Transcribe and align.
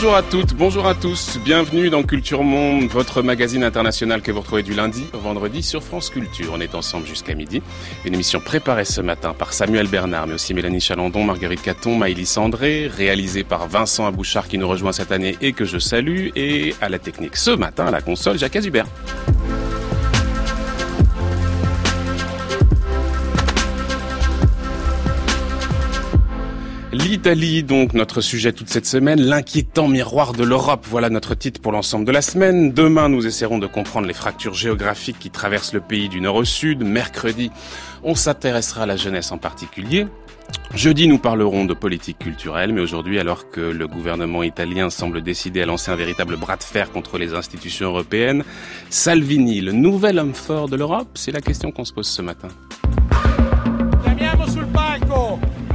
Bonjour 0.00 0.14
à 0.14 0.22
toutes, 0.22 0.54
bonjour 0.54 0.86
à 0.86 0.94
tous, 0.94 1.40
bienvenue 1.44 1.90
dans 1.90 2.04
Culture 2.04 2.44
Monde, 2.44 2.84
votre 2.84 3.20
magazine 3.20 3.64
international 3.64 4.22
que 4.22 4.30
vous 4.30 4.42
retrouvez 4.42 4.62
du 4.62 4.72
lundi 4.72 5.04
au 5.12 5.18
vendredi 5.18 5.60
sur 5.60 5.82
France 5.82 6.08
Culture. 6.08 6.52
On 6.54 6.60
est 6.60 6.76
ensemble 6.76 7.04
jusqu'à 7.04 7.34
midi. 7.34 7.62
Une 8.04 8.14
émission 8.14 8.38
préparée 8.38 8.84
ce 8.84 9.00
matin 9.00 9.34
par 9.36 9.52
Samuel 9.52 9.88
Bernard, 9.88 10.28
mais 10.28 10.34
aussi 10.34 10.54
Mélanie 10.54 10.80
Chalandon, 10.80 11.24
Marguerite 11.24 11.62
Caton, 11.62 11.96
Maïlis 11.96 12.34
André, 12.36 12.86
réalisée 12.86 13.42
par 13.42 13.66
Vincent 13.66 14.06
Abouchard 14.06 14.46
qui 14.46 14.56
nous 14.56 14.68
rejoint 14.68 14.92
cette 14.92 15.10
année 15.10 15.36
et 15.40 15.52
que 15.52 15.64
je 15.64 15.80
salue, 15.80 16.28
et 16.36 16.76
à 16.80 16.88
la 16.88 17.00
technique 17.00 17.34
ce 17.34 17.50
matin 17.50 17.86
à 17.86 17.90
la 17.90 18.00
console, 18.00 18.38
Jacques 18.38 18.54
Azubert. 18.54 18.86
L'Italie, 26.98 27.62
donc, 27.62 27.94
notre 27.94 28.20
sujet 28.20 28.52
toute 28.52 28.68
cette 28.68 28.84
semaine, 28.84 29.20
l'inquiétant 29.20 29.86
miroir 29.86 30.32
de 30.32 30.42
l'Europe. 30.42 30.84
Voilà 30.90 31.10
notre 31.10 31.36
titre 31.36 31.60
pour 31.60 31.70
l'ensemble 31.70 32.04
de 32.04 32.10
la 32.10 32.22
semaine. 32.22 32.72
Demain, 32.72 33.08
nous 33.08 33.24
essaierons 33.24 33.58
de 33.58 33.68
comprendre 33.68 34.08
les 34.08 34.14
fractures 34.14 34.54
géographiques 34.54 35.18
qui 35.20 35.30
traversent 35.30 35.72
le 35.72 35.80
pays 35.80 36.08
du 36.08 36.20
nord 36.20 36.34
au 36.34 36.44
sud. 36.44 36.82
Mercredi, 36.82 37.52
on 38.02 38.16
s'intéressera 38.16 38.82
à 38.82 38.86
la 38.86 38.96
jeunesse 38.96 39.30
en 39.30 39.38
particulier. 39.38 40.06
Jeudi, 40.74 41.06
nous 41.06 41.18
parlerons 41.18 41.66
de 41.66 41.74
politique 41.74 42.18
culturelle, 42.18 42.72
mais 42.72 42.80
aujourd'hui, 42.80 43.20
alors 43.20 43.48
que 43.48 43.60
le 43.60 43.86
gouvernement 43.86 44.42
italien 44.42 44.90
semble 44.90 45.22
décidé 45.22 45.62
à 45.62 45.66
lancer 45.66 45.92
un 45.92 45.96
véritable 45.96 46.36
bras 46.36 46.56
de 46.56 46.64
fer 46.64 46.90
contre 46.90 47.16
les 47.16 47.32
institutions 47.32 47.90
européennes, 47.90 48.42
Salvini, 48.90 49.60
le 49.60 49.72
nouvel 49.72 50.18
homme 50.18 50.34
fort 50.34 50.68
de 50.68 50.74
l'Europe, 50.74 51.10
c'est 51.14 51.32
la 51.32 51.40
question 51.40 51.70
qu'on 51.70 51.84
se 51.84 51.92
pose 51.92 52.08
ce 52.08 52.22
matin. 52.22 52.48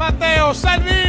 Matteo 0.03 0.53
Salvini 0.53 1.02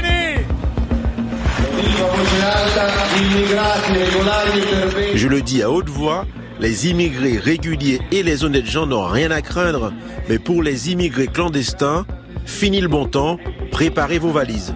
Je 5.15 5.29
le 5.29 5.43
dis 5.43 5.63
à 5.63 5.71
haute 5.71 5.89
voix, 5.89 6.27
les 6.61 6.89
immigrés 6.89 7.39
réguliers 7.39 8.01
et 8.13 8.23
les 8.23 8.45
honnêtes 8.45 8.67
gens 8.67 8.87
n'ont 8.87 9.07
rien 9.07 9.31
à 9.31 9.41
craindre. 9.41 9.93
Mais 10.29 10.39
pour 10.39 10.63
les 10.63 10.91
immigrés 10.91 11.27
clandestins, 11.27 12.07
fini 12.47 12.81
le 12.81 12.89
bon 12.89 13.07
temps, 13.07 13.39
préparez 13.71 14.19
vos 14.19 14.31
valises. 14.31 14.75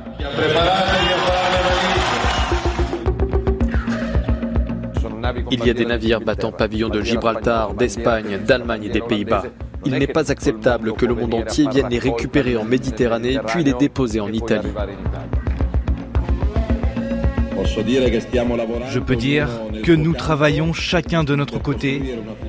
Il 5.51 5.64
y 5.64 5.70
a 5.70 5.75
des 5.75 5.84
navires 5.84 6.20
battant 6.20 6.53
pavillon 6.53 6.89
de 6.89 7.03
Gibraltar, 7.03 7.75
d'Espagne, 7.75 8.39
d'Allemagne 8.47 8.84
et 8.84 8.89
des 8.89 9.01
Pays-Bas. 9.01 9.45
Il 9.84 9.95
n'est 9.95 10.06
pas 10.06 10.31
acceptable 10.31 10.92
que 10.95 11.06
le 11.06 11.14
monde 11.14 11.34
entier 11.34 11.69
vienne 11.70 11.89
les 11.91 11.98
récupérer 11.98 12.56
en 12.56 12.64
Méditerranée 12.64 13.39
puis 13.47 13.64
les 13.64 13.75
déposer 13.75 14.20
en 14.20 14.29
Italie. 14.29 14.69
Je 18.91 18.98
peux 19.01 19.17
dire 19.17 19.48
que 19.84 19.92
nous 19.92 20.14
travaillons 20.14 20.73
chacun 20.73 21.25
de 21.25 21.34
notre 21.34 21.59
côté 21.59 22.03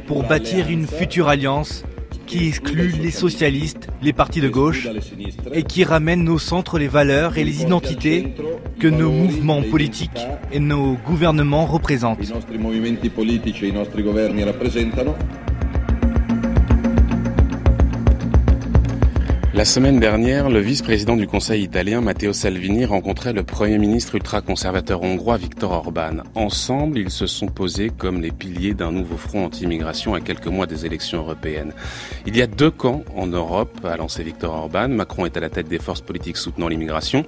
pour 0.08 0.24
bâtir 0.24 0.70
une 0.70 0.88
future 0.88 1.28
alliance 1.28 1.84
qui 2.30 2.48
exclut 2.48 2.94
les 3.02 3.10
socialistes, 3.10 3.88
les 4.04 4.14
partis 4.14 4.40
de 4.40 4.50
gauche, 4.50 4.88
et 5.52 5.64
qui 5.64 5.84
ramène 5.84 6.24
nos 6.24 6.38
centres 6.38 6.78
les 6.78 6.88
valeurs 6.88 7.38
et 7.40 7.44
les 7.44 7.64
identités 7.64 8.36
que 8.80 8.88
nos 8.88 9.12
mouvements 9.12 9.64
politiques 9.64 10.28
et 10.52 10.60
nos 10.60 10.94
gouvernements 10.94 11.66
représentent. 11.66 12.20
La 19.60 19.66
semaine 19.66 20.00
dernière, 20.00 20.50
le 20.50 20.62
vice-président 20.62 21.18
du 21.18 21.28
Conseil 21.28 21.64
italien, 21.64 22.00
Matteo 22.00 22.32
Salvini, 22.32 22.86
rencontrait 22.86 23.34
le 23.34 23.44
Premier 23.44 23.78
ministre 23.78 24.16
ultra-conservateur 24.16 25.04
hongrois, 25.04 25.36
Viktor 25.36 25.74
Orban. 25.74 26.24
Ensemble, 26.34 26.98
ils 26.98 27.10
se 27.10 27.28
sont 27.28 27.48
posés 27.48 27.90
comme 27.90 28.22
les 28.22 28.32
piliers 28.32 28.74
d'un 28.74 28.94
nouveau 28.94 29.18
front 29.18 29.44
anti-immigration 29.44 30.14
à 30.14 30.22
quelques 30.22 30.48
mois 30.48 30.66
des 30.66 30.86
élections 30.86 31.18
européennes. 31.18 31.74
Il 32.26 32.38
y 32.38 32.42
a 32.42 32.48
deux 32.48 32.72
camps 32.72 33.04
en 33.18 33.28
Europe, 33.28 33.82
a 33.84 33.98
lancé 33.98 34.24
Viktor 34.24 34.54
Orban. 34.54 34.88
Macron 34.88 35.26
est 35.26 35.36
à 35.36 35.42
la 35.42 35.50
tête 35.50 35.68
des 35.68 35.80
forces 35.80 36.00
politiques 36.00 36.38
soutenant 36.38 36.70
l'immigration. 36.70 37.26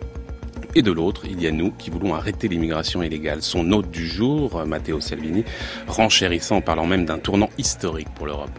Et 0.74 0.84
de 0.84 0.92
l'autre, 0.94 1.26
il 1.30 1.42
y 1.42 1.48
a 1.48 1.52
nous 1.52 1.72
qui 1.72 1.90
voulons 1.90 2.16
arrêter 2.16 2.48
l'immigration 2.48 3.04
illégale. 3.04 3.42
Son 3.42 3.70
hôte 3.74 3.92
du 3.92 4.08
jour, 4.08 4.66
Matteo 4.66 5.02
Salvini, 5.02 5.44
renchérissant 5.86 6.56
en 6.56 6.62
parlant 6.62 6.86
même 6.86 7.04
d'un 7.04 7.20
tournant 7.20 7.50
historique 7.58 8.08
pour 8.16 8.26
l'Europe. 8.26 8.58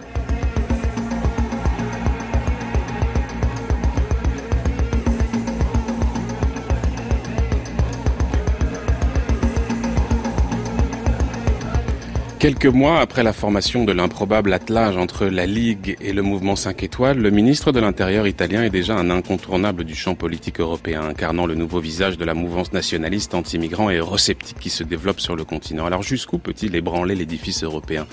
Quelques 12.42 12.66
mois 12.66 12.98
après 12.98 13.22
la 13.22 13.32
formation 13.32 13.84
de 13.84 13.92
l'improbable 13.92 14.52
attelage 14.52 14.96
entre 14.96 15.26
la 15.26 15.46
Ligue 15.46 15.96
et 16.00 16.12
le 16.12 16.22
mouvement 16.22 16.56
5 16.56 16.82
étoiles, 16.82 17.18
le 17.18 17.30
ministre 17.30 17.70
de 17.70 17.78
l'Intérieur 17.78 18.26
italien 18.26 18.64
est 18.64 18.70
déjà 18.70 18.96
un 18.96 19.10
incontournable 19.10 19.84
du 19.84 19.94
champ 19.94 20.16
politique 20.16 20.58
européen, 20.58 21.02
incarnant 21.02 21.46
le 21.46 21.54
nouveau 21.54 21.78
visage 21.78 22.18
de 22.18 22.24
la 22.24 22.34
mouvance 22.34 22.72
nationaliste 22.72 23.34
anti-migrant 23.34 23.90
et 23.90 23.98
eurosceptique 23.98 24.56
qui 24.58 24.70
se 24.70 24.82
développe 24.82 25.20
sur 25.20 25.36
le 25.36 25.44
continent. 25.44 25.86
Alors 25.86 26.02
jusqu'où 26.02 26.38
peut-il 26.38 26.74
ébranler 26.74 27.14
l'édifice 27.14 27.62
européen? 27.62 28.08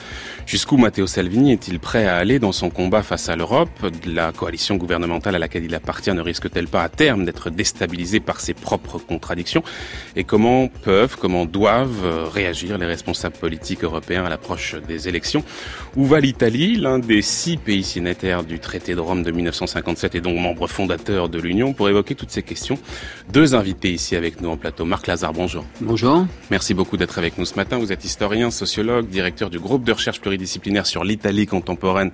Jusqu'où 0.45 0.77
Matteo 0.77 1.07
Salvini 1.07 1.53
est-il 1.53 1.79
prêt 1.79 2.05
à 2.05 2.17
aller 2.17 2.37
dans 2.37 2.51
son 2.51 2.69
combat 2.69 3.01
face 3.01 3.29
à 3.29 3.35
l'Europe? 3.35 3.71
La 4.05 4.31
coalition 4.31 4.75
gouvernementale 4.75 5.33
à 5.33 5.39
laquelle 5.39 5.65
il 5.65 5.73
appartient 5.73 6.13
ne 6.13 6.21
risque-t-elle 6.21 6.67
pas 6.67 6.83
à 6.83 6.89
terme 6.89 7.25
d'être 7.25 7.49
déstabilisée 7.49 8.19
par 8.19 8.41
ses 8.41 8.53
propres 8.53 8.99
contradictions? 8.99 9.63
Et 10.15 10.23
comment 10.23 10.67
peuvent, 10.67 11.17
comment 11.17 11.45
doivent 11.47 12.29
réagir 12.31 12.77
les 12.77 12.85
responsables 12.85 13.35
politiques 13.35 13.83
européens? 13.83 14.18
À 14.25 14.29
l'approche 14.29 14.75
des 14.87 15.07
élections. 15.07 15.43
Où 15.95 16.05
va 16.05 16.19
l'Italie, 16.19 16.75
l'un 16.75 16.99
des 16.99 17.21
six 17.21 17.57
pays 17.57 17.83
signataires 17.83 18.43
du 18.43 18.59
traité 18.59 18.95
de 18.95 18.99
Rome 18.99 19.23
de 19.23 19.31
1957 19.31 20.15
et 20.15 20.21
donc 20.21 20.37
membre 20.37 20.67
fondateur 20.67 21.29
de 21.29 21.39
l'Union 21.39 21.73
Pour 21.73 21.89
évoquer 21.89 22.15
toutes 22.15 22.31
ces 22.31 22.43
questions, 22.43 22.77
deux 23.31 23.55
invités 23.55 23.91
ici 23.91 24.15
avec 24.15 24.41
nous 24.41 24.49
en 24.49 24.57
plateau. 24.57 24.85
Marc 24.85 25.07
Lazare, 25.07 25.33
bonjour. 25.33 25.65
Bonjour. 25.81 26.25
Merci 26.51 26.73
beaucoup 26.73 26.97
d'être 26.97 27.17
avec 27.17 27.37
nous 27.37 27.45
ce 27.45 27.55
matin. 27.55 27.77
Vous 27.77 27.91
êtes 27.91 28.05
historien, 28.05 28.51
sociologue, 28.51 29.07
directeur 29.07 29.49
du 29.49 29.59
groupe 29.59 29.83
de 29.83 29.91
recherche 29.91 30.21
pluridisciplinaire 30.21 30.85
sur 30.85 31.03
l'Italie 31.03 31.45
contemporaine 31.45 32.11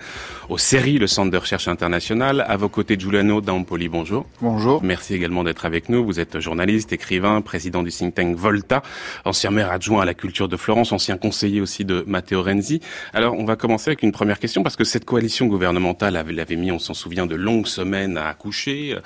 au 0.49 0.57
CERI, 0.57 0.97
le 0.97 1.07
Centre 1.07 1.31
de 1.31 1.37
recherche 1.37 1.67
international. 1.67 2.45
À 2.47 2.57
vos 2.57 2.69
côtés, 2.69 2.97
Giuliano 2.99 3.41
Dampoli, 3.41 3.89
bonjour. 3.89 4.25
Bonjour. 4.41 4.83
Merci 4.83 5.13
également 5.13 5.43
d'être 5.43 5.65
avec 5.65 5.89
nous. 5.89 6.03
Vous 6.03 6.19
êtes 6.19 6.39
journaliste, 6.39 6.93
écrivain, 6.93 7.41
président 7.41 7.83
du 7.83 7.91
think 7.91 8.15
tank 8.15 8.35
Volta, 8.35 8.81
ancien 9.23 9.51
maire 9.51 9.71
adjoint 9.71 10.01
à 10.01 10.05
la 10.05 10.13
culture 10.13 10.47
de 10.47 10.57
Florence, 10.57 10.91
ancien 10.91 11.17
conseiller 11.17 11.61
aussi 11.61 11.85
de 11.85 11.94
Matteo 12.07 12.41
Renzi. 12.41 12.81
Alors, 13.13 13.35
on 13.37 13.45
va 13.45 13.55
commencer 13.55 13.89
avec 13.89 14.03
une 14.03 14.11
première 14.11 14.39
question 14.39 14.63
parce 14.63 14.75
que 14.75 14.83
cette 14.83 15.05
coalition 15.05 15.47
gouvernementale 15.47 16.17
avait, 16.17 16.39
avait 16.39 16.55
mis, 16.55 16.71
on 16.71 16.79
s'en 16.79 16.93
souvient, 16.93 17.25
de 17.25 17.35
longues 17.35 17.67
semaines 17.67 18.17
à 18.17 18.27
accoucher, 18.27 18.97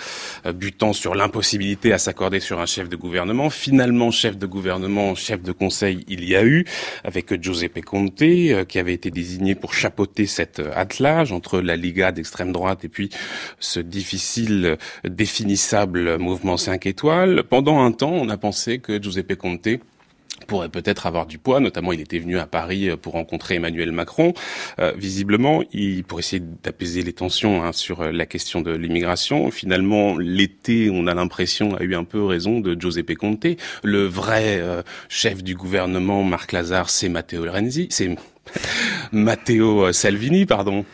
euh, 0.45 0.53
butant 0.53 0.93
sur 0.93 1.15
l'impossibilité 1.15 1.93
à 1.93 1.97
s'accorder 1.97 2.39
sur 2.39 2.59
un 2.59 2.65
chef 2.65 2.89
de 2.89 2.95
gouvernement. 2.95 3.49
Finalement, 3.49 4.11
chef 4.11 4.37
de 4.37 4.45
gouvernement, 4.45 5.15
chef 5.15 5.41
de 5.41 5.51
conseil, 5.51 6.05
il 6.07 6.27
y 6.27 6.35
a 6.35 6.43
eu 6.43 6.65
avec 7.03 7.41
Giuseppe 7.41 7.83
Conte 7.83 8.21
euh, 8.21 8.65
qui 8.65 8.79
avait 8.79 8.93
été 8.93 9.11
désigné 9.11 9.55
pour 9.55 9.73
chapeauter 9.73 10.25
cet 10.25 10.59
euh, 10.59 10.71
attelage 10.75 11.31
entre 11.31 11.59
la 11.59 11.75
Liga 11.75 12.11
d'extrême 12.11 12.51
droite 12.51 12.85
et 12.85 12.89
puis 12.89 13.09
ce 13.59 13.79
difficile 13.79 14.77
définissable 15.03 16.17
mouvement 16.17 16.57
5 16.57 16.85
étoiles. 16.85 17.43
Pendant 17.43 17.83
un 17.83 17.91
temps, 17.91 18.13
on 18.13 18.29
a 18.29 18.37
pensé 18.37 18.79
que 18.79 19.01
Giuseppe 19.01 19.35
Conte 19.35 19.79
pourrait 20.45 20.69
peut-être 20.69 21.05
avoir 21.05 21.25
du 21.25 21.37
poids. 21.37 21.59
Notamment, 21.59 21.93
il 21.93 22.01
était 22.01 22.19
venu 22.19 22.37
à 22.37 22.47
Paris 22.47 22.89
euh, 22.89 22.97
pour 22.97 23.13
rencontrer 23.13 23.55
Emmanuel 23.55 23.91
Macron. 23.91 24.33
Euh, 24.79 24.93
visiblement, 24.95 25.63
il 25.73 26.03
pour 26.03 26.19
essayer 26.19 26.43
d'apaiser 26.63 27.01
les 27.01 27.13
tensions 27.13 27.63
hein, 27.63 27.71
sur 27.71 28.01
euh, 28.01 28.11
la 28.11 28.25
question 28.25 28.61
de 28.61 28.71
l'immigration. 28.71 29.51
Finalement, 29.51 30.17
l'été, 30.17 30.89
on 30.91 31.07
a 31.07 31.13
l'impression, 31.13 31.75
a 31.75 31.83
eu 31.83 31.95
un 31.95 32.03
peu 32.03 32.23
raison 32.23 32.59
de 32.59 32.79
Giuseppe 32.79 33.15
Conte. 33.15 33.45
Le 33.83 34.05
vrai 34.05 34.61
chef 35.07 35.43
du 35.43 35.55
gouvernement, 35.55 36.23
Marc 36.23 36.51
Lazare, 36.51 36.89
c'est 36.89 37.09
Matteo 37.09 37.43
Renzi. 37.49 37.87
C'est 37.89 38.15
Matteo 39.11 39.91
Salvini, 39.91 40.45
pardon. 40.45 40.85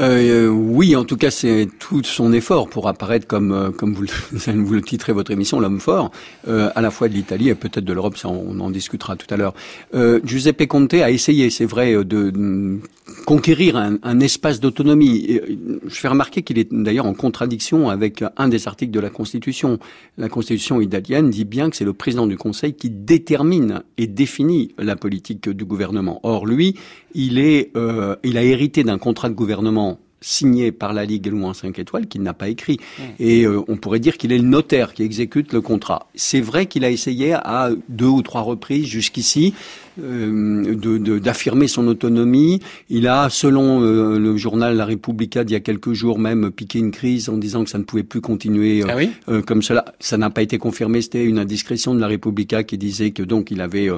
Euh, 0.00 0.48
oui, 0.48 0.96
en 0.96 1.04
tout 1.04 1.16
cas, 1.16 1.30
c'est 1.30 1.68
tout 1.78 2.02
son 2.04 2.32
effort 2.32 2.68
pour 2.68 2.88
apparaître 2.88 3.26
comme, 3.26 3.52
euh, 3.52 3.70
comme 3.70 3.94
vous, 4.32 4.72
le 4.74 4.82
titrez 4.82 5.12
votre 5.12 5.30
émission, 5.30 5.60
l'homme 5.60 5.80
fort, 5.80 6.10
euh, 6.48 6.70
à 6.74 6.80
la 6.80 6.90
fois 6.90 7.08
de 7.08 7.14
l'Italie 7.14 7.48
et 7.48 7.54
peut-être 7.54 7.84
de 7.84 7.92
l'Europe, 7.92 8.16
ça 8.16 8.28
on 8.28 8.58
en 8.60 8.70
discutera 8.70 9.16
tout 9.16 9.32
à 9.32 9.36
l'heure. 9.36 9.54
Euh, 9.94 10.20
Giuseppe 10.24 10.66
Conte 10.66 10.94
a 10.94 11.10
essayé, 11.10 11.50
c'est 11.50 11.64
vrai, 11.64 11.92
de, 11.92 12.30
de 12.30 12.80
conquérir 13.24 13.76
un, 13.76 13.98
un 14.02 14.20
espace 14.20 14.60
d'autonomie. 14.60 15.40
Je 15.86 15.94
fais 15.94 16.08
remarquer 16.08 16.42
qu'il 16.42 16.58
est 16.58 16.72
d'ailleurs 16.72 17.06
en 17.06 17.14
contradiction 17.14 17.88
avec 17.88 18.24
un 18.36 18.48
des 18.48 18.66
articles 18.68 18.92
de 18.92 19.00
la 19.00 19.10
Constitution. 19.10 19.78
La 20.18 20.28
Constitution 20.28 20.80
italienne 20.80 21.30
dit 21.30 21.44
bien 21.44 21.70
que 21.70 21.76
c'est 21.76 21.84
le 21.84 21.92
président 21.92 22.26
du 22.26 22.36
Conseil 22.36 22.74
qui 22.74 22.90
détermine 22.90 23.82
et 23.98 24.06
définit 24.06 24.74
la 24.78 24.96
politique 24.96 25.48
du 25.48 25.64
gouvernement. 25.64 26.20
Or, 26.22 26.46
lui, 26.46 26.76
il, 27.16 27.38
est, 27.38 27.70
euh, 27.76 28.14
il 28.22 28.36
a 28.36 28.44
hérité 28.44 28.84
d'un 28.84 28.98
contrat 28.98 29.28
de 29.28 29.34
gouvernement 29.34 29.98
signé 30.20 30.70
par 30.70 30.92
la 30.92 31.04
Ligue 31.04 31.26
Louan 31.26 31.54
5 31.54 31.78
étoiles 31.78 32.06
qu'il 32.06 32.22
n'a 32.22 32.34
pas 32.34 32.48
écrit. 32.48 32.78
Mmh. 32.78 33.02
Et 33.18 33.44
euh, 33.44 33.62
on 33.68 33.76
pourrait 33.76 34.00
dire 34.00 34.18
qu'il 34.18 34.32
est 34.32 34.38
le 34.38 34.44
notaire 34.44 34.92
qui 34.92 35.02
exécute 35.02 35.52
le 35.52 35.60
contrat. 35.60 36.08
C'est 36.14 36.40
vrai 36.40 36.66
qu'il 36.66 36.84
a 36.84 36.90
essayé 36.90 37.32
à 37.32 37.70
deux 37.88 38.06
ou 38.06 38.22
trois 38.22 38.42
reprises 38.42 38.86
jusqu'ici 38.86 39.54
d'affirmer 39.98 41.68
son 41.68 41.86
autonomie. 41.88 42.60
Il 42.88 43.06
a, 43.06 43.28
selon 43.30 43.82
euh, 43.82 44.18
le 44.18 44.36
journal 44.36 44.76
La 44.76 44.86
Repubblica 44.86 45.44
d'il 45.44 45.54
y 45.54 45.56
a 45.56 45.60
quelques 45.60 45.92
jours 45.92 46.18
même, 46.18 46.50
piqué 46.50 46.78
une 46.78 46.90
crise 46.90 47.28
en 47.28 47.36
disant 47.36 47.64
que 47.64 47.70
ça 47.70 47.78
ne 47.78 47.84
pouvait 47.84 48.02
plus 48.02 48.20
continuer 48.20 48.82
ah 48.88 49.40
comme 49.46 49.62
cela. 49.62 49.84
Ça 50.00 50.16
n'a 50.16 50.30
pas 50.30 50.42
été 50.42 50.58
confirmé, 50.58 51.02
c'était 51.02 51.24
une 51.24 51.38
indiscrétion 51.38 51.94
de 51.94 52.00
La 52.00 52.08
Repubblica 52.08 52.62
qui 52.62 52.78
disait 52.78 53.10
que 53.10 53.22
donc 53.22 53.50
il 53.50 53.60
avait 53.60 53.88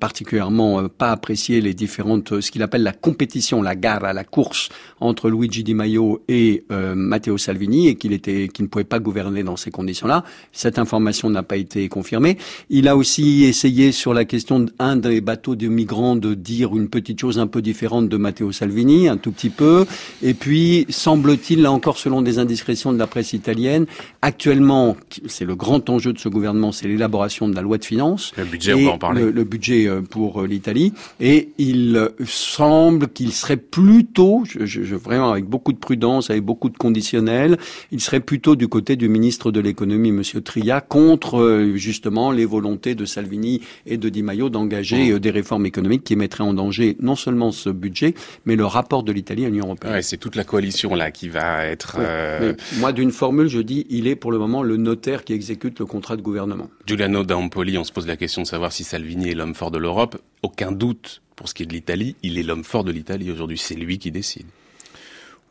particulièrement 0.00 0.88
pas 0.88 1.12
apprécié 1.12 1.60
les 1.60 1.74
différentes, 1.74 2.40
ce 2.40 2.50
qu'il 2.50 2.62
appelle 2.62 2.82
la 2.82 2.92
compétition, 2.92 3.62
la 3.62 3.74
gare 3.74 4.04
à 4.04 4.12
la 4.12 4.24
course 4.24 4.68
entre 5.00 5.30
Luigi 5.30 5.64
Di 5.64 5.74
Maio 5.74 6.22
et 6.28 6.64
euh, 6.70 6.94
Matteo 6.94 7.38
Salvini 7.38 7.88
et 7.88 7.96
qu'il 7.96 8.12
était, 8.12 8.48
qu'il 8.48 8.64
ne 8.64 8.68
pouvait 8.68 8.84
pas 8.84 8.98
gouverner 8.98 9.42
dans 9.42 9.56
ces 9.56 9.70
conditions-là. 9.70 10.24
Cette 10.52 10.78
information 10.78 11.30
n'a 11.30 11.42
pas 11.42 11.56
été 11.56 11.88
confirmée. 11.88 12.38
Il 12.70 12.88
a 12.88 12.96
aussi 12.96 13.44
essayé 13.44 13.92
sur 13.92 14.14
la 14.14 14.24
question 14.24 14.66
d'un 14.78 14.96
des 14.96 15.20
bateaux 15.20 15.56
de 15.56 15.68
migrants 15.68 16.16
de 16.16 16.34
dire 16.34 16.76
une 16.76 16.88
petite 16.88 17.20
chose 17.20 17.38
un 17.38 17.46
peu 17.46 17.62
différente 17.62 18.08
de 18.08 18.16
Matteo 18.16 18.52
Salvini, 18.52 19.08
un 19.08 19.16
tout 19.16 19.32
petit 19.32 19.50
peu. 19.50 19.86
Et 20.22 20.34
puis, 20.34 20.86
semble-t-il, 20.88 21.62
là 21.62 21.72
encore 21.72 21.98
selon 21.98 22.22
des 22.22 22.38
indiscrétions 22.38 22.92
de 22.92 22.98
la 22.98 23.06
presse 23.06 23.32
italienne, 23.32 23.86
actuellement, 24.20 24.96
c'est 25.26 25.44
le 25.44 25.54
grand 25.54 25.88
enjeu 25.90 26.12
de 26.12 26.18
ce 26.18 26.28
gouvernement, 26.28 26.72
c'est 26.72 26.88
l'élaboration 26.88 27.48
de 27.48 27.54
la 27.54 27.62
loi 27.62 27.78
de 27.78 27.84
finances. 27.84 28.32
Le 28.36 28.44
budget, 28.44 28.74
on 28.74 28.84
va 28.84 28.92
en 28.92 28.98
parler. 28.98 29.30
Le, 29.30 29.44
budget 29.44 29.86
euh, 29.86 30.00
pour 30.00 30.42
euh, 30.42 30.46
l'Italie. 30.46 30.92
Et 31.20 31.50
il 31.58 32.10
semble 32.24 33.08
qu'il 33.08 33.32
serait 33.32 33.56
plutôt, 33.56 34.44
je, 34.48 34.64
je, 34.64 34.96
vraiment 34.96 35.30
avec 35.30 35.44
beaucoup 35.44 35.72
de 35.72 35.78
prudence, 35.78 36.30
avec 36.30 36.42
beaucoup 36.42 36.68
de 36.68 36.76
conditionnels. 36.76 37.58
Il 37.90 38.00
serait 38.00 38.20
plutôt 38.20 38.56
du 38.56 38.68
côté 38.68 38.96
du 38.96 39.08
ministre 39.08 39.50
de 39.50 39.60
l'économie, 39.60 40.12
Monsieur 40.12 40.40
Tria, 40.40 40.80
contre 40.80 41.38
euh, 41.38 41.76
justement 41.76 42.30
les 42.30 42.44
volontés 42.44 42.94
de 42.94 43.04
Salvini 43.04 43.60
et 43.86 43.96
de 43.96 44.08
Di 44.08 44.22
Maio 44.22 44.50
d'engager 44.62 45.10
mmh. 45.10 45.14
euh, 45.14 45.20
des 45.20 45.30
réformes 45.30 45.66
économiques 45.66 46.04
qui 46.04 46.16
mettraient 46.16 46.44
en 46.44 46.54
danger 46.54 46.96
non 47.00 47.16
seulement 47.16 47.52
ce 47.52 47.70
budget, 47.70 48.14
mais 48.44 48.56
le 48.56 48.64
rapport 48.64 49.02
de 49.02 49.12
l'Italie 49.12 49.44
à 49.44 49.48
l'Union 49.48 49.66
européenne. 49.66 49.94
Ouais, 49.94 50.02
c'est 50.02 50.16
toute 50.16 50.36
la 50.36 50.44
coalition 50.44 50.94
là 50.94 51.10
qui 51.10 51.28
va 51.28 51.64
être. 51.66 51.96
Euh, 51.98 52.54
moi, 52.78 52.92
d'une 52.92 53.12
formule, 53.12 53.48
je 53.48 53.60
dis, 53.60 53.86
il 53.90 54.06
est 54.06 54.16
pour 54.16 54.32
le 54.32 54.38
moment 54.38 54.62
le 54.62 54.76
notaire 54.76 55.24
qui 55.24 55.32
exécute 55.32 55.78
le 55.78 55.86
contrat 55.86 56.16
de 56.16 56.22
gouvernement. 56.22 56.70
Giuliano 56.86 57.24
D'Ampoli, 57.24 57.76
on 57.78 57.84
se 57.84 57.92
pose 57.92 58.06
la 58.06 58.16
question 58.16 58.42
de 58.42 58.46
savoir 58.46 58.72
si 58.72 58.84
Salvini 58.84 59.30
est 59.30 59.34
l'homme 59.34 59.54
fort 59.54 59.70
de 59.70 59.78
l'Europe. 59.78 60.18
Aucun 60.42 60.72
doute 60.72 61.22
pour 61.36 61.48
ce 61.48 61.54
qui 61.54 61.62
est 61.62 61.66
de 61.66 61.72
l'Italie, 61.72 62.16
il 62.22 62.38
est 62.38 62.42
l'homme 62.42 62.64
fort 62.64 62.84
de 62.84 62.92
l'Italie 62.92 63.30
aujourd'hui. 63.30 63.58
C'est 63.58 63.74
lui 63.74 63.98
qui 63.98 64.10
décide. 64.10 64.46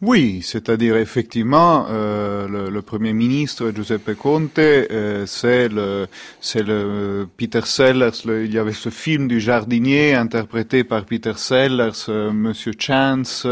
Oui, 0.04 0.40
c'est-à-dire 0.42 0.98
effectivement, 0.98 1.86
euh, 1.92 2.48
le, 2.48 2.72
le, 2.72 2.82
premier 2.82 3.14
ministre 3.14 3.72
Giuseppe 3.72 4.16
Conte, 4.16 4.58
euh, 4.58 5.28
c'est 5.28 5.70
le, 5.70 6.08
c'est 6.40 6.64
le 6.64 7.28
Peter 7.38 7.62
Sellers. 7.64 8.10
il 8.26 8.52
y 8.52 8.58
avait 8.58 8.74
ce 8.74 8.90
film 8.90 9.28
du 9.28 9.40
jardinier 9.40 10.16
interprété 10.16 10.84
par 10.84 11.06
Peter 11.06 11.34
Sellers, 11.36 11.92
euh, 12.10 12.32
Monsieur 12.32 12.72
Chance, 12.80 13.46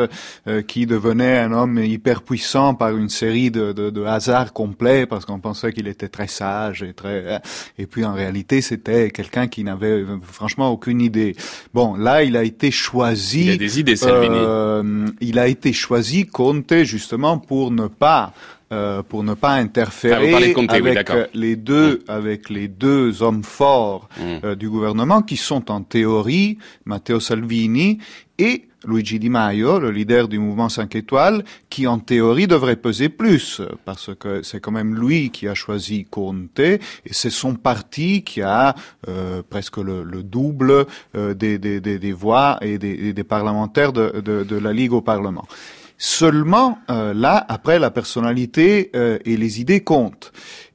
euh, 0.48 0.64
qui 0.64 0.88
devenait 0.88 1.38
un 1.38 1.52
homme 1.52 1.78
hyper 1.84 2.24
puissant 2.24 2.74
par 2.74 2.98
une 2.98 3.10
série 3.10 3.52
de, 3.52 3.72
de, 3.72 3.92
de 3.92 4.04
hasards 4.04 4.52
complets 4.52 5.06
parce 5.06 5.26
qu'on 5.26 5.40
pensait 5.40 5.72
qu'il 5.72 5.88
était 5.88 6.10
très 6.10 6.26
sage 6.26 6.82
et 6.82 6.94
très. 6.94 7.42
Et 7.78 7.86
puis 7.86 8.06
en 8.06 8.16
réalité, 8.16 8.62
c'était 8.62 9.12
quelqu'un 9.12 9.48
qui 9.48 9.64
n'avait 9.64 10.04
franchement 10.24 10.72
aucune 10.72 11.00
idée. 11.00 11.36
Bon, 11.76 11.94
là, 11.94 12.24
il 12.24 12.36
a 12.36 12.44
été 12.44 12.72
choisi. 12.72 13.46
Il 13.46 13.52
a 13.52 13.58
des 13.58 13.80
idées, 13.80 13.96
Salvini. 13.96 15.12
il 15.22 15.38
a 15.38 15.48
été 15.48 15.74
choisi 15.74 16.26
Conte 16.40 16.84
justement 16.84 17.38
pour 17.38 17.70
ne 17.70 17.88
pas 17.88 18.32
euh, 18.72 19.04
pour 19.04 19.26
ne 19.26 19.34
pas 19.34 19.56
interférer 19.56 20.34
avec 20.34 21.10
les 21.34 21.58
deux 21.58 22.02
avec 22.08 22.50
les 22.50 22.70
deux 22.70 23.22
hommes 23.22 23.44
forts 23.44 24.08
mm. 24.18 24.24
euh, 24.46 24.56
du 24.56 24.70
gouvernement 24.70 25.22
qui 25.22 25.36
sont 25.36 25.70
en 25.70 25.82
théorie 25.82 26.58
Matteo 26.86 27.20
Salvini 27.20 27.98
et 28.38 28.70
Luigi 28.88 29.20
Di 29.20 29.30
Maio, 29.30 29.80
le 29.80 29.92
leader 29.92 30.30
du 30.30 30.40
mouvement 30.40 30.70
5 30.70 30.96
étoiles, 30.96 31.44
qui 31.70 31.86
en 31.86 32.00
théorie 32.00 32.48
devrait 32.48 32.78
peser 32.78 33.10
plus, 33.10 33.62
parce 33.84 34.12
que 34.18 34.42
c'est 34.42 34.62
quand 34.62 34.72
même 34.72 34.96
lui 34.96 35.32
qui 35.32 35.50
a 35.50 35.54
choisi 35.54 36.06
Conte, 36.06 36.60
et 36.60 36.80
c'est 37.12 37.30
son 37.30 37.56
parti 37.56 38.24
qui 38.24 38.42
a 38.42 38.76
euh, 39.10 39.42
presque 39.50 39.76
le, 39.76 40.04
le 40.04 40.24
double 40.24 40.86
des, 41.14 41.58
des, 41.58 41.82
des, 41.82 42.14
voix 42.14 42.58
et 42.62 42.78
des, 42.78 43.12
des 43.12 43.24
parlementaires 43.26 43.92
de, 43.92 44.22
de, 44.22 44.46
de 44.46 44.56
la 44.56 44.72
Ligue 44.72 44.94
au 44.94 45.02
Parlement. 45.02 45.46
Seulement, 46.02 46.80
euh, 46.90 47.14
là, 47.14 47.46
après, 47.50 47.78
la 47.78 47.92
personnalité 47.92 48.90
euh, 48.96 49.20
et 49.26 49.36
les 49.36 49.60
idées 49.60 49.82
comptent. 49.82 50.32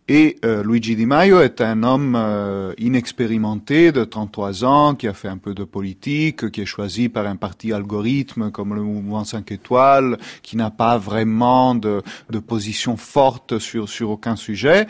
Et 0.07 0.37
euh, 0.45 0.63
Luigi 0.63 0.97
Di 0.97 1.07
Maio 1.07 1.41
est 1.41 1.63
un 1.63 1.83
homme 1.83 2.75
inexpérimenté 2.77 3.91
de 3.91 4.05
33 4.05 4.65
ans, 4.67 4.95
qui 4.95 5.09
a 5.09 5.15
fait 5.15 5.29
un 5.29 5.39
peu 5.39 5.55
de 5.55 5.65
politique, 5.65 6.51
qui 6.51 6.61
est 6.61 6.67
choisi 6.67 7.09
par 7.09 7.27
un 7.27 7.37
parti 7.37 7.73
algorithme 7.73 8.51
comme 8.51 8.75
le 8.75 8.83
mouvement 8.83 9.25
5 9.25 9.51
étoiles, 9.51 10.19
qui 10.43 10.59
n'a 10.59 10.71
pas 10.71 10.99
vraiment 10.99 11.75
de, 11.75 12.03
de 12.29 12.39
position 12.39 12.99
forte 12.99 13.59
sur, 13.59 13.89
sur 13.89 14.11
aucun 14.11 14.37
sujet 14.37 14.87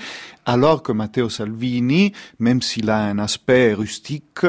alors 0.47 0.83
que 0.83 0.93
Matteo 0.93 1.29
Salvini, 1.29 2.13
même 2.39 2.63
s'il 2.63 2.91
a 2.91 2.99
un 2.99 3.19
aspect 3.19 3.75
rustique, 3.75 4.45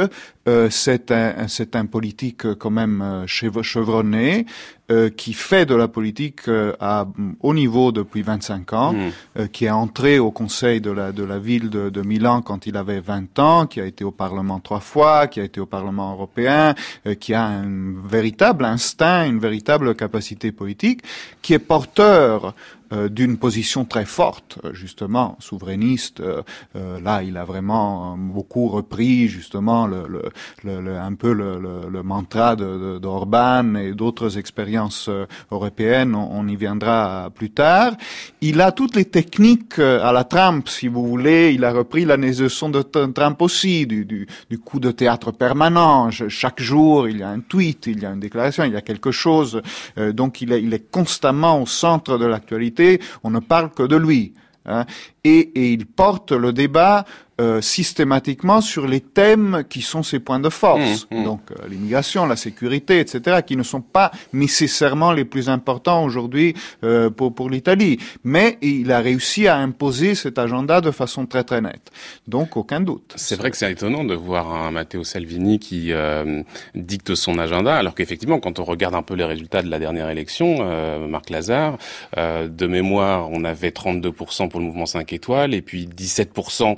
euh, 0.47 0.69
c'est 0.69 1.11
un, 1.11 1.47
c'est 1.47 1.75
un 1.75 1.87
politique 1.87 2.53
quand 2.55 2.69
même 2.69 3.01
euh, 3.01 3.25
chevronné, 3.27 4.45
euh, 4.91 5.09
qui 5.09 5.33
fait 5.33 5.65
de 5.65 5.73
la 5.73 5.87
politique 5.87 6.41
à 6.79 7.07
haut 7.39 7.53
niveau 7.55 7.91
depuis 7.91 8.21
25 8.21 8.73
ans, 8.73 8.93
mmh. 8.93 9.47
qui 9.47 9.65
est 9.65 9.71
entré 9.71 10.19
au 10.19 10.29
conseil 10.29 10.79
de 10.79 10.91
la, 10.91 11.11
de 11.11 11.23
la 11.23 11.39
ville 11.39 11.71
de, 11.71 11.89
de, 11.89 12.01
Milan 12.03 12.43
quand 12.43 12.67
il 12.67 12.77
avait 12.77 12.99
20 12.99 13.39
ans, 13.39 13.65
qui 13.65 13.81
a 13.81 13.85
été 13.85 14.03
au 14.03 14.11
Parlement 14.11 14.59
trois 14.59 14.81
fois, 14.81 15.25
qui 15.25 15.39
a 15.39 15.43
été 15.43 15.59
au 15.59 15.65
Parlement 15.65 16.11
européen, 16.11 16.75
qui 17.19 17.33
a 17.33 17.45
un 17.45 17.93
véritable 18.07 18.63
instinct, 18.63 19.25
une 19.25 19.39
véritable 19.39 19.95
capacité 19.95 20.51
politique, 20.51 21.01
qui 21.41 21.55
est 21.55 21.59
porteur 21.59 22.53
euh, 22.84 22.84
d'une 23.09 23.37
position 23.37 23.85
très 23.85 24.05
forte, 24.05 24.59
euh, 24.63 24.73
justement, 24.73 25.37
souverainiste. 25.39 26.21
Euh, 26.21 26.41
là, 27.01 27.23
il 27.23 27.37
a 27.37 27.45
vraiment 27.45 28.17
beaucoup 28.17 28.67
repris, 28.67 29.27
justement, 29.27 29.85
un 29.85 31.15
peu 31.15 31.33
le, 31.33 32.03
mantra 32.03 32.55
d'Orban 32.55 33.75
et 33.75 33.93
d'autres 33.93 34.37
expériences 34.37 35.09
européennes. 35.51 36.15
On, 36.15 36.47
y 36.47 36.55
viendra 36.55 37.31
plus 37.33 37.49
tard. 37.49 37.95
Il 38.41 38.61
a 38.61 38.71
toutes 38.71 38.95
les 38.95 39.05
techniques 39.05 39.79
à 39.79 40.11
la 40.11 40.23
Trump, 40.23 40.67
si 40.69 40.87
vous 40.87 41.07
voulez. 41.07 41.53
Il 41.53 41.63
a 41.63 41.71
repris 41.71 42.05
la 42.05 42.17
leçon 42.17 42.69
de 42.69 42.81
Trump 42.81 43.41
aussi, 43.41 43.87
du, 43.87 44.27
coup 44.63 44.79
de 44.79 44.91
théâtre 44.91 45.31
permanent. 45.31 46.11
Chaque 46.11 46.61
jour, 46.61 47.07
il 47.09 47.17
y 47.17 47.23
a 47.23 47.29
un 47.29 47.39
tweet, 47.39 47.87
il 47.87 48.01
y 48.01 48.05
a 48.05 48.11
une 48.11 48.19
déclaration, 48.19 48.63
il 48.63 48.73
y 48.73 48.77
a 48.77 48.81
quelque 48.81 49.11
chose. 49.11 49.61
donc, 49.97 50.41
il 50.41 50.51
est 50.51 50.91
constamment 50.91 51.61
au 51.61 51.65
centre 51.65 52.17
de 52.17 52.25
l'actualité 52.25 52.84
on 53.23 53.29
ne 53.29 53.39
parle 53.39 53.71
que 53.71 53.83
de 53.83 53.95
lui. 53.95 54.33
Hein. 54.65 54.85
Et, 55.25 55.51
et, 55.55 55.71
il 55.73 55.85
porte 55.85 56.31
le 56.31 56.53
débat 56.53 57.03
euh, 57.41 57.59
systématiquement 57.59 58.61
sur 58.61 58.87
les 58.87 59.01
thèmes 59.01 59.65
qui 59.67 59.81
sont 59.81 60.03
ses 60.03 60.19
points 60.19 60.39
de 60.39 60.47
force, 60.47 61.05
mmh, 61.11 61.17
mmh. 61.19 61.23
donc 61.25 61.41
euh, 61.51 61.67
l'immigration, 61.67 62.25
la 62.25 62.37
sécurité, 62.37 63.01
etc., 63.01 63.39
qui 63.45 63.57
ne 63.57 63.63
sont 63.63 63.81
pas 63.81 64.11
nécessairement 64.31 65.11
les 65.11 65.25
plus 65.25 65.49
importants 65.49 66.05
aujourd'hui 66.05 66.53
euh, 66.85 67.09
pour, 67.09 67.35
pour 67.35 67.49
l'Italie. 67.49 67.99
Mais 68.23 68.57
il 68.61 68.89
a 68.89 68.99
réussi 68.99 69.49
à 69.49 69.57
imposer 69.57 70.15
cet 70.15 70.39
agenda 70.39 70.79
de 70.79 70.91
façon 70.91 71.25
très 71.25 71.43
très 71.43 71.59
nette. 71.59 71.91
Donc 72.25 72.55
aucun 72.55 72.79
doute. 72.79 73.11
C'est 73.17 73.35
vrai 73.35 73.51
que 73.51 73.57
c'est 73.57 73.69
étonnant 73.69 74.05
de 74.05 74.15
voir 74.15 74.53
un 74.53 74.71
Matteo 74.71 75.03
Salvini 75.03 75.59
qui 75.59 75.91
euh, 75.91 76.41
dicte 76.73 77.15
son 77.15 77.37
agenda, 77.37 77.75
alors 77.75 77.95
qu'effectivement, 77.95 78.39
quand 78.39 78.59
on 78.59 78.63
regarde 78.63 78.95
un 78.95 79.03
peu 79.03 79.15
les 79.15 79.25
résultats 79.25 79.61
de 79.61 79.69
la 79.69 79.79
dernière 79.79 80.09
élection, 80.09 80.59
euh, 80.61 81.05
Marc 81.05 81.29
Lazare, 81.29 81.77
de 82.15 82.67
mémoire, 82.67 83.29
on 83.29 83.43
avait 83.43 83.71
32% 83.71 84.47
pour 84.47 84.61
le 84.61 84.67
mouvement 84.67 84.85
5 84.85 85.11
étoiles 85.15 85.53
et 85.53 85.61
puis 85.61 85.87
17% 85.87 86.75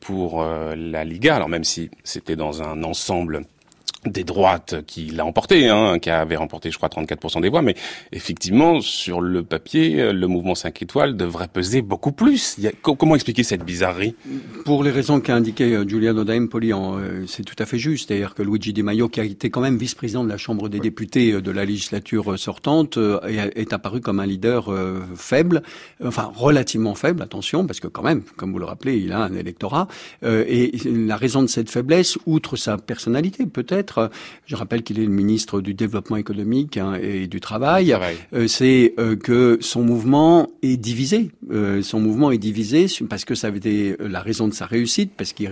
pour 0.00 0.42
euh, 0.42 0.74
la 0.76 1.04
Liga. 1.04 1.36
Alors 1.36 1.48
même 1.48 1.64
si 1.64 1.90
c'était 2.04 2.36
dans 2.36 2.62
un 2.62 2.84
ensemble 2.84 3.42
des 4.06 4.24
droites 4.24 4.84
qui 4.86 5.06
l'a 5.06 5.24
emporté, 5.24 5.68
hein, 5.68 5.98
qui 5.98 6.10
avait 6.10 6.36
remporté, 6.36 6.70
je 6.70 6.76
crois, 6.76 6.88
34% 6.88 7.40
des 7.40 7.48
voix, 7.48 7.62
mais 7.62 7.74
effectivement, 8.12 8.80
sur 8.80 9.20
le 9.20 9.42
papier, 9.42 10.12
le 10.12 10.26
mouvement 10.28 10.54
5 10.54 10.82
étoiles 10.82 11.16
devrait 11.16 11.48
peser 11.48 11.82
beaucoup 11.82 12.12
plus. 12.12 12.58
comment 12.82 13.14
expliquer 13.14 13.42
cette 13.42 13.64
bizarrerie? 13.64 14.14
Pour 14.64 14.84
les 14.84 14.90
raisons 14.90 15.20
qu'a 15.20 15.34
indiqué 15.34 15.74
euh, 15.74 15.84
Giuliano 15.86 16.24
D'Empoli, 16.24 16.72
euh, 16.72 17.24
c'est 17.26 17.44
tout 17.44 17.56
à 17.58 17.66
fait 17.66 17.78
juste. 17.78 18.08
C'est-à-dire 18.08 18.34
que 18.34 18.42
Luigi 18.42 18.72
Di 18.72 18.82
Maio, 18.82 19.08
qui 19.08 19.20
a 19.20 19.24
été 19.24 19.50
quand 19.50 19.60
même 19.60 19.78
vice-président 19.78 20.24
de 20.24 20.28
la 20.28 20.36
Chambre 20.36 20.68
des 20.68 20.78
députés 20.78 21.32
euh, 21.32 21.40
de 21.40 21.50
la 21.50 21.64
législature 21.64 22.38
sortante, 22.38 22.98
est, 23.26 23.72
apparu 23.72 24.00
comme 24.00 24.20
un 24.20 24.26
leader 24.26 24.72
faible, 25.14 25.62
enfin 26.02 26.30
relativement 26.34 26.94
faible, 26.94 27.22
attention, 27.22 27.66
parce 27.66 27.80
que 27.80 27.88
quand 27.88 28.02
même, 28.02 28.22
comme 28.36 28.52
vous 28.52 28.58
le 28.58 28.64
rappelez, 28.64 28.96
il 28.96 29.12
a 29.12 29.20
un 29.20 29.34
électorat. 29.34 29.88
et 30.24 30.72
la 30.84 31.16
raison 31.16 31.42
de 31.42 31.48
cette 31.48 31.70
faiblesse, 31.70 32.18
outre 32.26 32.56
sa 32.56 32.78
personnalité 32.78 33.46
peut-être, 33.46 33.87
Je 34.46 34.56
rappelle 34.56 34.82
qu'il 34.82 34.98
est 34.98 35.04
le 35.04 35.10
ministre 35.10 35.60
du 35.60 35.74
développement 35.74 36.16
économique 36.16 36.76
hein, 36.76 36.94
et 37.00 37.26
du 37.26 37.40
travail. 37.40 37.94
c'est 38.46 38.94
que 39.22 39.58
son 39.60 39.82
mouvement 39.82 40.48
est 40.62 40.76
divisé. 40.76 41.30
son 41.82 42.00
mouvement 42.00 42.30
est 42.30 42.38
divisé 42.38 42.86
parce 43.08 43.24
que 43.24 43.34
ça 43.34 43.48
avait 43.48 43.58
été 43.58 43.96
la 43.98 44.20
raison 44.20 44.48
de 44.48 44.54
sa 44.54 44.66
réussite, 44.66 45.12
parce 45.16 45.32
qu'il 45.32 45.48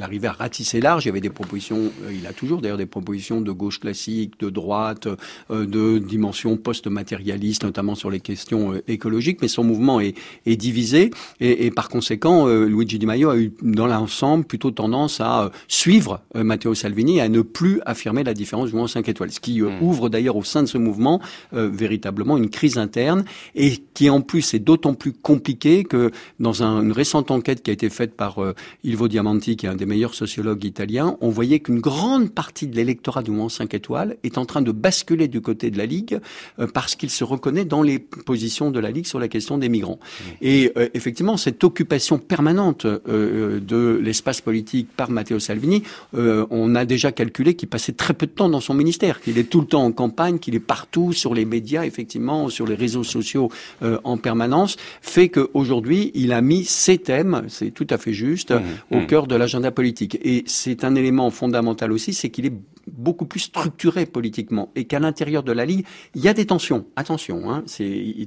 arrivait 0.00 0.28
à 0.28 0.32
ratisser 0.32 0.80
large. 0.80 1.04
Il 1.04 1.08
y 1.08 1.10
avait 1.10 1.20
des 1.20 1.30
propositions, 1.30 1.90
il 2.10 2.26
a 2.26 2.32
toujours 2.32 2.60
d'ailleurs 2.60 2.78
des 2.78 2.86
propositions 2.86 3.40
de 3.40 3.52
gauche 3.52 3.80
classique, 3.80 4.38
de 4.40 4.50
droite, 4.50 5.08
de 5.50 5.98
dimension 5.98 6.56
post-matérialiste, 6.56 7.64
notamment 7.64 7.94
sur 7.94 8.10
les 8.10 8.20
questions 8.20 8.74
écologiques. 8.88 9.38
Mais 9.42 9.48
son 9.48 9.64
mouvement 9.64 10.00
est, 10.00 10.16
est 10.46 10.56
divisé 10.56 11.10
et, 11.40 11.66
et, 11.66 11.70
par 11.70 11.88
conséquent, 11.88 12.46
Luigi 12.46 12.98
Di 12.98 13.06
Maio 13.06 13.30
a 13.30 13.38
eu 13.38 13.52
dans 13.62 13.86
l'ensemble 13.86 14.44
plutôt 14.44 14.70
tendance 14.70 15.20
à 15.20 15.50
suivre 15.68 16.20
Matteo 16.34 16.74
Salvini 16.74 17.20
à 17.20 17.28
ne 17.34 17.42
plus 17.42 17.80
affirmer 17.86 18.24
la 18.24 18.34
différence 18.34 18.68
du 18.68 18.72
mouvement 18.72 18.88
5 18.88 19.08
étoiles, 19.08 19.32
ce 19.32 19.40
qui 19.40 19.60
hmm. 19.60 19.82
ouvre 19.82 20.08
d'ailleurs 20.08 20.36
au 20.36 20.44
sein 20.44 20.62
de 20.62 20.68
ce 20.68 20.78
mouvement 20.78 21.20
véritablement 21.52 22.36
une 22.36 22.50
crise 22.50 22.78
interne 22.78 23.24
et 23.54 23.76
qui 23.94 24.10
en 24.10 24.20
plus 24.20 24.54
est 24.54 24.58
d'autant 24.58 24.94
plus 24.94 25.12
compliqué 25.12 25.84
que 25.84 26.10
dans 26.40 26.62
une 26.62 26.92
récente 26.92 27.30
enquête 27.30 27.62
qui 27.62 27.70
a 27.70 27.72
été 27.72 27.90
faite 27.90 28.14
par 28.14 28.42
euh, 28.42 28.54
Ilvo 28.82 29.08
Diamanti, 29.08 29.56
qui 29.56 29.66
est 29.66 29.68
un 29.68 29.74
des 29.74 29.86
meilleurs 29.86 30.14
sociologues 30.14 30.64
italiens, 30.64 31.16
on 31.20 31.30
voyait 31.30 31.60
qu'une 31.60 31.80
grande 31.80 32.30
partie 32.30 32.66
de 32.66 32.76
l'électorat 32.76 33.22
du 33.22 33.30
mouvement 33.30 33.48
5 33.48 33.72
étoiles 33.74 34.16
est 34.24 34.38
en 34.38 34.44
train 34.44 34.62
de 34.62 34.72
basculer 34.72 35.28
du 35.28 35.40
côté 35.40 35.70
de 35.70 35.78
la 35.78 35.86
Ligue 35.86 36.20
euh, 36.58 36.66
parce 36.72 36.96
qu'il 36.96 37.10
se 37.10 37.24
reconnaît 37.24 37.64
dans 37.64 37.82
les 37.82 37.98
positions 37.98 38.70
de 38.70 38.80
la 38.80 38.90
Ligue 38.90 39.06
sur 39.06 39.18
la 39.18 39.28
question 39.28 39.58
des 39.58 39.68
migrants. 39.68 39.98
Mmh. 40.00 40.24
Et 40.42 40.72
euh, 40.76 40.88
effectivement, 40.94 41.36
cette 41.36 41.62
occupation 41.64 42.18
permanente 42.18 42.86
de 42.86 44.00
l'espace 44.02 44.40
politique 44.40 44.88
par 44.96 45.10
Matteo 45.10 45.38
Salvini, 45.38 45.82
on 46.12 46.74
a 46.74 46.84
déjà 46.84 47.12
calculé 47.24 47.54
qu'il 47.54 47.68
passait 47.68 47.92
très 47.92 48.12
peu 48.12 48.26
de 48.26 48.32
temps 48.32 48.50
dans 48.50 48.60
son 48.60 48.74
ministère, 48.74 49.20
qu'il 49.20 49.38
est 49.38 49.48
tout 49.48 49.60
le 49.60 49.66
temps 49.66 49.84
en 49.84 49.92
campagne, 49.92 50.38
qu'il 50.38 50.54
est 50.54 50.60
partout 50.60 51.12
sur 51.12 51.34
les 51.34 51.46
médias, 51.46 51.84
effectivement, 51.84 52.50
sur 52.50 52.66
les 52.66 52.74
réseaux 52.74 53.04
sociaux 53.04 53.50
en 53.82 54.16
permanence, 54.18 54.76
fait 55.00 55.30
qu'aujourd'hui, 55.30 56.10
il 56.14 56.32
a 56.32 56.40
mis 56.40 56.64
ces 56.64 56.98
thèmes, 56.98 57.44
c'est 57.48 57.70
tout 57.70 57.86
à 57.88 57.98
fait 57.98 58.12
juste, 58.12 58.50
mmh, 58.52 58.96
au 58.96 59.00
mmh. 59.00 59.06
cœur 59.06 59.26
de 59.26 59.36
l'agenda 59.36 59.70
politique. 59.70 60.18
Et 60.22 60.44
c'est 60.46 60.84
un 60.84 60.94
élément 60.94 61.30
fondamental 61.30 61.92
aussi, 61.92 62.12
c'est 62.12 62.28
qu'il 62.28 62.46
est 62.46 62.52
beaucoup 62.90 63.26
plus 63.26 63.40
structuré 63.40 64.06
politiquement 64.06 64.70
et 64.74 64.84
qu'à 64.84 64.98
l'intérieur 64.98 65.42
de 65.42 65.52
la 65.52 65.64
Ligue, 65.64 65.84
il 66.14 66.22
y 66.22 66.28
a 66.28 66.34
des 66.34 66.46
tensions. 66.46 66.86
Attention, 66.96 67.50
hein, 67.50 67.64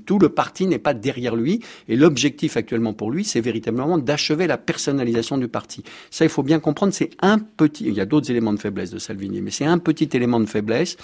tout 0.05 0.19
le 0.19 0.29
parti 0.29 0.67
n'est 0.67 0.79
pas 0.79 0.93
derrière 0.93 1.35
lui 1.35 1.61
et 1.87 1.95
l'objectif 1.95 2.57
actuellement 2.57 2.93
pour 2.93 3.11
lui, 3.11 3.23
c'est 3.23 3.41
véritablement 3.41 3.97
d'achever 3.97 4.47
la 4.47 4.57
personnalisation 4.57 5.37
du 5.37 5.47
parti. 5.47 5.83
Ça, 6.11 6.25
il 6.25 6.29
faut 6.29 6.43
bien 6.43 6.59
comprendre, 6.59 6.93
c'est 6.93 7.11
un 7.21 7.39
petit, 7.39 7.85
il 7.85 7.93
y 7.93 8.01
a 8.01 8.05
d'autres 8.05 8.29
éléments 8.31 8.53
de 8.53 8.59
faiblesse 8.59 8.91
de 8.91 8.99
Salvini, 8.99 9.41
mais 9.41 9.51
c'est 9.51 9.65
un 9.65 9.77
petit 9.77 10.09
élément 10.13 10.39
de 10.39 10.45
faiblesse 10.45 10.97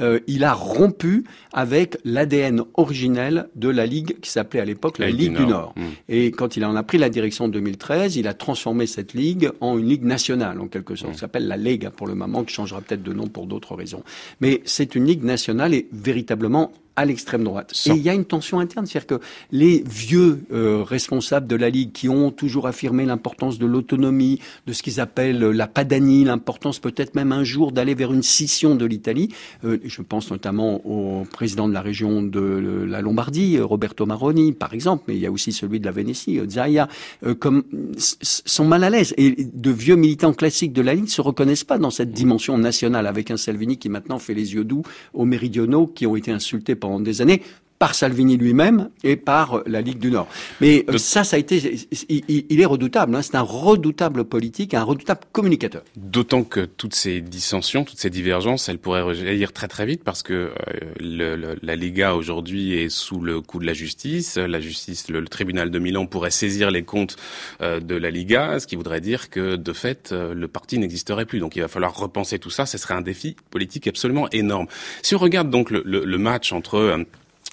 euh, 0.00 0.20
il 0.26 0.44
a 0.44 0.52
rompu 0.52 1.24
avec 1.52 1.98
l'ADN 2.04 2.62
originel 2.74 3.48
de 3.56 3.68
la 3.68 3.86
Ligue 3.86 4.18
qui 4.20 4.30
s'appelait 4.30 4.60
à 4.60 4.64
l'époque 4.64 4.98
la 4.98 5.10
Ligue, 5.10 5.36
du 5.36 5.46
Nord. 5.46 5.74
Hmm. 5.76 5.86
Et 6.08 6.30
quand 6.30 6.56
il 6.56 6.64
en 6.64 6.76
a 6.76 6.82
pris 6.82 6.98
la 6.98 7.10
direction 7.10 7.46
en 7.46 7.48
2013, 7.48 8.16
il 8.16 8.28
a 8.28 8.34
transformé 8.34 8.86
cette 8.86 9.14
Ligue 9.14 9.50
en 9.60 9.78
une 9.78 9.88
Ligue 9.88 10.04
nationale, 10.04 10.60
en 10.60 10.68
quelque 10.68 10.94
sorte. 10.94 11.12
Hmm. 11.12 11.14
Ça 11.14 11.20
s'appelle 11.22 11.48
la 11.48 11.56
Lega 11.56 11.90
pour 11.90 12.06
le 12.06 12.14
moment, 12.14 12.44
qui 12.44 12.54
changera 12.54 12.80
peut-être 12.80 13.02
de 13.02 13.12
nom 13.12 13.26
pour 13.26 13.46
d'autres 13.46 13.74
raisons. 13.74 14.02
Mais 14.40 14.62
c'est 14.64 14.94
une 14.94 15.04
Ligue 15.04 15.24
nationale 15.24 15.74
et 15.74 15.88
véritablement 15.92 16.72
à 16.98 17.04
l'extrême 17.04 17.44
droite. 17.44 17.72
Et 17.86 17.90
il 17.90 18.02
y 18.02 18.08
a 18.08 18.14
une 18.14 18.24
tension 18.24 18.58
interne, 18.58 18.84
c'est-à-dire 18.84 19.18
que 19.18 19.24
les 19.52 19.84
vieux 19.88 20.44
euh, 20.52 20.82
responsables 20.82 21.46
de 21.46 21.54
la 21.54 21.70
Ligue 21.70 21.92
qui 21.92 22.08
ont 22.08 22.32
toujours 22.32 22.66
affirmé 22.66 23.06
l'importance 23.06 23.56
de 23.60 23.66
l'autonomie, 23.66 24.40
de 24.66 24.72
ce 24.72 24.82
qu'ils 24.82 24.98
appellent 24.98 25.38
la 25.38 25.68
padanie, 25.68 26.24
l'importance 26.24 26.80
peut-être 26.80 27.14
même 27.14 27.30
un 27.30 27.44
jour 27.44 27.70
d'aller 27.70 27.94
vers 27.94 28.12
une 28.12 28.24
scission 28.24 28.74
de 28.74 28.84
l'Italie, 28.84 29.28
euh, 29.64 29.78
je 29.84 30.02
pense 30.02 30.32
notamment 30.32 30.84
au 30.84 31.24
président 31.24 31.68
de 31.68 31.72
la 31.72 31.82
région 31.82 32.20
de 32.20 32.84
la 32.88 33.00
Lombardie, 33.00 33.60
Roberto 33.60 34.04
Maroni, 34.04 34.52
par 34.52 34.74
exemple, 34.74 35.04
mais 35.06 35.14
il 35.14 35.20
y 35.20 35.26
a 35.26 35.30
aussi 35.30 35.52
celui 35.52 35.78
de 35.78 35.84
la 35.84 35.92
Vénétie, 35.92 36.40
Zaia, 36.48 36.88
euh, 37.24 37.36
comme 37.36 37.62
sont 37.96 38.64
mal 38.64 38.82
à 38.82 38.90
l'aise. 38.90 39.14
Et 39.18 39.36
de 39.36 39.70
vieux 39.70 39.94
militants 39.94 40.32
classiques 40.32 40.72
de 40.72 40.82
la 40.82 40.94
Ligue 40.94 41.06
se 41.06 41.20
reconnaissent 41.20 41.62
pas 41.62 41.78
dans 41.78 41.90
cette 41.90 42.10
dimension 42.10 42.58
nationale, 42.58 43.06
avec 43.06 43.30
un 43.30 43.36
Salvini 43.36 43.76
qui 43.76 43.88
maintenant 43.88 44.18
fait 44.18 44.34
les 44.34 44.54
yeux 44.54 44.64
doux 44.64 44.82
aux 45.14 45.24
méridionaux 45.24 45.86
qui 45.86 46.04
ont 46.04 46.16
été 46.16 46.32
insultés 46.32 46.74
pendant 46.74 46.87
des 46.98 47.20
années 47.20 47.42
par 47.78 47.94
Salvini 47.94 48.36
lui-même 48.36 48.90
et 49.04 49.16
par 49.16 49.62
la 49.66 49.80
Ligue 49.80 49.98
du 49.98 50.10
Nord. 50.10 50.28
Mais 50.60 50.84
euh, 50.88 50.98
ça, 50.98 51.24
ça 51.24 51.36
a 51.36 51.38
été, 51.38 51.78
il, 52.08 52.60
est 52.60 52.64
redoutable. 52.64 53.14
Hein. 53.14 53.22
c'est 53.22 53.36
un 53.36 53.42
redoutable 53.42 54.24
politique, 54.24 54.74
un 54.74 54.82
redoutable 54.82 55.20
communicateur. 55.32 55.82
D'autant 55.96 56.42
que 56.42 56.60
toutes 56.60 56.94
ces 56.94 57.20
dissensions, 57.20 57.84
toutes 57.84 58.00
ces 58.00 58.10
divergences, 58.10 58.68
elles 58.68 58.78
pourraient 58.78 59.02
rejaillir 59.02 59.52
très 59.52 59.68
très 59.68 59.86
vite 59.86 60.02
parce 60.02 60.22
que 60.22 60.32
euh, 60.32 60.52
le, 61.00 61.56
la 61.62 61.76
Liga 61.76 62.14
aujourd'hui 62.14 62.74
est 62.74 62.88
sous 62.88 63.20
le 63.20 63.40
coup 63.40 63.58
de 63.60 63.66
la 63.66 63.74
justice. 63.74 64.36
La 64.36 64.60
justice, 64.60 65.08
le, 65.08 65.24
tribunal 65.28 65.70
de 65.70 65.78
Milan 65.78 66.06
pourrait 66.06 66.30
saisir 66.30 66.70
les 66.70 66.82
comptes 66.82 67.16
euh, 67.60 67.80
de 67.80 67.94
la 67.94 68.10
Liga, 68.10 68.58
ce 68.58 68.66
qui 68.66 68.76
voudrait 68.76 69.00
dire 69.00 69.30
que 69.30 69.56
de 69.56 69.72
fait 69.72 70.12
le 70.12 70.48
parti 70.48 70.78
n'existerait 70.78 71.26
plus. 71.26 71.38
Donc 71.38 71.54
il 71.54 71.60
va 71.60 71.68
falloir 71.68 71.96
repenser 71.96 72.38
tout 72.38 72.50
ça. 72.50 72.66
Ce 72.66 72.78
serait 72.78 72.94
un 72.94 73.02
défi 73.02 73.36
politique 73.50 73.86
absolument 73.86 74.28
énorme. 74.30 74.66
Si 75.02 75.14
on 75.14 75.18
regarde 75.18 75.50
donc 75.50 75.70
le 75.70 76.18
match 76.18 76.52
entre 76.52 77.04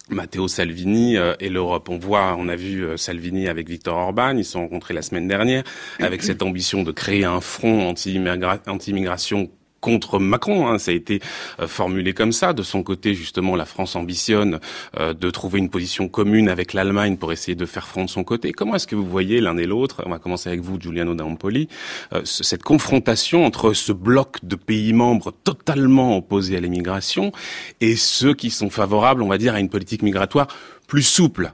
Matteo 0.10 0.48
Salvini 0.48 1.18
euh, 1.18 1.34
et 1.40 1.50
l'Europe. 1.50 1.90
On 1.90 1.98
voit, 1.98 2.36
on 2.38 2.48
a 2.48 2.56
vu 2.56 2.84
euh, 2.84 2.98
Salvini 2.98 3.48
avec 3.48 3.68
Victor 3.70 3.98
Orban, 3.98 4.38
ils 4.38 4.46
se 4.46 4.52
sont 4.52 4.62
rencontrés 4.62 4.94
la 4.94 5.02
semaine 5.02 5.28
dernière, 5.28 5.64
avec 6.00 6.24
cette 6.24 6.42
ambition 6.42 6.84
de 6.84 6.92
créer 6.92 7.26
un 7.26 7.42
front 7.42 7.90
anti-immigration 7.90 9.50
contre 9.86 10.18
Macron. 10.18 10.68
Hein. 10.68 10.80
Ça 10.80 10.90
a 10.90 10.94
été 10.96 11.22
euh, 11.60 11.68
formulé 11.68 12.14
comme 12.14 12.32
ça. 12.32 12.54
De 12.54 12.64
son 12.64 12.82
côté, 12.82 13.14
justement, 13.14 13.56
la 13.56 13.66
France 13.66 13.96
ambitionne 13.96 14.60
euh, 15.00 15.14
de 15.14 15.30
trouver 15.30 15.60
une 15.60 15.70
position 15.70 16.10
commune 16.10 16.50
avec 16.50 16.74
l'Allemagne 16.74 17.18
pour 17.18 17.32
essayer 17.32 17.54
de 17.54 17.68
faire 17.68 17.86
front 17.86 18.04
de 18.04 18.10
son 18.10 18.24
côté. 18.24 18.52
Comment 18.52 18.76
est-ce 18.76 18.88
que 18.88 18.96
vous 18.96 19.06
voyez 19.06 19.42
l'un 19.42 19.58
et 19.58 19.68
l'autre 19.68 20.02
On 20.08 20.10
va 20.10 20.18
commencer 20.18 20.50
avec 20.50 20.62
vous, 20.62 20.82
Giuliano 20.82 21.14
D'Ampoli. 21.14 21.70
Euh, 22.14 22.22
cette 22.26 22.64
confrontation 22.64 23.46
entre 23.46 23.74
ce 23.74 23.92
bloc 23.92 24.40
de 24.42 24.56
pays 24.56 24.92
membres 24.92 25.32
totalement 25.44 26.18
opposés 26.18 26.58
à 26.58 26.60
l'immigration 26.60 27.32
et 27.80 27.96
ceux 27.96 28.34
qui 28.34 28.50
sont 28.50 28.72
favorables, 28.72 29.22
on 29.22 29.28
va 29.28 29.38
dire, 29.38 29.54
à 29.54 29.60
une 29.60 29.70
politique 29.70 30.02
migratoire 30.02 30.48
plus 30.88 31.04
souple? 31.04 31.54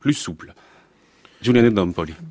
Plus 0.00 0.12
souple. 0.12 0.52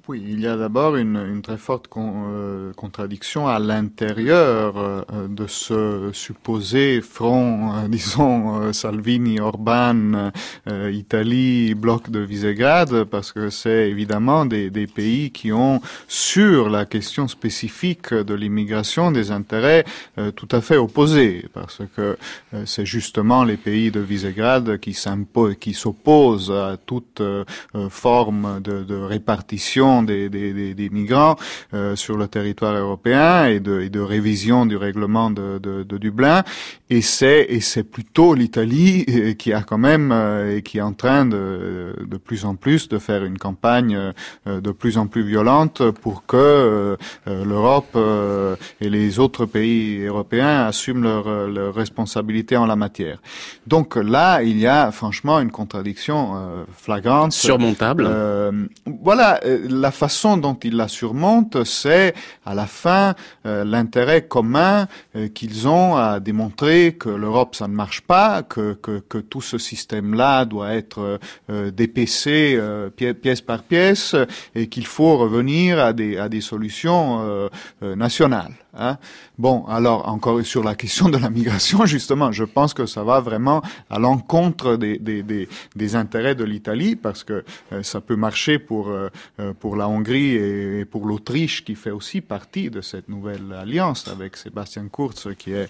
Oui, 0.07 0.23
il 0.27 0.39
y 0.39 0.47
a 0.47 0.57
d'abord 0.57 0.95
une, 0.95 1.41
très 1.41 1.57
forte 1.57 1.87
euh, 1.95 2.73
contradiction 2.73 3.47
à 3.47 3.59
l'intérieur 3.59 4.77
euh, 4.77 5.27
de 5.29 5.47
ce 5.47 6.09
supposé 6.11 7.01
front, 7.01 7.71
euh, 7.73 7.87
disons, 7.87 8.73
Salvini, 8.73 9.39
Orban, 9.39 10.31
Italie, 10.91 11.75
bloc 11.75 12.09
de 12.09 12.19
Visegrad, 12.19 13.03
parce 13.05 13.31
que 13.31 13.49
c'est 13.49 13.89
évidemment 13.89 14.45
des, 14.45 14.87
pays 14.87 15.31
qui 15.31 15.51
ont, 15.51 15.81
sur 16.07 16.69
la 16.69 16.85
question 16.85 17.27
spécifique 17.27 18.13
de 18.13 18.33
l'immigration, 18.33 19.11
des 19.11 19.31
intérêts 19.31 19.85
tout 20.35 20.47
à 20.51 20.61
fait 20.61 20.77
opposés, 20.77 21.45
parce 21.53 21.81
que 21.95 22.17
c'est 22.65 22.85
justement 22.85 23.43
les 23.43 23.57
pays 23.57 23.91
de 23.91 23.99
Visegrad 23.99 24.79
qui 24.79 24.93
s'opposent 24.93 26.51
à 26.51 26.77
toute 26.77 27.21
forme 27.89 28.61
de 28.61 28.94
répartition 28.95 30.03
des, 30.03 30.29
des, 30.29 30.73
des, 30.73 30.89
migrants 30.89 31.35
euh, 31.73 31.95
sur 31.95 32.17
le 32.17 32.27
territoire 32.27 32.75
européen 32.75 33.45
et 33.45 33.59
de, 33.59 33.81
et 33.81 33.89
de 33.89 33.99
révision 33.99 34.65
du 34.65 34.77
règlement 34.77 35.29
de, 35.31 35.59
de, 35.59 35.83
de 35.83 35.97
Dublin. 35.97 36.43
Et 36.89 37.01
c'est 37.01 37.45
et 37.49 37.61
c'est 37.61 37.83
plutôt 37.83 38.33
l'Italie 38.33 39.05
euh, 39.09 39.33
qui 39.33 39.53
a 39.53 39.61
quand 39.61 39.77
même 39.77 40.11
euh, 40.11 40.57
et 40.57 40.61
qui 40.61 40.77
est 40.77 40.81
en 40.81 40.93
train 40.93 41.25
de, 41.25 41.95
de 41.99 42.17
plus 42.17 42.45
en 42.45 42.55
plus 42.55 42.87
de 42.89 42.97
faire 42.99 43.23
une 43.25 43.37
campagne 43.37 44.13
de 44.45 44.71
plus 44.71 44.97
en 44.97 45.07
plus 45.07 45.23
violente 45.23 45.81
pour 45.91 46.25
que 46.25 46.97
l'Europe 47.25 47.97
et 48.81 48.89
les 48.89 49.19
autres 49.19 49.45
pays 49.45 50.03
européens 50.05 50.65
assument 50.65 51.03
leurs 51.03 51.47
leur 51.47 51.73
responsabilités 51.73 52.57
en 52.57 52.65
la 52.65 52.75
matière. 52.75 53.19
Donc 53.67 53.95
là, 53.95 54.43
il 54.43 54.57
y 54.59 54.67
a 54.67 54.91
franchement 54.91 55.39
une 55.39 55.51
contradiction 55.51 56.65
flagrante, 56.77 57.31
surmontable 57.31 58.07
voilà, 58.85 59.39
euh, 59.45 59.65
la 59.69 59.91
façon 59.91 60.37
dont 60.37 60.57
ils 60.63 60.75
la 60.75 60.87
surmontent, 60.87 61.65
c'est 61.65 62.13
à 62.45 62.53
la 62.53 62.67
fin 62.67 63.15
euh, 63.45 63.63
l'intérêt 63.63 64.27
commun 64.27 64.87
euh, 65.15 65.27
qu'ils 65.27 65.67
ont 65.67 65.95
à 65.95 66.19
démontrer 66.19 66.93
que 66.93 67.09
l'Europe 67.09 67.55
ça 67.55 67.67
ne 67.67 67.73
marche 67.73 68.01
pas, 68.01 68.43
que, 68.43 68.73
que, 68.73 69.17
tout 69.17 69.41
ce 69.41 69.57
système-là 69.57 70.45
doit 70.45 70.73
être 70.73 71.19
dépecé 71.49 72.59
pièce 72.95 73.41
par 73.41 73.63
pièce 73.63 74.15
et 74.53 74.67
qu'il 74.67 74.85
faut 74.85 75.17
revenir 75.17 75.79
à 75.79 75.93
des, 75.93 76.17
à 76.17 76.29
des 76.29 76.41
solutions 76.41 77.49
nationales. 77.81 78.53
Hein. 78.77 78.97
Bon, 79.37 79.65
alors 79.67 80.07
encore 80.07 80.41
sur 80.45 80.63
la 80.63 80.75
question 80.75 81.09
de 81.09 81.17
la 81.17 81.29
migration, 81.29 81.85
justement, 81.95 82.31
je 82.31 82.43
pense 82.43 82.73
que 82.73 82.85
ça 82.85 83.03
va 83.03 83.19
vraiment 83.19 83.61
à 83.89 83.99
l'encontre 83.99 84.75
des, 84.75 84.97
des, 84.97 85.23
des, 85.23 85.47
des, 85.75 85.95
intérêts 85.95 86.35
de 86.35 86.43
l'Italie 86.43 86.95
parce 86.95 87.23
que 87.23 87.43
ça 87.81 88.01
peut 88.01 88.15
marcher 88.15 88.59
pour 88.59 88.75
pour 88.75 89.65
pour 89.65 89.75
la 89.75 89.87
Hongrie 89.87 90.35
et 90.35 90.85
pour 90.85 91.07
l'Autriche 91.07 91.63
qui 91.65 91.73
fait 91.73 91.89
aussi 91.89 92.21
partie 92.21 92.69
de 92.69 92.81
cette 92.81 93.09
nouvelle 93.09 93.51
alliance 93.57 94.07
avec 94.07 94.37
Sébastien 94.37 94.87
Kurz 94.91 95.29
qui 95.37 95.53
est 95.53 95.69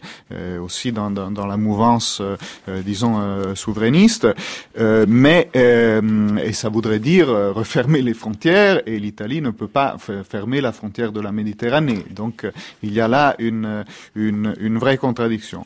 aussi 0.60 0.92
dans, 0.92 1.10
dans, 1.12 1.32
dans, 1.32 1.46
la 1.46 1.56
mouvance 1.56 2.22
disons 2.68 3.56
souverainiste 3.56 4.28
mais 5.08 5.50
et 5.54 6.54
ça 6.54 6.68
voudrait 6.68 7.00
dire 7.00 7.28
refermer 7.30 8.02
les 8.02 8.14
frontières 8.14 8.82
et 8.86 9.00
l'Italie 9.00 9.42
ne 9.42 9.52
peut 9.52 9.70
pas 9.70 9.96
fermer 10.30 10.60
la 10.60 10.74
frontière 10.74 11.14
de 11.14 11.22
la 11.22 11.32
Méditerranée 11.32 12.04
donc 12.10 12.46
il 12.84 12.92
y 12.96 13.02
a 13.02 13.08
là 13.08 13.36
une 13.40 13.86
vraie 14.78 14.98
contradiction. 14.98 15.66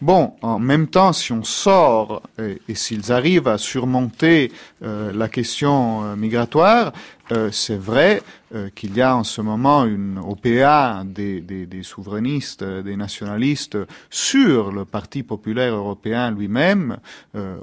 Bon, 0.00 0.32
en 0.40 0.58
même 0.58 0.86
temps, 0.86 1.12
si 1.12 1.30
on 1.30 1.44
sort 1.44 2.22
et, 2.38 2.74
s'ils 2.74 3.12
arrivent 3.12 3.48
à 3.48 3.58
surmonter 3.58 4.50
euh, 4.82 5.12
la 5.12 5.28
question 5.28 6.04
euh, 6.04 6.16
migratoire, 6.16 6.94
euh, 7.32 7.50
c'est 7.52 7.76
vrai 7.76 8.22
euh, 8.52 8.68
qu'il 8.74 8.96
y 8.96 9.00
a 9.00 9.14
en 9.16 9.22
ce 9.22 9.40
moment 9.40 9.84
une 9.84 10.18
OPA 10.18 11.04
des, 11.04 11.68
souverainistes, 11.82 12.62
euh, 12.62 12.82
des 12.82 12.96
nationalistes 12.96 13.78
sur 14.08 14.72
le 14.72 14.84
Parti 14.84 15.22
populaire 15.22 15.74
européen 15.74 16.30
lui-même. 16.32 16.96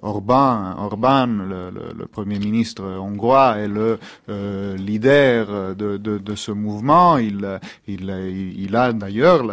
Orban, 0.01 0.75
Orban 0.77 1.27
le, 1.27 2.05
Premier 2.05 2.39
ministre 2.39 2.83
hongrois, 2.83 3.57
est 3.57 3.67
le 3.67 3.99
leader 4.75 5.75
de, 5.75 6.35
ce 6.35 6.51
mouvement. 6.51 7.17
Il, 7.17 7.45
a 7.45 8.93
d'ailleurs 8.93 9.43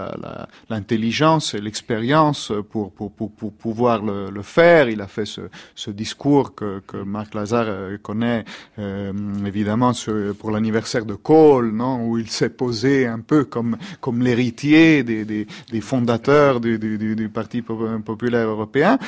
l'intelligence 0.71 1.55
et 1.55 1.61
l'expérience 1.61 2.53
pour, 2.71 2.93
pouvoir 2.93 4.03
le, 4.03 4.43
faire. 4.43 4.89
Il 4.89 5.01
a 5.01 5.09
fait 5.09 5.27
ce, 5.27 5.43
ce 5.75 5.91
discours 5.91 6.55
que, 6.55 6.81
que 6.87 6.99
Marc 6.99 7.35
Lazare 7.35 7.99
connaît 8.03 8.45
évidemment 8.79 9.93
pour 10.39 10.51
l'anniversaire 10.51 11.05
de 11.05 11.15
Kohl, 11.15 11.73
non, 11.73 12.07
où 12.07 12.19
il 12.19 12.31
s'est 12.31 12.51
posé 12.51 13.07
un 13.07 13.21
peu 13.21 13.45
comme 13.45 13.77
comme 14.01 14.23
l'héritier 14.23 15.03
des, 15.03 15.25
des, 15.25 15.81
fondateurs 15.81 16.61
du, 16.61 17.31
Parti 17.33 17.63
populaire 17.63 18.49
européen. 18.49 18.99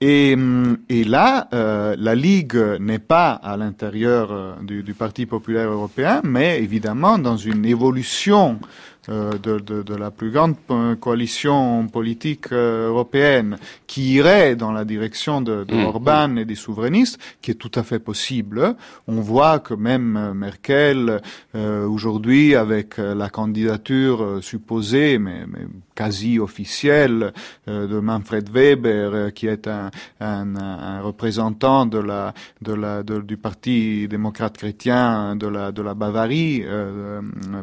Et, 0.00 0.34
et 0.88 1.04
là, 1.04 1.48
euh, 1.52 1.94
la 1.98 2.14
Ligue 2.14 2.56
n'est 2.80 2.98
pas 2.98 3.32
à 3.32 3.56
l'intérieur 3.58 4.32
euh, 4.32 4.54
du, 4.62 4.94
Parti 4.94 5.26
populaire 5.26 5.68
européen, 5.68 6.22
mais 6.24 6.62
évidemment 6.62 7.18
dans 7.18 7.36
une 7.36 7.66
évolution 7.66 8.58
de, 9.08 9.58
de, 9.58 9.82
de, 9.82 9.94
la 9.94 10.10
plus 10.10 10.30
grande 10.30 10.56
coalition 11.00 11.86
politique 11.88 12.52
euh, 12.52 12.88
européenne 12.88 13.58
qui 13.86 14.12
irait 14.14 14.56
dans 14.56 14.72
la 14.72 14.84
direction 14.84 15.40
de, 15.40 15.64
de 15.64 15.74
mmh. 15.74 15.84
Orban 15.84 16.36
et 16.36 16.44
des 16.44 16.54
souverainistes, 16.54 17.18
qui 17.40 17.50
est 17.50 17.54
tout 17.54 17.72
à 17.74 17.82
fait 17.82 17.98
possible. 17.98 18.76
On 19.08 19.20
voit 19.20 19.58
que 19.58 19.74
même 19.74 20.32
Merkel, 20.34 21.20
euh, 21.54 21.86
aujourd'hui, 21.86 22.54
avec 22.54 22.98
la 22.98 23.28
candidature 23.30 24.38
supposée, 24.42 25.18
mais, 25.18 25.46
mais 25.46 25.66
quasi 25.94 26.38
officielle, 26.38 27.32
de 27.66 28.00
Manfred 28.00 28.48
Weber, 28.48 29.32
qui 29.34 29.46
est 29.46 29.66
un, 29.66 29.90
un, 30.20 30.56
un, 30.56 31.00
représentant 31.02 31.84
de 31.84 31.98
la, 31.98 32.32
de 32.62 32.72
la, 32.72 33.02
du 33.02 33.36
Parti 33.36 34.08
démocrate 34.08 34.56
chrétien 34.56 35.36
de 35.36 35.46
la, 35.46 35.72
de 35.72 35.82
la 35.82 35.94
Bavarie, 35.94 36.64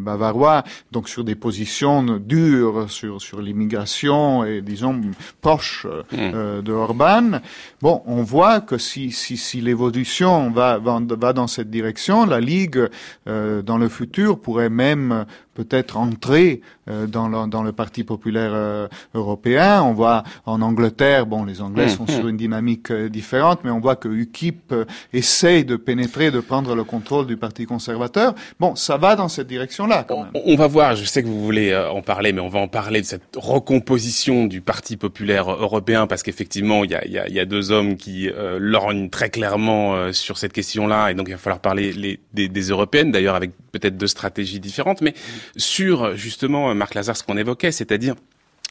bavarois, 0.02 0.64
donc 0.92 1.10
sur 1.10 1.24
des 1.28 1.36
positions 1.36 2.04
dures 2.18 2.90
sur, 2.90 3.22
sur 3.22 3.42
l'immigration 3.42 4.46
et, 4.46 4.62
disons, 4.62 5.02
proches 5.42 5.86
euh, 5.86 6.04
mm. 6.12 6.16
euh, 6.34 6.62
de 6.62 6.72
Orban. 6.72 7.42
Bon, 7.82 8.02
on 8.06 8.24
voit 8.24 8.62
que 8.62 8.78
si, 8.78 9.12
si, 9.12 9.36
si 9.36 9.60
l'évolution 9.60 10.50
va, 10.52 10.78
va, 10.78 11.00
va, 11.02 11.34
dans 11.34 11.48
cette 11.48 11.70
direction, 11.70 12.26
la 12.26 12.40
Ligue, 12.40 12.88
euh, 13.28 13.62
dans 13.62 13.78
le 13.78 13.90
futur, 13.90 14.40
pourrait 14.40 14.70
même 14.70 15.26
peut-être 15.58 15.98
entrer 15.98 16.62
euh, 16.88 17.08
dans, 17.08 17.28
le, 17.28 17.50
dans 17.50 17.64
le 17.64 17.72
Parti 17.72 18.04
populaire 18.04 18.52
euh, 18.54 18.88
européen. 19.16 19.82
On 19.82 19.94
voit 19.94 20.24
en 20.46 20.62
Angleterre, 20.62 21.26
bon, 21.26 21.46
les 21.46 21.62
Anglais 21.62 21.88
mmh, 21.88 21.98
sont 21.98 22.08
sur 22.08 22.26
mmh. 22.26 22.30
une 22.30 22.38
dynamique 22.38 22.92
euh, 22.92 23.10
différente, 23.10 23.62
mais 23.64 23.72
on 23.72 23.80
voit 23.80 23.96
que 23.96 24.08
UKIP 24.08 24.72
essaye 25.14 25.66
de 25.66 25.76
pénétrer, 25.76 26.30
de 26.30 26.40
prendre 26.40 26.76
le 26.76 26.84
contrôle 26.84 27.26
du 27.26 27.38
Parti 27.38 27.66
conservateur. 27.66 28.36
Bon, 28.60 28.76
ça 28.76 28.98
va 28.98 29.16
dans 29.16 29.30
cette 29.30 29.48
direction-là. 29.48 30.06
On, 30.10 30.28
on, 30.46 30.56
va 30.56 30.68
voir. 30.68 30.96
Je 30.96 31.06
sais 31.06 31.24
que 31.24 31.28
vous 31.28 31.44
voulez 31.44 31.76
en 31.76 32.04
parler, 32.04 32.34
mais 32.34 32.42
on 32.42 32.50
va 32.50 32.60
en 32.60 32.68
parler 32.68 33.02
de 33.02 33.08
cette 33.08 33.36
recomposition 33.36 34.46
du 34.46 34.62
Parti 34.62 34.96
populaire 34.96 35.50
européen, 35.50 36.06
parce 36.06 36.22
qu'effectivement, 36.22 36.84
il 36.84 36.92
y 36.92 36.96
a, 36.96 37.08
y, 37.08 37.18
a, 37.18 37.28
y 37.28 37.40
a, 37.40 37.46
deux 37.46 37.72
hommes 37.72 37.98
qui 37.98 38.30
euh, 38.30 38.60
lorgnent 38.62 39.10
très 39.10 39.32
clairement 39.32 40.14
sur 40.14 40.38
cette 40.38 40.54
question-là, 40.54 41.10
et 41.10 41.16
donc 41.16 41.28
il 41.30 41.32
va 41.32 41.40
falloir 41.40 41.62
parler 41.62 41.94
les, 41.94 42.20
des, 42.34 42.48
des 42.48 42.70
européennes, 42.70 43.12
d'ailleurs 43.12 43.36
avec 43.36 43.52
peut-être 43.72 43.98
deux 43.98 44.08
stratégies 44.08 44.60
différentes, 44.60 45.02
mais 45.02 45.14
sur 45.56 46.16
justement, 46.16 46.74
Marc 46.76 46.94
Lazare, 46.94 47.18
ce 47.18 47.24
qu'on 47.24 47.38
évoquait, 47.38 47.72
c'est-à-dire 47.72 48.16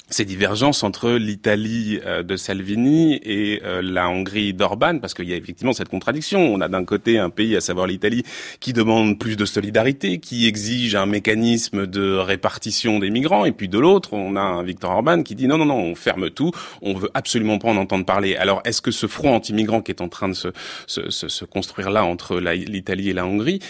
ces 0.09 0.25
divergences 0.25 0.85
entre 0.85 1.11
l'Italie 1.13 2.01
euh, 2.05 2.23
de 2.23 2.37
Salvini 2.37 3.19
et 3.25 3.61
euh, 3.65 3.83
la 3.83 4.09
Hongrie 4.09 4.55
d'Orban, 4.55 4.99
parce 4.99 5.15
qu'il 5.15 5.29
y 5.29 5.33
a 5.33 5.37
effectivement 5.37 5.73
cette 5.73 5.89
contradiction. 5.89 6.41
On 6.41 6.61
a 6.61 6.69
d'un 6.69 6.85
côté 6.85 7.19
un 7.19 7.31
pays, 7.31 7.57
à 7.57 7.61
savoir 7.61 7.87
l'Italie, 7.87 8.23
qui 8.61 8.73
demande 8.73 9.19
plus 9.19 9.37
de 9.37 9.45
solidarité, 9.45 10.19
qui 10.19 10.47
exige 10.47 10.95
un 10.95 11.07
mécanisme 11.07 11.87
de 11.87 12.17
répartition 12.17 13.01
des 13.01 13.11
migrants, 13.11 13.45
et 13.45 13.53
puis 13.53 13.69
de 13.69 13.79
l'autre, 13.79 14.13
on 14.13 14.37
a 14.37 14.41
un 14.41 14.63
Viktor 14.63 14.93
Orban 14.93 15.23
qui 15.23 15.35
dit 15.35 15.49
non, 15.49 15.59
non, 15.59 15.67
non, 15.67 15.79
on 15.79 15.95
ferme 15.97 16.31
tout, 16.31 16.53
on 16.83 16.95
veut 16.95 17.11
absolument 17.15 17.59
pas 17.59 17.69
en 17.69 17.77
entendre 17.77 18.05
parler. 18.05 18.37
Alors, 18.37 18.63
est-ce 18.65 18.81
que 18.81 18.93
ce 18.93 19.07
front 19.07 19.35
anti-migrant 19.35 19.83
qui 19.83 19.91
est 19.91 20.01
en 20.01 20.09
train 20.09 20.29
de 20.29 20.35
se, 20.35 20.49
se, 20.87 21.11
se, 21.11 21.45
construire 21.45 21.91
là 21.91 22.05
entre 22.05 22.39
l'Italie 22.39 23.11
et 23.11 23.13
la 23.13 23.27
Hongrie, 23.27 23.61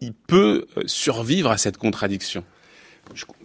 il 0.00 0.12
peut 0.12 0.66
euh, 0.76 0.82
survivre 0.86 1.50
à 1.50 1.56
cette 1.56 1.78
contradiction? 1.78 2.44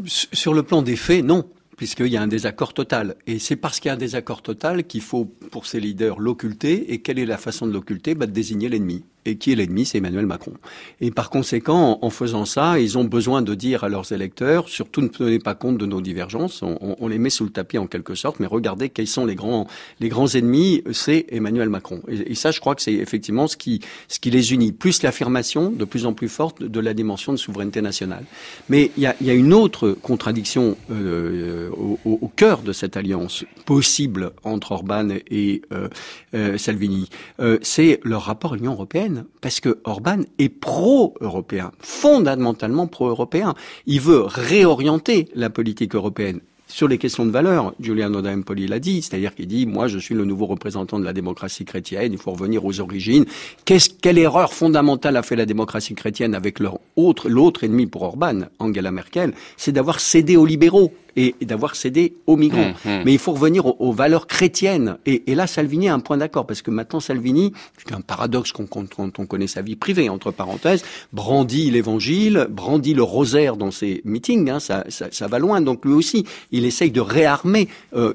Sur 0.05 0.53
le 0.53 0.63
plan 0.63 0.81
des 0.81 0.97
faits, 0.97 1.23
non 1.23 1.45
puisqu'il 1.77 2.07
y 2.07 2.17
a 2.17 2.21
un 2.21 2.27
désaccord 2.27 2.73
total. 2.73 3.15
Et 3.27 3.39
c'est 3.39 3.55
parce 3.55 3.79
qu'il 3.79 3.89
y 3.89 3.91
a 3.91 3.93
un 3.93 3.97
désaccord 3.97 4.41
total 4.41 4.85
qu'il 4.85 5.01
faut, 5.01 5.25
pour 5.25 5.65
ces 5.65 5.79
leaders, 5.79 6.19
l'occulter. 6.19 6.93
Et 6.93 7.01
quelle 7.01 7.19
est 7.19 7.25
la 7.25 7.37
façon 7.37 7.67
de 7.67 7.71
l'occulter? 7.71 8.15
Bah, 8.15 8.25
De 8.25 8.31
désigner 8.31 8.69
l'ennemi 8.69 9.05
et 9.25 9.35
qui 9.37 9.51
est 9.51 9.55
l'ennemi, 9.55 9.85
c'est 9.85 9.99
Emmanuel 9.99 10.25
Macron. 10.25 10.53
Et 11.01 11.11
par 11.11 11.29
conséquent, 11.29 11.99
en 12.01 12.09
faisant 12.09 12.45
ça, 12.45 12.79
ils 12.79 12.97
ont 12.97 13.03
besoin 13.03 13.41
de 13.41 13.55
dire 13.55 13.83
à 13.83 13.89
leurs 13.89 14.11
électeurs, 14.11 14.69
surtout 14.69 15.01
ne 15.01 15.07
tenez 15.07 15.39
pas 15.39 15.55
compte 15.55 15.77
de 15.77 15.85
nos 15.85 16.01
divergences, 16.01 16.61
on, 16.63 17.07
les 17.07 17.19
met 17.19 17.29
sous 17.29 17.43
le 17.43 17.49
tapis 17.49 17.77
en 17.77 17.87
quelque 17.87 18.15
sorte, 18.15 18.39
mais 18.39 18.47
regardez 18.47 18.89
quels 18.89 19.07
sont 19.07 19.25
les 19.25 19.35
grands, 19.35 19.67
les 19.99 20.09
grands 20.09 20.27
ennemis, 20.27 20.83
c'est 20.91 21.25
Emmanuel 21.29 21.69
Macron. 21.69 22.01
Et, 22.07 22.31
et, 22.31 22.35
ça, 22.35 22.51
je 22.51 22.59
crois 22.59 22.75
que 22.75 22.81
c'est 22.81 22.93
effectivement 22.93 23.47
ce 23.47 23.57
qui, 23.57 23.81
ce 24.07 24.19
qui 24.19 24.31
les 24.31 24.53
unit, 24.53 24.71
plus 24.71 25.03
l'affirmation 25.03 25.69
de 25.69 25.85
plus 25.85 26.05
en 26.05 26.13
plus 26.13 26.29
forte 26.29 26.63
de 26.63 26.79
la 26.79 26.93
dimension 26.93 27.31
de 27.33 27.37
souveraineté 27.37 27.81
nationale. 27.81 28.23
Mais 28.69 28.91
il 28.97 29.03
y 29.03 29.05
a, 29.05 29.15
y 29.21 29.29
a, 29.29 29.33
une 29.33 29.53
autre 29.53 29.95
contradiction 30.01 30.77
euh, 30.91 31.69
au, 31.71 31.99
au, 32.05 32.27
cœur 32.35 32.61
de 32.61 32.73
cette 32.73 32.97
alliance 32.97 33.45
possible 33.65 34.31
entre 34.43 34.71
Orban 34.71 35.09
et 35.29 35.61
euh, 35.71 35.87
euh, 36.33 36.57
Salvini, 36.57 37.09
euh, 37.39 37.57
c'est 37.61 37.99
leur 38.03 38.23
rapport 38.23 38.53
à 38.53 38.55
l'Union 38.55 38.73
européenne 38.73 39.12
parce 39.41 39.59
que 39.59 39.79
Orban 39.83 40.21
est 40.39 40.49
pro-européen, 40.49 41.71
fondamentalement 41.79 42.87
pro-européen. 42.87 43.53
Il 43.85 44.01
veut 44.01 44.21
réorienter 44.21 45.27
la 45.35 45.49
politique 45.49 45.95
européenne 45.95 46.41
sur 46.73 46.87
les 46.87 46.97
questions 46.97 47.23
de 47.23 47.29
valeur, 47.29 47.75
Giuliano 47.79 48.23
D'Empoli 48.23 48.65
l'a 48.65 48.79
dit, 48.79 49.03
c'est-à-dire 49.03 49.35
qu'il 49.35 49.45
dit, 49.45 49.67
moi 49.67 49.87
je 49.87 49.99
suis 49.99 50.15
le 50.15 50.25
nouveau 50.25 50.47
représentant 50.47 50.97
de 50.97 51.05
la 51.05 51.13
démocratie 51.13 51.65
chrétienne, 51.65 52.13
il 52.13 52.17
faut 52.17 52.31
revenir 52.31 52.65
aux 52.65 52.79
origines. 52.79 53.25
Quelle 53.63 54.17
erreur 54.17 54.53
fondamentale 54.53 55.15
a 55.17 55.21
fait 55.21 55.35
la 55.35 55.45
démocratie 55.45 55.93
chrétienne 55.93 56.33
avec 56.33 56.59
leur 56.59 56.79
autre, 56.95 57.29
l'autre 57.29 57.63
ennemi 57.63 57.85
pour 57.85 58.01
Orban, 58.01 58.45
Angela 58.57 58.89
Merkel, 58.89 59.33
c'est 59.55 59.71
d'avoir 59.71 59.99
cédé 59.99 60.35
aux 60.35 60.47
libéraux 60.47 60.91
et, 61.15 61.35
d'avoir 61.41 61.75
cédé 61.75 62.15
aux 62.27 62.37
migrants. 62.37 62.73
Hum, 62.85 62.91
hum. 62.91 63.01
Mais 63.05 63.13
il 63.13 63.19
faut 63.19 63.33
revenir 63.33 63.79
aux, 63.81 63.91
valeurs 63.91 64.27
chrétiennes. 64.27 64.97
Et, 65.05 65.31
et, 65.31 65.35
là, 65.35 65.47
Salvini 65.47 65.89
a 65.89 65.93
un 65.93 65.99
point 65.99 66.17
d'accord, 66.17 66.45
parce 66.45 66.61
que 66.61 66.71
maintenant, 66.71 66.99
Salvini, 66.99 67.53
c'est 67.77 67.93
un 67.93 68.01
paradoxe 68.01 68.51
quand, 68.51 68.67
quand, 68.69 69.19
on 69.19 69.25
connaît 69.25 69.47
sa 69.47 69.61
vie 69.61 69.75
privée, 69.75 70.09
entre 70.09 70.31
parenthèses, 70.31 70.83
brandit 71.11 71.71
l'évangile, 71.71 72.47
brandit 72.49 72.93
le 72.93 73.03
rosaire 73.03 73.57
dans 73.57 73.71
ses 73.71 74.01
meetings, 74.05 74.49
hein, 74.49 74.59
ça, 74.59 74.83
ça, 74.89 75.07
ça, 75.11 75.27
va 75.27 75.39
loin. 75.39 75.61
Donc 75.61 75.85
lui 75.85 75.93
aussi, 75.93 76.25
il 76.51 76.65
essaye 76.65 76.91
de 76.91 77.01
réarmer 77.01 77.67
euh, 77.95 78.13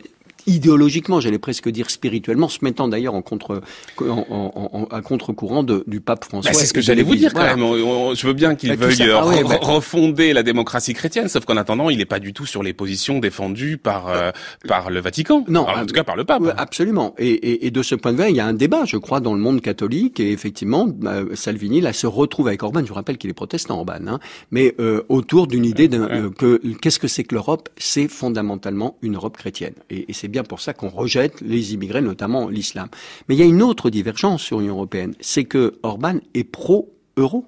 idéologiquement, 0.48 1.20
j'allais 1.20 1.38
presque 1.38 1.68
dire 1.68 1.90
spirituellement, 1.90 2.48
se 2.48 2.58
mettant 2.62 2.88
d'ailleurs 2.88 3.14
en 3.14 3.22
contre, 3.22 3.62
en, 4.00 4.26
en, 4.30 4.84
à 4.90 5.00
contre-courant 5.02 5.62
du 5.62 6.00
pape 6.00 6.24
François. 6.24 6.50
Bah, 6.50 6.58
c'est 6.58 6.66
ce 6.66 6.72
que 6.72 6.80
j'allais 6.80 7.02
vous 7.02 7.14
dire 7.14 7.32
quand 7.32 7.42
même. 7.42 7.60
Je 7.60 8.26
veux 8.26 8.32
bien 8.32 8.54
qu'il 8.56 8.74
veuille 8.74 9.10
ah 9.12 9.22
refonder 9.60 10.32
la 10.32 10.42
démocratie 10.42 10.94
chrétienne, 10.94 11.28
sauf 11.28 11.44
qu'en 11.44 11.56
attendant, 11.56 11.90
il 11.90 11.98
n'est 11.98 12.04
pas 12.04 12.18
du 12.18 12.32
tout 12.32 12.46
sur 12.46 12.62
les 12.62 12.72
positions 12.72 13.18
défendues 13.18 13.76
par 13.76 14.08
euh, 14.08 14.30
par 14.66 14.90
le 14.90 15.00
Vatican. 15.00 15.44
Non, 15.48 15.66
en 15.68 15.86
tout 15.86 15.94
cas 15.94 16.04
par 16.04 16.16
le 16.16 16.24
pape. 16.24 16.54
Absolument. 16.56 17.14
Et, 17.18 17.28
et, 17.28 17.66
et, 17.66 17.70
de 17.70 17.82
ce 17.82 17.94
point 17.94 18.12
de 18.12 18.22
vue, 18.22 18.30
il 18.30 18.36
y 18.36 18.40
a 18.40 18.46
un 18.46 18.54
débat, 18.54 18.84
je 18.84 18.96
crois, 18.96 19.20
dans 19.20 19.34
le 19.34 19.40
monde 19.40 19.60
catholique. 19.60 20.20
Et 20.20 20.32
effectivement, 20.32 20.86
bah, 20.88 21.20
Salvini 21.34 21.80
là 21.80 21.92
se 21.92 22.06
retrouve 22.06 22.48
avec 22.48 22.62
Orban. 22.62 22.80
Je 22.82 22.88
vous 22.88 22.94
rappelle 22.94 23.18
qu'il 23.18 23.30
est 23.30 23.34
protestant, 23.34 23.78
Orban, 23.78 24.06
hein, 24.06 24.18
mais 24.50 24.74
euh, 24.80 25.02
autour 25.08 25.46
d'une 25.46 25.64
idée 25.64 25.88
de, 25.88 25.98
euh, 25.98 26.30
que 26.30 26.60
qu'est-ce 26.80 26.98
que 26.98 27.08
c'est 27.08 27.24
que 27.24 27.34
l'Europe? 27.34 27.68
C'est 27.76 28.08
fondamentalement 28.08 28.96
une 29.02 29.16
Europe 29.16 29.36
chrétienne. 29.36 29.74
Et, 29.90 30.10
et 30.10 30.12
c'est 30.12 30.28
bien 30.28 30.37
pour 30.44 30.60
ça 30.60 30.72
qu'on 30.72 30.88
rejette 30.88 31.40
les 31.40 31.74
immigrés, 31.74 32.00
notamment 32.00 32.48
l'islam. 32.48 32.88
Mais 33.28 33.34
il 33.34 33.38
y 33.38 33.42
a 33.42 33.46
une 33.46 33.62
autre 33.62 33.90
divergence 33.90 34.42
sur 34.42 34.60
l'Union 34.60 34.74
européenne, 34.74 35.14
c'est 35.20 35.44
que 35.44 35.78
Orban 35.82 36.18
est 36.34 36.44
pro-euro. 36.44 37.46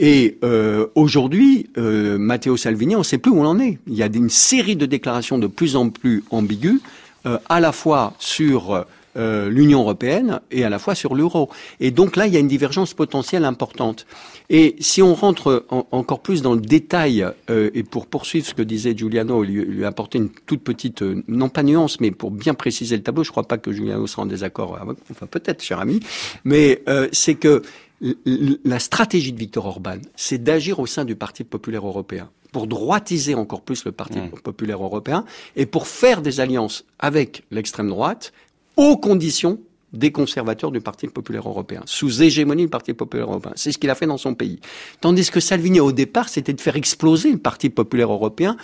Et 0.00 0.38
euh, 0.44 0.86
aujourd'hui, 0.94 1.70
euh, 1.76 2.18
Matteo 2.18 2.56
Salvini, 2.56 2.94
on 2.94 3.00
ne 3.00 3.04
sait 3.04 3.18
plus 3.18 3.32
où 3.32 3.40
on 3.40 3.46
en 3.46 3.58
est. 3.58 3.78
Il 3.88 3.94
y 3.94 4.02
a 4.04 4.06
une 4.06 4.30
série 4.30 4.76
de 4.76 4.86
déclarations 4.86 5.38
de 5.38 5.48
plus 5.48 5.74
en 5.74 5.90
plus 5.90 6.22
ambiguës, 6.30 6.80
euh, 7.26 7.38
à 7.48 7.58
la 7.58 7.72
fois 7.72 8.14
sur 8.20 8.86
euh, 9.18 9.48
l'Union 9.50 9.80
européenne 9.80 10.40
et 10.50 10.64
à 10.64 10.70
la 10.70 10.78
fois 10.78 10.94
sur 10.94 11.14
l'euro. 11.14 11.50
Et 11.80 11.90
donc 11.90 12.16
là, 12.16 12.26
il 12.26 12.34
y 12.34 12.36
a 12.36 12.40
une 12.40 12.48
divergence 12.48 12.94
potentielle 12.94 13.44
importante. 13.44 14.06
Et 14.50 14.76
si 14.80 15.02
on 15.02 15.14
rentre 15.14 15.66
encore 15.90 16.20
plus 16.20 16.40
dans 16.40 16.54
le 16.54 16.60
détail, 16.60 17.26
euh, 17.50 17.70
et 17.74 17.82
pour 17.82 18.06
poursuivre 18.06 18.46
ce 18.46 18.54
que 18.54 18.62
disait 18.62 18.96
Giuliano, 18.96 19.42
lui, 19.42 19.64
lui 19.64 19.84
apporter 19.84 20.18
une 20.18 20.30
toute 20.30 20.62
petite, 20.62 21.02
euh, 21.02 21.22
non 21.28 21.48
pas 21.48 21.62
nuance, 21.62 22.00
mais 22.00 22.10
pour 22.10 22.30
bien 22.30 22.54
préciser 22.54 22.96
le 22.96 23.02
tableau, 23.02 23.24
je 23.24 23.30
ne 23.30 23.32
crois 23.32 23.48
pas 23.48 23.58
que 23.58 23.72
Giuliano 23.72 24.06
sera 24.06 24.22
en 24.22 24.26
désaccord 24.26 24.78
avec, 24.80 24.98
enfin 25.10 25.26
peut-être, 25.26 25.62
cher 25.62 25.80
ami, 25.80 26.00
mais 26.44 26.82
c'est 27.12 27.34
que 27.34 27.62
la 28.00 28.78
stratégie 28.78 29.32
de 29.32 29.38
Victor 29.38 29.66
Orban, 29.66 29.98
c'est 30.14 30.42
d'agir 30.42 30.78
au 30.78 30.86
sein 30.86 31.04
du 31.04 31.16
Parti 31.16 31.44
populaire 31.44 31.86
européen 31.86 32.30
pour 32.52 32.66
droitiser 32.66 33.34
encore 33.34 33.62
plus 33.62 33.84
le 33.84 33.92
Parti 33.92 34.18
mmh. 34.18 34.30
populaire 34.42 34.82
européen 34.82 35.24
et 35.56 35.66
pour 35.66 35.86
faire 35.86 36.22
des 36.22 36.40
alliances 36.40 36.84
avec 36.98 37.44
l'extrême 37.50 37.88
droite 37.88 38.32
aux 38.78 38.96
conditions 38.96 39.60
des 39.92 40.12
conservateurs 40.12 40.70
du 40.70 40.80
Parti 40.80 41.08
populaire 41.08 41.48
européen, 41.48 41.82
sous 41.84 42.22
hégémonie 42.22 42.62
du 42.62 42.68
Parti 42.68 42.94
populaire 42.94 43.26
européen. 43.26 43.52
C'est 43.56 43.72
ce 43.72 43.78
qu'il 43.78 43.90
a 43.90 43.94
fait 43.94 44.06
dans 44.06 44.18
son 44.18 44.34
pays. 44.34 44.60
Tandis 45.00 45.30
que 45.30 45.40
Salvini, 45.40 45.80
au 45.80 45.92
départ, 45.92 46.28
c'était 46.28 46.52
de 46.52 46.60
faire 46.60 46.76
exploser 46.76 47.32
le 47.32 47.38
Parti 47.38 47.70
populaire 47.70 48.12
européen 48.12 48.56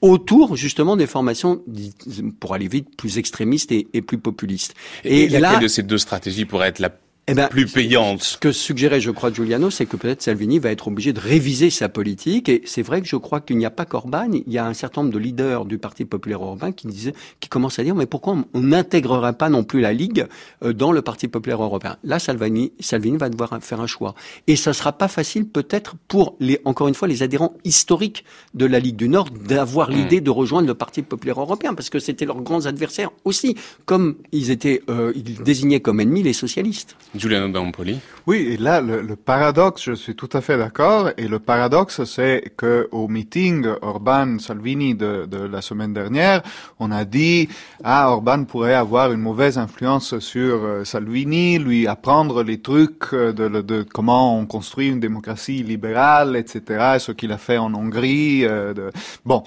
autour 0.00 0.56
justement 0.56 0.96
des 0.96 1.06
formations, 1.06 1.62
pour 2.40 2.54
aller 2.54 2.68
vite, 2.68 2.96
plus 2.96 3.18
extrémistes 3.18 3.70
et, 3.70 3.84
plus 4.00 4.18
populistes. 4.18 4.74
Et, 5.04 5.24
et 5.24 5.28
laquelle 5.28 5.60
de 5.60 5.68
ces 5.68 5.82
deux 5.82 5.98
stratégies 5.98 6.46
pourrait 6.46 6.68
être 6.68 6.78
la 6.78 6.90
eh 7.30 7.34
ben, 7.34 7.46
plus 7.46 7.66
payante. 7.66 8.24
Ce 8.24 8.36
que 8.36 8.50
suggérait, 8.50 9.00
je 9.00 9.12
crois, 9.12 9.32
Giuliano, 9.32 9.70
c'est 9.70 9.86
que 9.86 9.96
peut-être 9.96 10.20
Salvini 10.20 10.58
va 10.58 10.72
être 10.72 10.88
obligé 10.88 11.12
de 11.12 11.20
réviser 11.20 11.70
sa 11.70 11.88
politique. 11.88 12.48
Et 12.48 12.62
c'est 12.64 12.82
vrai 12.82 13.00
que 13.00 13.06
je 13.06 13.14
crois 13.14 13.40
qu'il 13.40 13.56
n'y 13.56 13.66
a 13.66 13.70
pas 13.70 13.84
qu'Orban, 13.84 14.30
il 14.32 14.52
y 14.52 14.58
a 14.58 14.66
un 14.66 14.74
certain 14.74 15.02
nombre 15.02 15.14
de 15.14 15.18
leaders 15.20 15.64
du 15.64 15.78
Parti 15.78 16.04
populaire 16.04 16.42
européen 16.42 16.72
qui 16.72 16.88
disaient, 16.88 17.14
qui 17.38 17.48
commencent 17.48 17.78
à 17.78 17.84
dire, 17.84 17.94
mais 17.94 18.06
pourquoi 18.06 18.36
on 18.52 18.60
n'intégrerait 18.60 19.34
pas 19.34 19.48
non 19.48 19.62
plus 19.62 19.80
la 19.80 19.92
Ligue 19.92 20.26
euh, 20.64 20.72
dans 20.72 20.90
le 20.90 21.02
Parti 21.02 21.28
populaire 21.28 21.62
européen? 21.62 21.98
Là, 22.02 22.18
Salvini, 22.18 22.72
Salvini 22.80 23.16
va 23.16 23.28
devoir 23.28 23.56
faire 23.62 23.80
un 23.80 23.86
choix. 23.86 24.16
Et 24.48 24.56
ça 24.56 24.72
sera 24.72 24.92
pas 24.92 25.06
facile, 25.06 25.46
peut-être, 25.46 25.94
pour 26.08 26.34
les, 26.40 26.60
encore 26.64 26.88
une 26.88 26.94
fois, 26.94 27.06
les 27.06 27.22
adhérents 27.22 27.54
historiques 27.62 28.24
de 28.54 28.66
la 28.66 28.80
Ligue 28.80 28.96
du 28.96 29.08
Nord, 29.08 29.30
d'avoir 29.30 29.90
hmm. 29.90 29.94
l'idée 29.94 30.20
de 30.20 30.30
rejoindre 30.30 30.66
le 30.66 30.74
Parti 30.74 31.02
populaire 31.02 31.40
européen, 31.40 31.74
parce 31.74 31.90
que 31.90 32.00
c'était 32.00 32.24
leurs 32.24 32.42
grands 32.42 32.66
adversaires 32.66 33.10
aussi, 33.24 33.54
comme 33.86 34.16
ils 34.32 34.50
étaient, 34.50 34.82
euh, 34.90 35.12
ils 35.14 35.40
désignaient 35.44 35.80
comme 35.80 36.00
ennemis 36.00 36.24
les 36.24 36.32
socialistes. 36.32 36.96
Giuliano 37.20 37.48
Dampoli. 37.48 38.00
Oui, 38.26 38.48
et 38.52 38.56
là, 38.56 38.80
le, 38.80 39.14
paradoxe, 39.14 39.82
je 39.84 39.92
suis 39.92 40.14
tout 40.16 40.28
à 40.32 40.40
fait 40.40 40.56
d'accord, 40.56 41.10
et 41.18 41.28
le 41.28 41.38
paradoxe, 41.38 42.04
c'est 42.04 42.52
que 42.56 42.88
au 42.92 43.08
meeting 43.08 43.66
Orban-Salvini 43.82 44.94
de, 44.94 45.26
de, 45.26 45.38
la 45.38 45.60
semaine 45.60 45.92
dernière, 45.92 46.42
on 46.78 46.90
a 46.90 47.04
dit, 47.04 47.48
ah, 47.84 48.10
Orban 48.10 48.44
pourrait 48.44 48.74
avoir 48.74 49.12
une 49.12 49.20
mauvaise 49.20 49.58
influence 49.58 50.18
sur 50.18 50.64
euh, 50.64 50.84
Salvini, 50.84 51.58
lui 51.58 51.86
apprendre 51.86 52.42
les 52.42 52.60
trucs 52.60 53.12
de, 53.12 53.30
de, 53.32 53.82
comment 53.82 54.38
on 54.38 54.46
construit 54.46 54.88
une 54.88 55.00
démocratie 55.00 55.62
libérale, 55.62 56.36
etc., 56.36 56.96
ce 56.98 57.12
qu'il 57.12 57.32
a 57.32 57.38
fait 57.38 57.58
en 57.58 57.74
Hongrie. 57.74 58.46
Euh, 58.46 58.72
de... 58.72 58.90
Bon, 59.24 59.42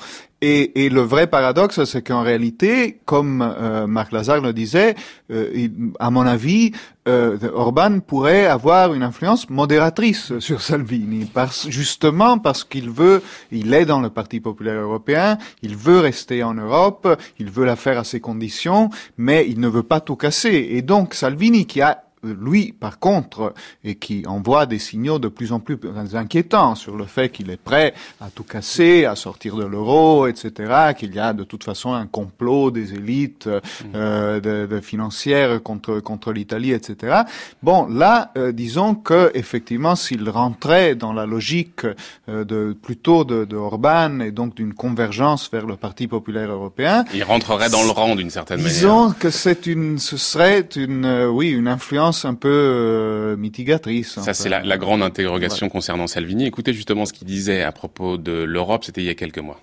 et, 0.46 0.84
et, 0.84 0.90
le 0.90 1.00
vrai 1.00 1.28
paradoxe, 1.28 1.86
c'est 1.86 2.02
qu'en 2.02 2.22
réalité, 2.22 3.00
comme 3.06 3.42
euh, 3.42 3.88
Marc 3.88 4.12
Lazare 4.12 4.42
le 4.42 4.52
disait, 4.52 4.94
euh, 5.32 5.70
à 6.02 6.10
mon 6.10 6.28
avis, 6.28 6.74
euh, 7.08 7.38
Orban 7.54 8.02
pourrait 8.02 8.46
avoir 8.48 8.94
une 8.94 9.04
influence 9.04 9.50
modératrice 9.50 10.38
sur 10.40 10.62
Salvini, 10.62 11.32
parce, 11.34 11.70
justement 11.70 12.40
parce 12.40 12.66
qu'il 12.66 12.90
veut, 12.90 13.24
il 13.52 13.74
est 13.74 13.86
dans 13.86 14.02
le 14.02 14.10
Parti 14.10 14.42
populaire 14.42 14.82
européen, 14.82 15.38
il 15.62 15.78
veut 15.78 16.00
rester 16.00 16.44
en 16.44 16.56
Europe, 16.56 17.08
il 17.40 17.50
veut 17.50 17.64
la 17.64 17.78
faire 17.78 17.98
à 17.98 18.04
ses 18.04 18.20
conditions, 18.20 18.90
mais 19.18 19.46
il 19.48 19.62
ne 19.62 19.70
veut 19.70 19.84
pas 19.84 20.02
tout 20.02 20.18
casser. 20.18 20.68
Et 20.72 20.82
donc 20.82 21.14
Salvini, 21.14 21.66
qui 21.66 21.82
a 21.82 22.04
lui, 22.24 22.72
par 22.72 23.00
contre, 23.00 23.54
et 23.84 23.96
qui 23.96 24.26
envoie 24.28 24.66
des 24.66 24.80
signaux 24.80 25.20
de 25.20 25.28
plus 25.28 25.52
en 25.52 25.60
plus 25.60 25.78
inquiétants 26.14 26.76
sur 26.76 26.96
le 26.96 27.06
fait 27.06 27.30
qu'il 27.30 27.50
est 27.50 27.58
prêt 27.58 27.94
à 28.22 28.30
tout 28.30 28.44
casser, 28.44 29.06
à 29.06 29.16
sortir 29.16 29.56
de 29.56 29.66
l'euro, 29.66 30.28
etc., 30.28 30.94
qu'il 30.98 31.14
y 31.14 31.20
a 31.20 31.34
de 31.34 31.44
toute 31.44 31.64
façon 31.64 31.94
un 31.94 32.08
complot 32.08 32.72
des 32.72 32.94
élites 32.94 33.50
euh, 33.96 34.40
de, 34.40 34.66
de 34.66 34.80
financières 34.82 35.62
contre 35.62 36.00
contre 36.00 36.32
l'Italie, 36.32 36.72
etc. 36.72 37.24
Bon, 37.62 37.88
là, 37.88 38.32
euh, 38.38 38.52
disons 38.52 38.96
que 38.96 39.32
effectivement, 39.34 39.96
s'il 39.96 40.30
rentrait 40.30 40.96
dans 40.96 41.14
la 41.14 41.26
logique 41.26 41.86
euh, 42.30 42.44
de 42.44 42.76
plutôt 42.80 43.24
de, 43.24 43.46
de 43.46 43.56
Orban 43.56 44.20
et 44.20 44.32
donc 44.32 44.56
d'une 44.56 44.74
convergence 44.74 45.50
vers 45.52 45.66
le 45.66 45.76
Parti 45.76 46.08
populaire 46.08 46.52
européen, 46.52 47.06
il 47.14 47.24
rentrerait 47.24 47.70
dans 47.70 47.84
le 47.84 47.92
rang 47.92 48.16
d'une 48.16 48.30
certaine 48.30 48.58
manière. 48.58 48.74
Disons 48.74 49.12
que 49.12 49.30
c'est 49.30 49.66
une, 49.66 49.98
ce 50.00 50.18
serait 50.18 50.68
une, 50.76 51.06
euh, 51.06 51.28
oui, 51.28 51.50
une 51.50 51.68
influence 51.68 52.13
un 52.26 52.36
peu 52.36 52.50
euh, 52.50 53.36
mitigatrice. 53.38 54.20
Ça, 54.20 54.34
c'est 54.34 54.50
la, 54.50 54.78
grande 54.78 55.02
interrogation 55.04 55.70
concernant 55.70 56.08
Salvini. 56.08 56.46
Écoutez 56.46 56.74
justement 56.74 57.06
ce 57.06 57.14
qu'il 57.14 57.28
disait 57.28 57.62
à 57.64 57.72
propos 57.72 58.18
de 58.18 58.44
l'Europe, 58.44 58.84
c'était 58.84 59.02
il 59.02 59.08
y 59.08 59.10
a 59.10 59.16
quelques 59.16 59.40
mois. 59.40 59.60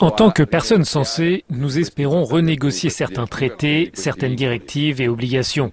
En 0.00 0.10
tant 0.10 0.30
que 0.30 0.42
personne 0.42 0.84
sensée, 0.84 1.44
nous 1.50 1.78
espérons 1.78 2.24
renégocier 2.24 2.90
certains 2.90 3.26
traités, 3.26 3.90
certaines 3.94 4.36
directives 4.36 5.00
et 5.00 5.08
obligations. 5.08 5.72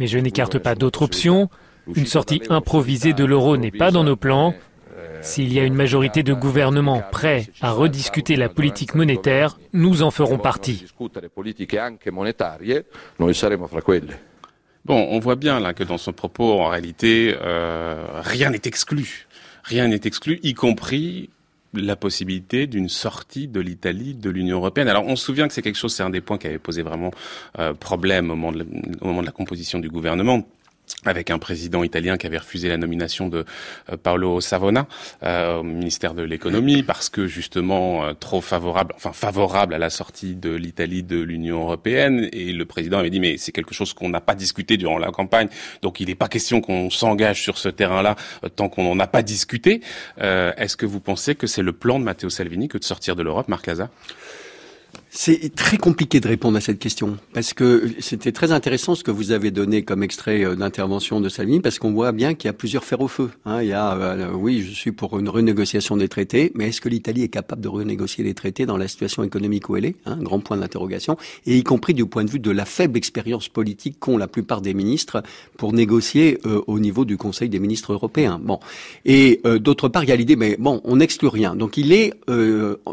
Mais 0.00 0.06
je 0.08 0.18
n'écarte 0.18 0.58
pas 0.58 0.74
d'autres 0.74 1.02
options. 1.02 1.48
Une 1.94 2.06
sortie 2.06 2.42
improvisée 2.50 3.12
de 3.12 3.24
l'euro 3.24 3.56
n'est 3.56 3.70
pas 3.70 3.90
dans 3.90 4.04
nos 4.04 4.16
plans. 4.16 4.54
S'il 5.20 5.52
y 5.52 5.58
a 5.58 5.64
une 5.64 5.74
majorité 5.74 6.22
de 6.22 6.32
gouvernements 6.32 7.02
prêts 7.10 7.46
à 7.60 7.70
rediscuter 7.70 8.36
la 8.36 8.48
politique 8.48 8.94
monétaire, 8.94 9.58
nous 9.72 10.02
en 10.02 10.10
ferons 10.10 10.38
partie. 10.38 10.84
Bon, 14.84 15.06
on 15.10 15.18
voit 15.18 15.36
bien 15.36 15.60
là 15.60 15.74
que 15.74 15.84
dans 15.84 15.98
son 15.98 16.12
propos, 16.12 16.60
en 16.60 16.68
réalité, 16.68 17.36
euh, 17.42 18.06
rien 18.22 18.50
n'est 18.50 18.62
exclu. 18.64 19.26
Rien 19.64 19.88
n'est 19.88 20.00
exclu, 20.04 20.40
y 20.42 20.54
compris 20.54 21.28
la 21.74 21.96
possibilité 21.96 22.66
d'une 22.66 22.88
sortie 22.88 23.48
de 23.48 23.60
l'Italie 23.60 24.14
de 24.14 24.30
l'Union 24.30 24.56
européenne. 24.56 24.88
Alors 24.88 25.04
on 25.06 25.16
se 25.16 25.24
souvient 25.24 25.46
que 25.46 25.52
c'est 25.54 25.62
quelque 25.62 25.76
chose, 25.76 25.94
c'est 25.94 26.02
un 26.02 26.10
des 26.10 26.22
points 26.22 26.38
qui 26.38 26.46
avait 26.46 26.58
posé 26.58 26.82
vraiment 26.82 27.10
euh, 27.58 27.74
problème 27.74 28.30
au 28.30 28.36
moment 28.36 28.52
de 29.20 29.26
la 29.26 29.32
composition 29.32 29.78
du 29.78 29.90
gouvernement 29.90 30.48
avec 31.04 31.30
un 31.30 31.38
président 31.38 31.84
italien 31.84 32.16
qui 32.16 32.26
avait 32.26 32.38
refusé 32.38 32.68
la 32.68 32.76
nomination 32.76 33.28
de 33.28 33.44
euh, 33.90 33.96
Paolo 33.96 34.40
Savona 34.40 34.86
euh, 35.22 35.58
au 35.58 35.62
ministère 35.62 36.14
de 36.14 36.22
l'économie 36.22 36.82
parce 36.82 37.08
que 37.08 37.26
justement 37.26 38.04
euh, 38.04 38.12
trop 38.14 38.40
favorable, 38.40 38.92
enfin 38.96 39.12
favorable 39.12 39.74
à 39.74 39.78
la 39.78 39.90
sortie 39.90 40.34
de 40.34 40.50
l'Italie 40.50 41.02
de 41.02 41.20
l'Union 41.20 41.62
européenne. 41.62 42.28
Et 42.32 42.52
le 42.52 42.64
président 42.64 42.98
avait 42.98 43.10
dit 43.10 43.20
mais 43.20 43.36
c'est 43.36 43.52
quelque 43.52 43.74
chose 43.74 43.92
qu'on 43.92 44.08
n'a 44.08 44.20
pas 44.20 44.34
discuté 44.34 44.76
durant 44.76 44.98
la 44.98 45.10
campagne, 45.10 45.48
donc 45.82 46.00
il 46.00 46.08
n'est 46.08 46.14
pas 46.14 46.28
question 46.28 46.60
qu'on 46.60 46.90
s'engage 46.90 47.42
sur 47.42 47.58
ce 47.58 47.68
terrain-là 47.68 48.16
tant 48.56 48.68
qu'on 48.68 48.82
n'en 48.82 48.98
a 48.98 49.06
pas 49.06 49.22
discuté. 49.22 49.80
Est-ce 50.18 50.76
que 50.76 50.86
vous 50.86 51.00
pensez 51.00 51.34
que 51.34 51.46
c'est 51.46 51.62
le 51.62 51.72
plan 51.72 51.98
de 51.98 52.04
Matteo 52.04 52.28
Salvini 52.28 52.68
que 52.68 52.78
de 52.78 52.84
sortir 52.84 53.16
de 53.16 53.22
l'Europe, 53.22 53.48
Marc 53.48 53.66
Laza 53.66 53.90
c'est 55.10 55.54
très 55.54 55.78
compliqué 55.78 56.20
de 56.20 56.28
répondre 56.28 56.58
à 56.58 56.60
cette 56.60 56.78
question 56.78 57.16
parce 57.32 57.54
que 57.54 57.90
c'était 57.98 58.30
très 58.30 58.52
intéressant 58.52 58.94
ce 58.94 59.02
que 59.02 59.10
vous 59.10 59.32
avez 59.32 59.50
donné 59.50 59.82
comme 59.82 60.02
extrait 60.02 60.44
euh, 60.44 60.54
d'intervention 60.54 61.20
de 61.20 61.30
Salvini 61.30 61.60
parce 61.60 61.78
qu'on 61.78 61.92
voit 61.92 62.12
bien 62.12 62.34
qu'il 62.34 62.48
y 62.48 62.50
a 62.50 62.52
plusieurs 62.52 62.84
fers 62.84 63.00
au 63.00 63.08
feu. 63.08 63.30
Hein. 63.46 63.62
Il 63.62 63.68
y 63.68 63.72
a, 63.72 63.94
euh, 63.94 64.30
oui, 64.34 64.60
je 64.60 64.74
suis 64.74 64.92
pour 64.92 65.18
une 65.18 65.30
renégociation 65.30 65.96
des 65.96 66.08
traités, 66.08 66.52
mais 66.54 66.68
est-ce 66.68 66.82
que 66.82 66.90
l'Italie 66.90 67.22
est 67.22 67.28
capable 67.28 67.62
de 67.62 67.68
renégocier 67.68 68.22
les 68.22 68.34
traités 68.34 68.66
dans 68.66 68.76
la 68.76 68.86
situation 68.86 69.24
économique 69.24 69.70
où 69.70 69.76
elle 69.76 69.86
est 69.86 69.96
Un 70.04 70.18
grand 70.18 70.40
point 70.40 70.58
d'interrogation, 70.58 71.16
et 71.46 71.56
y 71.56 71.62
compris 71.62 71.94
du 71.94 72.04
point 72.04 72.24
de 72.24 72.30
vue 72.30 72.38
de 72.38 72.50
la 72.50 72.66
faible 72.66 72.98
expérience 72.98 73.48
politique 73.48 73.98
qu'ont 73.98 74.18
la 74.18 74.28
plupart 74.28 74.60
des 74.60 74.74
ministres 74.74 75.22
pour 75.56 75.72
négocier 75.72 76.38
euh, 76.44 76.60
au 76.66 76.78
niveau 76.78 77.06
du 77.06 77.16
Conseil 77.16 77.48
des 77.48 77.60
ministres 77.60 77.94
européens. 77.94 78.38
Bon, 78.42 78.60
et 79.06 79.40
d'autre 79.60 79.88
part, 79.88 80.04
il 80.04 80.10
y 80.10 80.12
a 80.12 80.16
l'idée, 80.16 80.36
mais 80.36 80.56
bon, 80.58 80.82
on 80.84 80.96
n'exclut 80.96 81.28
rien. 81.28 81.56
Donc 81.56 81.76
il 81.76 81.92
est 81.92 82.12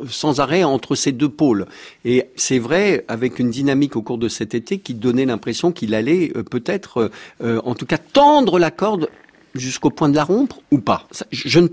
sans 0.09 0.39
arrêt 0.39 0.63
entre 0.63 0.95
ces 0.95 1.11
deux 1.11 1.29
pôles. 1.29 1.65
Et 2.05 2.29
c'est 2.35 2.59
vrai, 2.59 3.03
avec 3.07 3.39
une 3.39 3.49
dynamique 3.49 3.95
au 3.95 4.03
cours 4.03 4.19
de 4.19 4.29
cet 4.29 4.53
été 4.53 4.77
qui 4.77 4.93
donnait 4.93 5.25
l'impression 5.25 5.71
qu'il 5.71 5.95
allait 5.95 6.31
euh, 6.35 6.43
peut-être, 6.43 6.99
euh, 6.99 7.09
euh, 7.43 7.61
en 7.65 7.73
tout 7.73 7.87
cas, 7.87 7.97
tendre 7.97 8.59
la 8.59 8.69
corde 8.69 9.09
jusqu'au 9.55 9.89
point 9.89 10.07
de 10.07 10.15
la 10.15 10.23
rompre 10.23 10.59
ou 10.69 10.77
pas 10.77 11.07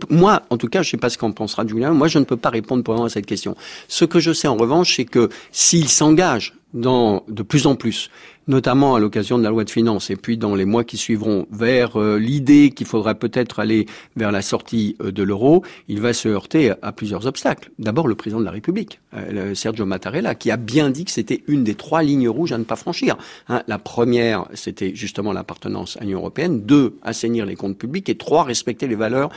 Moi, 0.08 0.42
en 0.48 0.56
tout 0.56 0.68
cas, 0.68 0.82
je 0.82 0.88
ne 0.88 0.90
sais 0.92 0.96
pas 0.96 1.10
ce 1.10 1.18
qu'en 1.18 1.32
pensera 1.32 1.66
Julien, 1.66 1.92
moi 1.92 2.08
je 2.08 2.18
ne 2.18 2.24
peux 2.24 2.36
pas 2.36 2.48
répondre 2.48 2.82
pour 2.82 2.94
moment 2.94 3.06
à 3.06 3.10
cette 3.10 3.26
question. 3.26 3.56
Ce 3.88 4.04
que 4.04 4.20
je 4.20 4.32
sais 4.32 4.48
en 4.48 4.56
revanche, 4.56 4.96
c'est 4.96 5.04
que 5.04 5.28
s'il 5.50 5.88
s'engage 5.88 6.54
dans 6.74 7.24
de 7.28 7.42
plus 7.42 7.66
en 7.66 7.74
plus 7.74 8.08
notamment 8.46 8.94
à 8.94 9.00
l'occasion 9.00 9.38
de 9.38 9.42
la 9.42 9.50
loi 9.50 9.64
de 9.64 9.70
finances 9.70 10.10
et 10.10 10.16
puis 10.16 10.36
dans 10.36 10.54
les 10.54 10.64
mois 10.64 10.84
qui 10.84 10.96
suivront 10.96 11.46
vers 11.50 12.00
euh, 12.00 12.18
l'idée 12.18 12.70
qu'il 12.70 12.86
faudra 12.86 13.14
peut-être 13.14 13.60
aller 13.60 13.86
vers 14.16 14.32
la 14.32 14.42
sortie 14.42 14.96
euh, 15.00 15.12
de 15.12 15.22
l'euro, 15.22 15.62
il 15.88 16.00
va 16.00 16.12
se 16.12 16.28
heurter 16.28 16.72
à, 16.82 16.92
plusieurs 16.92 17.26
obstacles. 17.26 17.70
D'abord 17.78 18.08
le 18.08 18.14
président 18.14 18.40
de 18.40 18.44
la 18.44 18.50
République, 18.50 19.00
euh, 19.14 19.54
Sergio 19.54 19.86
Mattarella, 19.86 20.34
qui 20.34 20.50
a 20.50 20.56
bien 20.56 20.90
dit 20.90 21.04
que 21.04 21.10
c'était 21.10 21.42
une 21.46 21.64
des 21.64 21.74
trois 21.74 22.02
lignes 22.02 22.28
rouges 22.28 22.52
à 22.52 22.58
ne 22.58 22.64
pas 22.64 22.76
franchir. 22.76 23.16
Hein, 23.48 23.62
la 23.66 23.78
première, 23.78 24.46
c'était 24.54 24.94
justement 24.94 25.32
l'appartenance 25.32 25.96
à 25.98 26.04
l'Union 26.04 26.18
européenne. 26.18 26.62
Deux, 26.62 26.96
assainir 27.02 27.46
les 27.46 27.56
comptes 27.56 27.78
publics. 27.78 28.08
Et 28.08 28.16
trois, 28.16 28.44
respecter 28.44 28.86
les 28.86 28.94
valeurs 28.94 29.30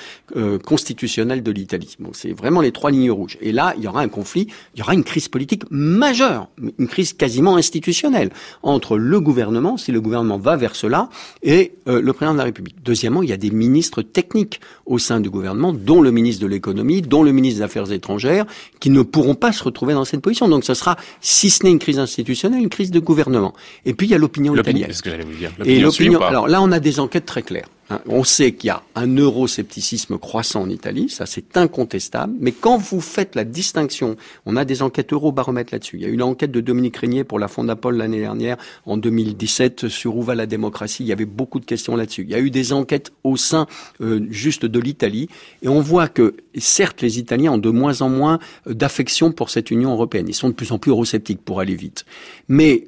constitutionnelles 0.63 1.44
de 1.44 1.52
l'Italie. 1.52 1.96
Donc 2.00 2.15
c'est 2.15 2.32
vraiment 2.32 2.62
les 2.62 2.72
trois 2.72 2.91
lignes 2.91 3.12
rouges. 3.12 3.38
Et 3.41 3.52
là, 3.52 3.74
il 3.78 3.84
y 3.84 3.88
aura 3.88 4.02
un 4.02 4.08
conflit, 4.08 4.48
il 4.74 4.80
y 4.80 4.82
aura 4.82 4.94
une 4.94 5.04
crise 5.04 5.28
politique 5.28 5.63
majeure, 5.70 6.50
une 6.78 6.88
crise 6.88 7.13
quasiment 7.13 7.56
institutionnelle 7.58 8.30
entre 8.63 8.94
le 8.97 9.19
gouvernement, 9.19 9.77
si 9.77 9.91
le 9.91 10.01
gouvernement 10.01 10.38
va 10.38 10.55
vers 10.55 10.75
cela, 10.75 11.10
et 11.43 11.73
euh, 11.88 12.01
le 12.01 12.13
président 12.13 12.34
de 12.34 12.38
la 12.38 12.45
République. 12.45 12.77
Deuxièmement, 12.84 13.23
il 13.23 13.29
y 13.29 13.34
a 13.34 13.38
des 13.38 13.51
ministres 13.51 14.01
techniques 14.01 14.60
au 14.86 14.99
sein 14.99 15.19
du 15.19 15.29
gouvernement, 15.29 15.73
dont 15.73 16.01
le 16.01 16.12
ministre 16.12 16.41
de 16.41 16.47
l'économie, 16.47 17.01
dont 17.01 17.23
le 17.23 17.31
ministre 17.31 17.60
des 17.60 17.63
Affaires 17.63 17.91
étrangères, 17.91 18.45
qui 18.79 18.89
ne 18.89 19.01
pourront 19.01 19.36
pas 19.36 19.51
se 19.51 19.63
retrouver 19.63 19.93
dans 19.93 20.05
cette 20.05 20.21
position. 20.21 20.47
Donc 20.47 20.63
ce 20.63 20.73
sera, 20.73 20.95
si 21.21 21.49
ce 21.49 21.63
n'est 21.63 21.71
une 21.71 21.79
crise 21.79 21.99
institutionnelle, 21.99 22.62
une 22.62 22.69
crise 22.69 22.91
de 22.91 22.99
gouvernement. 22.99 23.53
Et 23.86 23.93
puis 23.93 24.08
il 24.08 24.12
y 24.12 24.15
a 24.15 24.17
l'opinion 24.17 24.55
italienne. 24.55 24.91
Ce 24.91 25.01
que 25.01 25.10
j'allais 25.10 25.23
vous 25.23 25.34
dire? 25.34 25.51
Et 25.63 25.79
l'opinion. 25.79 26.21
Alors 26.21 26.47
là, 26.47 26.62
on 26.62 26.71
a 26.71 26.79
des 26.79 26.99
enquêtes 26.99 27.25
très 27.25 27.43
claires. 27.43 27.67
Hein, 27.91 28.00
on 28.08 28.24
sait 28.24 28.54
qu'il 28.54 28.69
y 28.69 28.71
a 28.71 28.82
un 28.95 29.15
euroscepticisme 29.15 30.17
croissant 30.17 30.63
en 30.63 30.69
Italie, 30.69 31.08
ça 31.08 31.28
c'est 31.28 31.56
incontestable, 31.56 32.34
mais 32.39 32.52
quand 32.52 32.78
vous 32.78 33.00
faites 33.00 33.36
la 33.36 33.43
distinction, 33.43 34.15
on 34.48 34.56
a 34.56 34.65
des 34.65 34.82
enquêtes 34.82 35.13
eurobaromètres 35.13 35.71
là-dessus. 35.71 35.98
Il 35.98 36.02
y 36.02 36.06
a 36.06 36.10
eu 36.10 36.15
l'enquête 36.15 36.52
de 36.52 36.62
Dominique 36.62 36.98
Régnier 36.98 37.24
pour 37.24 37.38
la 37.38 37.48
Fondapol 37.48 37.95
l'année 37.95 38.19
dernière, 38.19 38.58
en 38.88 38.98
2017, 38.98 39.88
sur 39.88 40.17
où 40.17 40.24
va 40.24 40.34
la 40.34 40.48
démocratie, 40.48 41.04
il 41.04 41.08
y 41.08 41.12
avait 41.12 41.26
beaucoup 41.26 41.60
de 41.60 41.65
questions 41.65 41.95
là-dessus. 41.95 42.24
Il 42.24 42.32
y 42.32 42.36
a 42.36 42.39
eu 42.39 42.50
des 42.50 42.74
enquêtes 42.74 43.12
au 43.24 43.38
sein 43.38 43.67
euh, 44.02 44.26
juste 44.32 44.65
de 44.65 44.80
l'Italie, 44.80 45.30
et 45.62 45.67
on 45.67 45.82
voit 45.82 46.08
que 46.08 46.36
certes 46.58 47.04
les 47.04 47.19
Italiens 47.19 47.52
ont 47.52 47.58
de 47.60 47.69
moins 47.69 48.02
en 48.02 48.10
moins 48.10 48.39
euh, 48.67 48.74
d'affection 48.74 49.32
pour 49.32 49.52
cette 49.52 49.69
Union 49.69 49.91
européenne, 49.91 50.26
ils 50.28 50.34
sont 50.34 50.50
de 50.50 50.56
plus 50.56 50.71
en 50.71 50.80
plus 50.80 50.89
eurosceptiques 50.89 51.45
pour 51.45 51.60
aller 51.60 51.76
vite. 51.76 52.06
Mais 52.48 52.88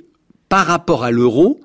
par 0.49 0.65
rapport 0.65 1.03
à 1.03 1.11
l'euro, 1.11 1.59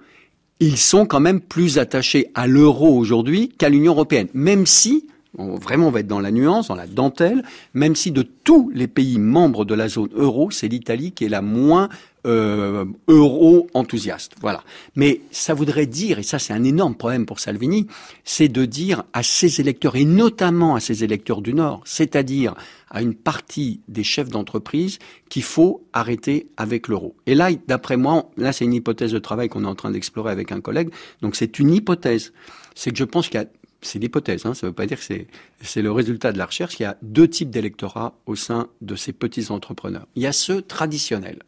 ils 0.62 0.78
sont 0.78 1.06
quand 1.06 1.20
même 1.20 1.40
plus 1.40 1.78
attachés 1.78 2.30
à 2.34 2.46
l'euro 2.46 2.96
aujourd'hui 2.96 3.48
qu'à 3.58 3.68
l'Union 3.68 3.92
européenne, 3.92 4.28
même 4.32 4.66
si 4.66 5.06
vraiment 5.36 5.88
on 5.88 5.90
va 5.90 6.00
être 6.00 6.06
dans 6.06 6.20
la 6.20 6.30
nuance, 6.30 6.68
dans 6.68 6.74
la 6.74 6.86
dentelle, 6.86 7.42
même 7.74 7.96
si 7.96 8.10
de 8.10 8.22
tous 8.22 8.70
les 8.74 8.86
pays 8.86 9.18
membres 9.18 9.64
de 9.64 9.74
la 9.74 9.88
zone 9.88 10.10
euro, 10.14 10.50
c'est 10.50 10.68
l'Italie 10.68 11.12
qui 11.12 11.24
est 11.24 11.28
la 11.28 11.42
moins 11.42 11.88
euh, 12.26 12.84
euro-enthousiaste. 13.08 14.34
Voilà. 14.40 14.62
Mais 14.94 15.20
ça 15.30 15.54
voudrait 15.54 15.86
dire, 15.86 16.18
et 16.18 16.22
ça 16.22 16.38
c'est 16.38 16.52
un 16.52 16.64
énorme 16.64 16.94
problème 16.94 17.26
pour 17.26 17.40
Salvini, 17.40 17.86
c'est 18.24 18.48
de 18.48 18.64
dire 18.64 19.04
à 19.12 19.22
ses 19.22 19.60
électeurs, 19.60 19.96
et 19.96 20.04
notamment 20.04 20.74
à 20.74 20.80
ses 20.80 21.04
électeurs 21.04 21.42
du 21.42 21.54
Nord, 21.54 21.82
c'est-à-dire 21.84 22.54
à 22.90 23.02
une 23.02 23.14
partie 23.14 23.80
des 23.88 24.04
chefs 24.04 24.28
d'entreprise, 24.28 24.98
qu'il 25.28 25.42
faut 25.42 25.84
arrêter 25.92 26.48
avec 26.56 26.88
l'euro. 26.88 27.16
Et 27.26 27.34
là, 27.34 27.50
d'après 27.66 27.96
moi, 27.96 28.30
là 28.36 28.52
c'est 28.52 28.64
une 28.64 28.74
hypothèse 28.74 29.12
de 29.12 29.18
travail 29.18 29.48
qu'on 29.48 29.64
est 29.64 29.68
en 29.68 29.74
train 29.74 29.90
d'explorer 29.90 30.30
avec 30.30 30.52
un 30.52 30.60
collègue, 30.60 30.90
donc 31.22 31.36
c'est 31.36 31.58
une 31.58 31.74
hypothèse. 31.74 32.32
C'est 32.74 32.90
que 32.90 32.98
je 32.98 33.04
pense 33.04 33.28
qu'il 33.28 33.40
y 33.40 33.42
a 33.42 33.46
c'est 33.82 33.98
l'hypothèse, 33.98 34.46
hein, 34.46 34.54
ça 34.54 34.66
ne 34.66 34.70
veut 34.70 34.74
pas 34.74 34.86
dire 34.86 34.98
que 34.98 35.04
c'est, 35.04 35.26
c'est 35.60 35.82
le 35.82 35.90
résultat 35.90 36.32
de 36.32 36.38
la 36.38 36.46
recherche. 36.46 36.78
Il 36.78 36.84
y 36.84 36.86
a 36.86 36.96
deux 37.02 37.28
types 37.28 37.50
d'électorats 37.50 38.14
au 38.26 38.36
sein 38.36 38.68
de 38.80 38.94
ces 38.94 39.12
petits 39.12 39.50
entrepreneurs. 39.50 40.06
Il 40.14 40.22
y 40.22 40.26
a 40.26 40.32
ceux 40.32 40.62
traditionnels, 40.62 41.40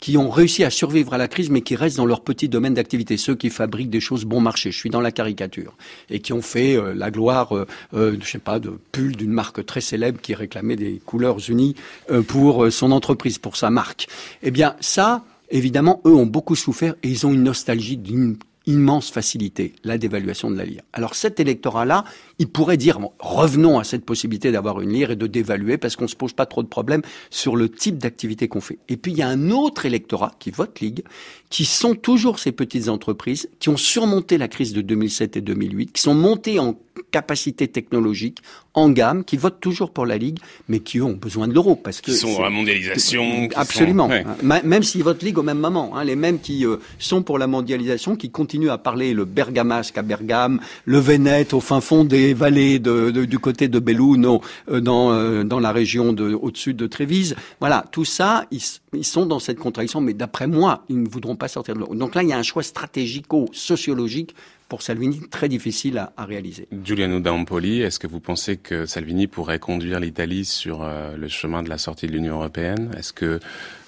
qui 0.00 0.16
ont 0.18 0.30
réussi 0.30 0.62
à 0.64 0.70
survivre 0.70 1.14
à 1.14 1.18
la 1.18 1.28
crise, 1.28 1.50
mais 1.50 1.62
qui 1.62 1.74
restent 1.74 1.96
dans 1.96 2.06
leur 2.06 2.20
petit 2.20 2.48
domaine 2.48 2.74
d'activité. 2.74 3.16
Ceux 3.16 3.34
qui 3.34 3.50
fabriquent 3.50 3.90
des 3.90 4.00
choses 4.00 4.24
bon 4.24 4.40
marché, 4.40 4.70
je 4.70 4.78
suis 4.78 4.90
dans 4.90 5.00
la 5.00 5.12
caricature, 5.12 5.74
et 6.10 6.20
qui 6.20 6.32
ont 6.32 6.42
fait 6.42 6.76
euh, 6.76 6.94
la 6.94 7.10
gloire, 7.10 7.56
euh, 7.56 7.66
euh, 7.94 8.16
je 8.20 8.30
sais 8.30 8.38
pas, 8.38 8.58
de 8.58 8.78
pull 8.92 9.16
d'une 9.16 9.32
marque 9.32 9.64
très 9.64 9.80
célèbre 9.80 10.20
qui 10.20 10.34
réclamait 10.34 10.76
des 10.76 11.00
couleurs 11.04 11.38
unies 11.48 11.74
euh, 12.10 12.22
pour 12.22 12.70
son 12.70 12.92
entreprise, 12.92 13.38
pour 13.38 13.56
sa 13.56 13.70
marque. 13.70 14.08
Eh 14.42 14.50
bien, 14.50 14.76
ça, 14.80 15.24
évidemment, 15.50 16.00
eux 16.04 16.14
ont 16.14 16.26
beaucoup 16.26 16.56
souffert 16.56 16.94
et 17.02 17.08
ils 17.08 17.26
ont 17.26 17.32
une 17.32 17.44
nostalgie 17.44 17.96
d'une 17.96 18.36
immense 18.66 19.10
facilité, 19.10 19.74
la 19.84 19.96
dévaluation 19.96 20.50
de 20.50 20.56
la 20.56 20.64
lire. 20.64 20.82
Alors 20.92 21.14
cet 21.14 21.40
électorat-là, 21.40 22.04
il 22.38 22.48
pourrait 22.48 22.76
dire, 22.76 22.98
revenons 23.18 23.78
à 23.78 23.84
cette 23.84 24.04
possibilité 24.04 24.50
d'avoir 24.52 24.80
une 24.80 24.92
lire 24.92 25.10
et 25.10 25.16
de 25.16 25.26
dévaluer 25.26 25.78
parce 25.78 25.96
qu'on 25.96 26.08
se 26.08 26.16
pose 26.16 26.32
pas 26.32 26.46
trop 26.46 26.62
de 26.62 26.68
problèmes 26.68 27.02
sur 27.30 27.56
le 27.56 27.68
type 27.68 27.98
d'activité 27.98 28.48
qu'on 28.48 28.60
fait. 28.60 28.78
Et 28.88 28.96
puis 28.96 29.12
il 29.12 29.18
y 29.18 29.22
a 29.22 29.28
un 29.28 29.50
autre 29.50 29.86
électorat 29.86 30.32
qui 30.38 30.50
vote 30.50 30.80
Ligue, 30.80 31.04
qui 31.50 31.64
sont 31.64 31.94
toujours 31.94 32.38
ces 32.38 32.52
petites 32.52 32.88
entreprises 32.88 33.48
qui 33.60 33.68
ont 33.68 33.76
surmonté 33.76 34.38
la 34.38 34.48
crise 34.48 34.72
de 34.72 34.80
2007 34.80 35.36
et 35.36 35.40
2008, 35.40 35.92
qui 35.92 36.02
sont 36.02 36.14
montées 36.14 36.58
en 36.58 36.76
capacité 37.10 37.68
technologique, 37.68 38.38
en 38.74 38.90
gamme, 38.90 39.24
qui 39.24 39.36
votent 39.36 39.60
toujours 39.60 39.90
pour 39.90 40.06
la 40.06 40.18
Ligue, 40.18 40.38
mais 40.68 40.80
qui 40.80 41.00
ont 41.00 41.12
besoin 41.12 41.48
de 41.48 41.54
l'euro 41.54 41.76
parce 41.76 42.00
que 42.00 42.10
qui 42.10 42.16
sont 42.16 42.34
dans 42.34 42.42
la 42.42 42.50
mondialisation. 42.50 43.48
Absolument. 43.54 44.08
Même 44.42 44.82
s'ils 44.82 45.02
votent 45.02 45.22
Ligue 45.22 45.38
au 45.38 45.42
même 45.42 45.58
moment, 45.58 45.96
hein, 45.96 46.04
les 46.04 46.16
mêmes 46.16 46.38
qui 46.40 46.66
euh, 46.66 46.76
sont 46.98 47.22
pour 47.22 47.38
la 47.38 47.46
mondialisation, 47.46 48.16
qui 48.16 48.30
continuent 48.30 48.70
à 48.70 48.78
parler 48.78 49.14
le 49.14 49.24
bergamasque 49.24 49.96
à 49.96 50.02
Bergame, 50.02 50.60
le 50.84 50.98
Vénète 50.98 51.54
au 51.54 51.60
fin 51.60 51.80
fond 51.80 52.04
des 52.04 52.34
vallées 52.34 52.78
de, 52.78 53.10
du 53.10 53.38
côté 53.38 53.68
de 53.68 53.78
Belluno, 53.78 54.40
euh, 54.70 54.80
dans 54.80 55.12
euh, 55.12 55.44
dans 55.44 55.60
la 55.60 55.72
région 55.72 56.12
de 56.12 56.34
au-dessus 56.34 56.74
de 56.74 56.86
Trévise. 56.86 57.34
Voilà, 57.60 57.84
tout 57.92 58.04
ça, 58.04 58.46
ils, 58.50 58.60
ils 58.92 59.04
sont 59.04 59.26
dans 59.26 59.38
cette 59.38 59.58
contradiction, 59.58 60.00
mais 60.00 60.12
d'après 60.12 60.46
moi, 60.46 60.84
ils 60.88 61.02
ne 61.02 61.08
voudront 61.08 61.35
pas 61.36 61.48
sortir 61.48 61.74
de 61.74 61.80
l'euro. 61.80 61.94
Donc 61.94 62.14
là, 62.14 62.22
il 62.22 62.28
y 62.28 62.32
a 62.32 62.38
un 62.38 62.42
choix 62.42 62.62
stratégico-sociologique 62.62 64.34
pour 64.68 64.82
Salvini 64.82 65.20
très 65.30 65.48
difficile 65.48 65.98
à, 66.16 66.24
réaliser. 66.24 66.66
Giuliano 66.84 67.20
D'Ampoli, 67.20 67.82
est-ce 67.82 67.98
que 68.00 68.06
vous 68.06 68.20
pensez 68.20 68.56
que 68.56 68.84
Salvini 68.84 69.28
pourrait 69.28 69.60
conduire 69.60 70.00
l'Italie 70.00 70.44
sur 70.44 70.82
euh, 70.82 71.16
le 71.16 71.28
chemin 71.28 71.62
de 71.62 71.68
la 71.68 71.78
sortie 71.78 72.06
de 72.06 72.12
l'Union 72.12 72.34
européenne? 72.34 72.90
Est-ce 72.98 73.12
que 73.12 73.38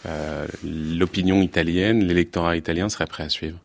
euh, 0.07 0.47
l'opinion 0.63 1.43
italienne, 1.43 2.05
l'électorat 2.05 2.57
italien 2.57 2.89
serait 2.89 3.07
prêt 3.07 3.25
à 3.25 3.29
suivre? 3.29 3.59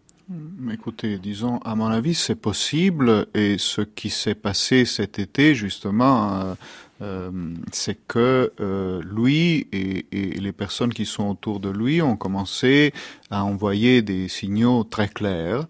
Écoutez, 0.72 1.20
disons, 1.20 1.60
à 1.60 1.76
mon 1.76 1.88
avis, 1.88 2.16
c'est 2.16 2.36
possible. 2.36 3.28
Et 3.36 3.58
ce 3.60 3.82
qui 3.82 4.10
s'est 4.10 4.36
passé 4.36 4.86
cet 4.86 5.20
été, 5.20 5.54
justement, 5.54 6.42
euh 6.42 6.54
c'est 7.72 8.08
que 8.08 8.52
euh, 8.62 9.02
lui 9.04 9.68
et, 9.74 10.06
les 10.12 10.52
personnes 10.52 10.94
qui 10.94 11.06
sont 11.06 11.30
autour 11.30 11.60
de 11.60 11.70
lui 11.70 12.02
ont 12.02 12.16
commencé 12.16 12.94
à 13.30 13.44
envoyer 13.44 14.02
des 14.02 14.28
signaux 14.28 14.84
très 14.84 15.10
clairs 15.10 15.68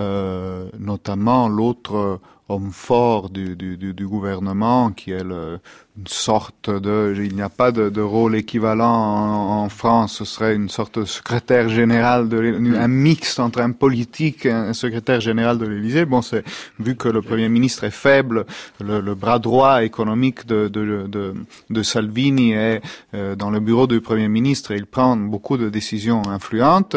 euh, 0.00 0.70
notamment 0.78 1.48
l'autre 1.48 2.20
homme 2.48 2.70
fort 2.70 3.28
du, 3.30 3.56
du, 3.56 3.76
du, 3.76 4.06
gouvernement, 4.06 4.90
qui 4.90 5.10
est 5.10 5.22
le, 5.22 5.60
une 5.98 6.06
sorte 6.06 6.70
de, 6.70 7.14
il 7.22 7.34
n'y 7.34 7.42
a 7.42 7.50
pas 7.50 7.70
de, 7.70 7.90
de 7.90 8.00
rôle 8.00 8.34
équivalent 8.34 8.94
en, 8.94 9.64
en, 9.64 9.68
France, 9.68 10.16
ce 10.18 10.24
serait 10.24 10.54
une 10.54 10.70
sorte 10.70 10.98
de 10.98 11.04
secrétaire 11.04 11.68
général 11.68 12.30
de 12.30 12.76
un 12.76 12.88
mix 12.88 13.38
entre 13.38 13.60
un 13.60 13.72
politique 13.72 14.46
et 14.46 14.52
un 14.52 14.72
secrétaire 14.72 15.20
général 15.20 15.58
de 15.58 15.66
l'Élysée. 15.66 16.06
Bon, 16.06 16.22
c'est 16.22 16.44
vu 16.80 16.96
que 16.96 17.08
le 17.08 17.20
premier 17.20 17.50
ministre 17.50 17.84
est 17.84 17.90
faible, 17.90 18.46
le, 18.80 19.00
le 19.00 19.14
bras 19.14 19.38
droit 19.38 19.84
économique 19.84 20.46
de, 20.46 20.68
de, 20.68 21.06
de, 21.08 21.34
de 21.68 21.82
Salvini 21.82 22.52
est 22.52 22.80
euh, 23.14 23.36
dans 23.36 23.50
le 23.50 23.60
bureau 23.60 23.86
du 23.86 24.00
premier 24.00 24.28
ministre 24.28 24.70
et 24.70 24.76
il 24.76 24.86
prend 24.86 25.14
beaucoup 25.16 25.58
de 25.58 25.68
décisions 25.68 26.22
influentes. 26.26 26.96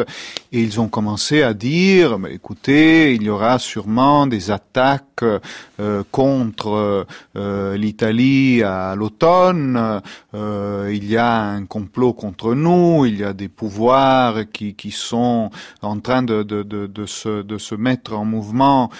Et 0.54 0.62
ils 0.62 0.80
ont 0.80 0.88
commencé 0.88 1.44
à 1.44 1.54
dire, 1.54 2.18
bah, 2.18 2.30
écoutez, 2.32 3.14
il 3.14 3.24
y 3.24 3.30
aura 3.30 3.60
sûrement 3.60 4.26
des 4.26 4.52
attaques 4.52 5.24
euh, 5.24 6.04
contre 6.12 7.06
euh, 7.36 7.78
l'Italie 7.78 8.64
à 8.64 8.85
l'automne. 8.94 10.02
Euh, 10.36 10.92
il 10.94 11.10
y 11.10 11.18
a 11.18 11.42
un 11.42 11.66
complot 11.66 12.14
contre 12.14 12.54
nous. 12.54 13.06
Il 13.06 13.18
y 13.18 13.24
a 13.24 13.34
des 13.34 13.48
pouvoirs 13.48 14.44
qui, 14.52 14.76
qui 14.76 14.92
sont 14.92 15.50
en 15.82 16.00
train 16.00 16.22
de, 16.22 16.44
de, 16.44 16.62
de, 16.62 17.06
se, 17.06 17.42
de 17.42 17.58
se 17.58 17.74
mettre 17.74 18.14
en 18.14 18.26
mouvement 18.26 18.92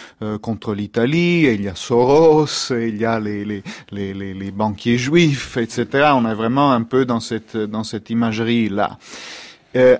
contre 0.42 0.74
l'Italie. 0.74 1.44
Il 1.44 1.62
y 1.62 1.68
a 1.68 1.76
Soros, 1.76 2.72
il 2.72 2.98
y 2.98 3.06
a 3.06 3.20
les, 3.20 3.46
les, 3.46 4.14
les, 4.14 4.52
banquiers 4.52 4.98
juifs, 4.98 5.58
etc. 5.58 6.12
On 6.14 6.26
est 6.26 6.34
vraiment 6.34 6.72
un 6.72 6.84
peu 6.84 7.06
dans 7.06 7.20
cette, 7.20 7.58
dans 7.58 7.84
cette 7.84 8.10
imagerie 8.10 8.70
là. 8.70 8.98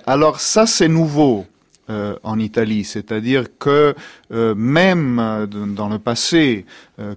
alors 0.06 0.40
ça 0.40 0.66
c'est 0.66 0.88
nouveau. 0.88 1.46
Euh, 1.88 2.16
en 2.24 2.40
Italie, 2.40 2.82
c'est-à-dire 2.82 3.44
que 3.60 3.94
euh, 4.32 4.56
même 4.56 5.20
euh, 5.20 5.46
dans 5.46 5.88
le 5.88 6.00
passé, 6.00 6.66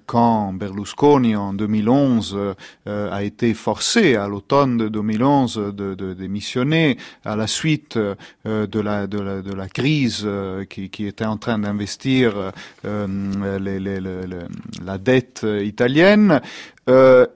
quand 0.05 0.53
Berlusconi 0.53 1.36
en 1.38 1.53
2011 1.53 2.38
a 2.86 3.23
été 3.23 3.53
forcé 3.53 4.17
à 4.17 4.27
l'automne 4.27 4.77
de 4.77 4.89
2011 4.89 5.71
de, 5.73 5.95
de, 5.95 6.13
démissionner 6.13 6.97
à 7.23 7.38
la 7.38 7.47
suite 7.47 7.97
de 7.97 8.79
la, 8.82 9.08
de, 9.08 9.21
la, 9.21 9.41
de, 9.41 9.53
la, 9.53 9.69
crise 9.69 10.27
qui, 10.69 10.89
qui, 10.89 11.08
était 11.08 11.23
en 11.23 11.38
train 11.38 11.60
d'investir 11.60 12.51
la 12.84 14.97
dette 14.97 15.47
italienne, 15.63 16.41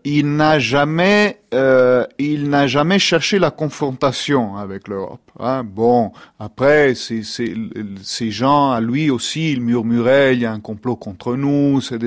il 0.03 0.35
n'a 0.35 0.59
jamais 0.59 1.42
euh, 1.53 2.05
il 2.17 2.49
n'a 2.49 2.67
jamais 2.67 2.99
cherché 2.99 3.39
la 3.39 3.51
confrontation 3.51 4.57
avec 4.57 4.87
l'Europe. 4.87 5.21
Hein. 5.39 5.63
Bon, 5.63 6.11
après, 6.39 6.95
ces, 6.95 8.31
gens, 8.31 8.71
à 8.71 8.81
lui 8.81 9.09
aussi, 9.09 9.53
il 9.53 9.61
murmurait, 9.61 10.33
il 10.33 10.41
y 10.41 10.45
a 10.45 10.51
un 10.51 10.59
complot 10.59 10.95
contre 10.95 11.35
nous, 11.35 11.79
c'est 11.81 11.99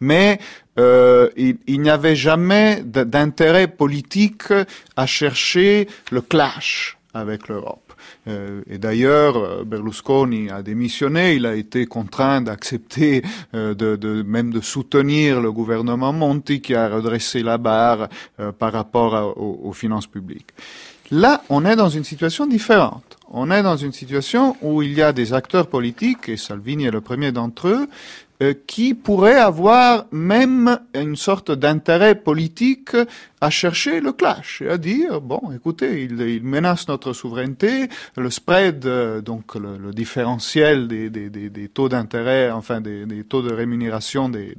mais 0.00 0.38
euh, 0.78 1.30
il, 1.36 1.58
il 1.66 1.80
n'y 1.80 1.90
avait 1.90 2.16
jamais 2.16 2.82
d'intérêt 2.84 3.68
politique 3.68 4.52
à 4.96 5.06
chercher 5.06 5.88
le 6.10 6.20
clash 6.20 6.98
avec 7.14 7.48
l'Europe. 7.48 7.89
Euh, 8.30 8.62
et 8.70 8.78
d'ailleurs, 8.78 9.36
euh, 9.36 9.64
Berlusconi 9.64 10.50
a 10.50 10.62
démissionné, 10.62 11.34
il 11.34 11.46
a 11.46 11.54
été 11.54 11.86
contraint 11.86 12.40
d'accepter, 12.40 13.22
euh, 13.54 14.22
même 14.24 14.52
de 14.52 14.60
soutenir 14.60 15.40
le 15.40 15.52
gouvernement 15.52 16.12
Monti 16.12 16.60
qui 16.60 16.74
a 16.74 16.88
redressé 16.88 17.42
la 17.42 17.58
barre 17.58 18.08
par 18.58 18.72
rapport 18.72 19.36
aux, 19.36 19.72
finances 19.72 20.06
publiques. 20.06 20.48
Là, 21.10 21.42
on 21.48 21.64
est 21.64 21.76
dans 21.76 21.88
une 21.88 22.04
situation 22.04 22.46
différente. 22.46 23.18
On 23.30 23.50
est 23.50 23.62
dans 23.62 23.76
une 23.76 23.92
situation 23.92 24.56
où 24.62 24.82
il 24.82 24.92
y 24.92 25.02
a 25.02 25.12
des 25.12 25.32
acteurs 25.32 25.66
politiques, 25.66 26.28
et 26.28 26.36
Salvini 26.36 26.86
est 26.86 26.90
le 26.90 27.00
premier 27.00 27.32
d'entre 27.32 27.68
eux, 27.68 27.88
qui 28.66 28.94
pourraient 28.94 29.38
avoir 29.38 30.06
même 30.12 30.78
une 30.94 31.16
sorte 31.16 31.50
d'intérêt 31.50 32.14
politique 32.14 32.96
à 33.40 33.50
chercher 33.50 34.00
le 34.00 34.12
clash 34.12 34.62
et 34.62 34.68
à 34.68 34.78
dire 34.78 35.20
bon, 35.20 35.40
écoutez, 35.54 36.02
il, 36.04 36.20
il 36.20 36.42
menace 36.44 36.88
notre 36.88 37.12
souveraineté, 37.12 37.88
le 38.16 38.30
spread, 38.30 38.84
euh, 38.86 39.20
donc 39.20 39.54
le, 39.54 39.78
le 39.78 39.92
différentiel 39.92 40.88
des, 40.88 41.10
des, 41.10 41.30
des, 41.30 41.48
des 41.48 41.68
taux 41.68 41.88
d'intérêt, 41.88 42.50
enfin 42.50 42.80
des, 42.80 43.24
taux 43.28 43.42
de 43.42 43.52
rémunération 43.52 44.28
des, 44.28 44.54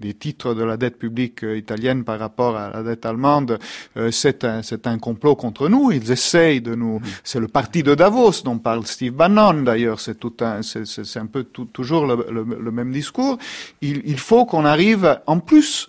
des, 0.00 0.14
titres 0.14 0.54
de 0.54 0.62
la 0.62 0.76
dette 0.76 0.98
publique 0.98 1.44
euh, 1.44 1.56
italienne 1.56 2.04
par 2.04 2.18
rapport 2.18 2.56
à 2.56 2.70
la 2.70 2.82
dette 2.82 3.04
allemande, 3.04 3.58
euh, 3.96 4.10
c'est 4.10 4.44
un 4.44 4.62
un 4.84 4.98
complot 4.98 5.34
contre 5.36 5.68
nous. 5.68 5.90
Ils 5.92 6.10
essayent 6.10 6.60
de 6.60 6.74
nous, 6.74 7.00
c'est 7.22 7.40
le 7.40 7.48
parti 7.48 7.82
de 7.82 7.94
Davos 7.94 8.42
dont 8.44 8.58
parle 8.58 8.86
Steve 8.86 9.12
Bannon 9.12 9.62
d'ailleurs. 9.62 10.00
C'est 10.00 10.18
tout 10.18 10.34
un, 10.40 10.62
c'est 10.62 11.18
un 11.18 11.26
peu 11.26 11.44
toujours 11.44 12.06
le, 12.06 12.26
le, 12.30 12.70
même 12.70 12.92
discours. 12.92 13.38
Il, 13.80 14.02
il 14.04 14.18
faut 14.18 14.44
qu'on 14.46 14.64
arrive 14.64 15.20
en 15.26 15.40
plus 15.40 15.88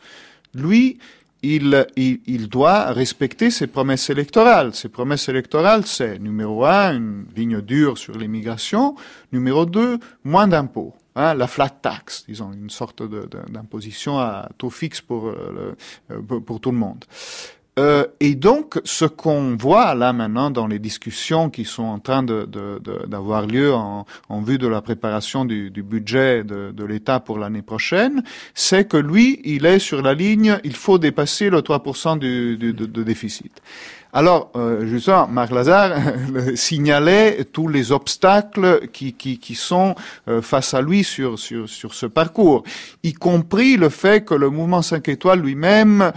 lui, 0.54 0.98
il, 1.45 2.47
doit 2.49 2.91
respecter 2.91 3.51
ses 3.51 3.67
promesses 3.67 4.10
électorales. 4.10 4.73
Ses 4.73 4.89
promesses 4.89 5.29
électorales, 5.29 5.86
c'est 5.86 6.19
numéro 6.19 6.65
un, 6.65 6.95
une 6.95 7.25
ligne 7.36 7.62
dure 7.62 7.97
sur 7.97 8.17
l'immigration, 8.17 8.95
numéro 9.31 9.65
deux, 9.65 9.99
moins 10.23 10.47
d'impôts. 10.47 10.93
Hein, 11.15 11.34
la 11.34 11.47
flat 11.47 11.69
tax, 11.69 12.25
disons, 12.27 12.51
une 12.51 12.69
sorte 12.69 13.01
d'imposition 13.49 14.19
à 14.19 14.49
taux 14.58 14.69
fixe 14.69 14.99
pour, 14.99 15.27
euh, 15.27 15.73
pour 16.45 16.60
tout 16.60 16.71
le 16.71 16.77
monde. 16.77 17.05
Euh, 17.77 18.05
et 18.21 18.35
donc, 18.35 18.79
ce 18.85 19.03
qu'on 19.03 19.57
voit 19.57 19.95
là 19.95 20.13
maintenant 20.13 20.49
dans 20.49 20.65
les 20.65 20.79
discussions 20.79 21.49
qui 21.49 21.65
sont 21.65 21.83
en 21.83 21.99
train 21.99 22.23
d'avoir 22.23 23.45
de, 23.45 23.51
lieu 23.51 23.73
en, 23.73 24.05
en, 24.29 24.41
vue 24.41 24.57
de 24.57 24.67
la 24.67 24.81
préparation 24.81 25.43
du, 25.43 25.71
du 25.71 25.83
budget 25.83 26.45
de, 26.45 26.71
de 26.71 26.85
l'État 26.85 27.19
pour 27.19 27.38
l'année 27.38 27.61
prochaine, 27.61 28.23
c'est 28.53 28.88
que 28.88 28.95
lui, 28.95 29.41
il 29.43 29.65
est 29.65 29.79
sur 29.79 30.01
la 30.01 30.13
ligne, 30.13 30.57
il 30.63 30.75
faut 30.75 30.97
dépasser 30.97 31.49
le 31.49 31.59
3% 31.59 32.17
du, 32.17 32.55
du, 32.57 32.71
de, 32.71 33.03
déficit. 33.03 33.61
Alors, 34.13 34.51
euh, 34.55 34.85
justement, 34.85 35.27
Marc 35.27 35.51
Lazare 35.51 35.97
signalait 36.55 37.43
tous 37.51 37.67
les 37.67 37.91
obstacles 37.91 38.88
qui, 38.93 39.11
qui, 39.11 39.38
qui 39.38 39.55
sont 39.55 39.95
euh, 40.29 40.41
face 40.41 40.73
à 40.73 40.81
lui 40.81 41.03
sur, 41.03 41.38
sur, 41.38 41.67
sur 41.67 41.93
ce 41.93 42.05
parcours, 42.05 42.63
y 43.03 43.11
compris 43.11 43.75
le 43.75 43.89
fait 43.89 44.23
que 44.23 44.33
le 44.33 44.49
mouvement 44.49 44.81
5 44.81 45.09
étoiles 45.09 45.41
lui-même 45.41 46.13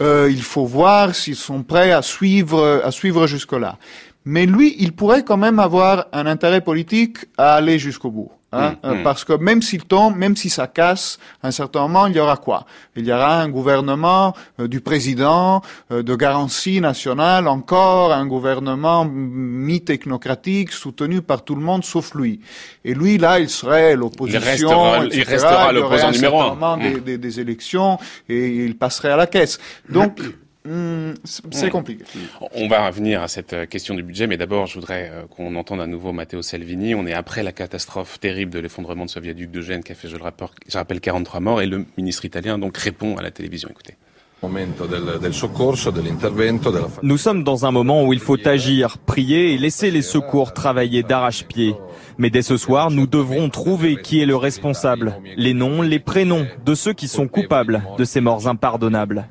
euh, 0.00 0.28
il 0.30 0.42
faut 0.42 0.66
voir 0.66 1.14
s'ils 1.14 1.36
sont 1.36 1.62
prêts 1.62 1.92
à 1.92 2.02
suivre, 2.02 2.82
à 2.84 2.90
suivre 2.90 3.26
jusque-là. 3.26 3.78
Mais 4.24 4.46
lui, 4.46 4.74
il 4.78 4.92
pourrait 4.92 5.22
quand 5.22 5.36
même 5.36 5.58
avoir 5.58 6.06
un 6.12 6.26
intérêt 6.26 6.62
politique 6.62 7.18
à 7.36 7.54
aller 7.54 7.78
jusqu'au 7.78 8.10
bout. 8.10 8.32
Hein, 8.54 8.70
mm, 8.70 8.86
euh, 8.86 8.94
mm. 8.94 9.02
Parce 9.02 9.24
que 9.24 9.32
même 9.32 9.62
s'il 9.62 9.84
tombe, 9.84 10.16
même 10.16 10.36
si 10.36 10.48
ça 10.48 10.66
casse, 10.66 11.18
à 11.42 11.48
un 11.48 11.50
certain 11.50 11.82
moment, 11.82 12.06
il 12.06 12.14
y 12.14 12.20
aura 12.20 12.36
quoi? 12.36 12.66
Il 12.96 13.04
y 13.04 13.12
aura 13.12 13.40
un 13.40 13.48
gouvernement 13.48 14.34
euh, 14.60 14.68
du 14.68 14.80
président, 14.80 15.62
euh, 15.90 16.02
de 16.02 16.14
garantie 16.14 16.80
nationale, 16.80 17.48
encore 17.48 18.12
un 18.12 18.26
gouvernement 18.26 19.04
mi-technocratique, 19.04 20.72
soutenu 20.72 21.20
par 21.20 21.42
tout 21.42 21.56
le 21.56 21.62
monde 21.62 21.84
sauf 21.84 22.14
lui. 22.14 22.40
Et 22.84 22.94
lui, 22.94 23.18
là, 23.18 23.40
il 23.40 23.48
serait 23.48 23.96
l'opposition. 23.96 25.02
Il 25.10 25.22
restera, 25.22 25.72
l'opposant 25.72 26.12
numéro 26.12 26.40
un. 26.40 26.78
Des, 26.78 26.90
mm. 26.90 27.00
des, 27.00 27.18
des, 27.18 27.40
élections 27.40 27.98
et 28.28 28.64
il 28.64 28.76
passerait 28.76 29.10
à 29.10 29.16
la 29.16 29.26
caisse. 29.26 29.58
Donc, 29.88 30.20
Hmm, 30.66 31.12
c'est 31.24 31.66
hmm. 31.66 31.70
compliqué. 31.70 32.04
On 32.52 32.68
va 32.68 32.86
revenir 32.86 33.22
à 33.22 33.28
cette 33.28 33.52
euh, 33.52 33.66
question 33.66 33.94
du 33.94 34.02
budget, 34.02 34.26
mais 34.26 34.38
d'abord, 34.38 34.66
je 34.66 34.74
voudrais 34.74 35.10
euh, 35.12 35.26
qu'on 35.26 35.56
entende 35.56 35.82
à 35.82 35.86
nouveau 35.86 36.12
Matteo 36.12 36.40
Salvini. 36.40 36.94
On 36.94 37.06
est 37.06 37.12
après 37.12 37.42
la 37.42 37.52
catastrophe 37.52 38.18
terrible 38.18 38.50
de 38.50 38.60
l'effondrement 38.60 39.04
de 39.04 39.10
ce 39.10 39.20
viaduc 39.20 39.50
de 39.50 39.60
Gênes 39.60 39.82
qui 39.82 39.92
a 39.92 39.94
fait, 39.94 40.08
je 40.08 40.16
le 40.16 40.22
je 40.66 40.78
rappelle, 40.78 41.00
43 41.00 41.40
morts, 41.40 41.60
et 41.60 41.66
le 41.66 41.84
ministre 41.98 42.24
italien 42.24 42.56
donc 42.56 42.78
répond 42.78 43.16
à 43.18 43.22
la 43.22 43.30
télévision. 43.30 43.68
Écoutez. 43.68 43.96
Nous 47.02 47.18
sommes 47.18 47.44
dans 47.44 47.66
un 47.66 47.70
moment 47.70 48.04
où 48.04 48.12
il 48.12 48.20
faut 48.20 48.48
agir, 48.48 48.98
prier 48.98 49.52
et 49.52 49.58
laisser 49.58 49.90
les 49.90 50.02
secours 50.02 50.52
travailler 50.52 51.02
d'arrache-pied. 51.02 51.74
Mais 52.18 52.30
dès 52.30 52.42
ce 52.42 52.56
soir, 52.56 52.90
nous 52.90 53.06
devrons 53.06 53.48
trouver 53.50 53.96
qui 53.96 54.20
est 54.20 54.26
le 54.26 54.36
responsable, 54.36 55.16
les 55.36 55.54
noms, 55.54 55.82
les 55.82 55.98
prénoms 55.98 56.46
de 56.64 56.74
ceux 56.74 56.92
qui 56.92 57.08
sont 57.08 57.28
coupables 57.28 57.82
de 57.98 58.04
ces 58.04 58.20
morts 58.20 58.48
impardonnables. 58.48 59.28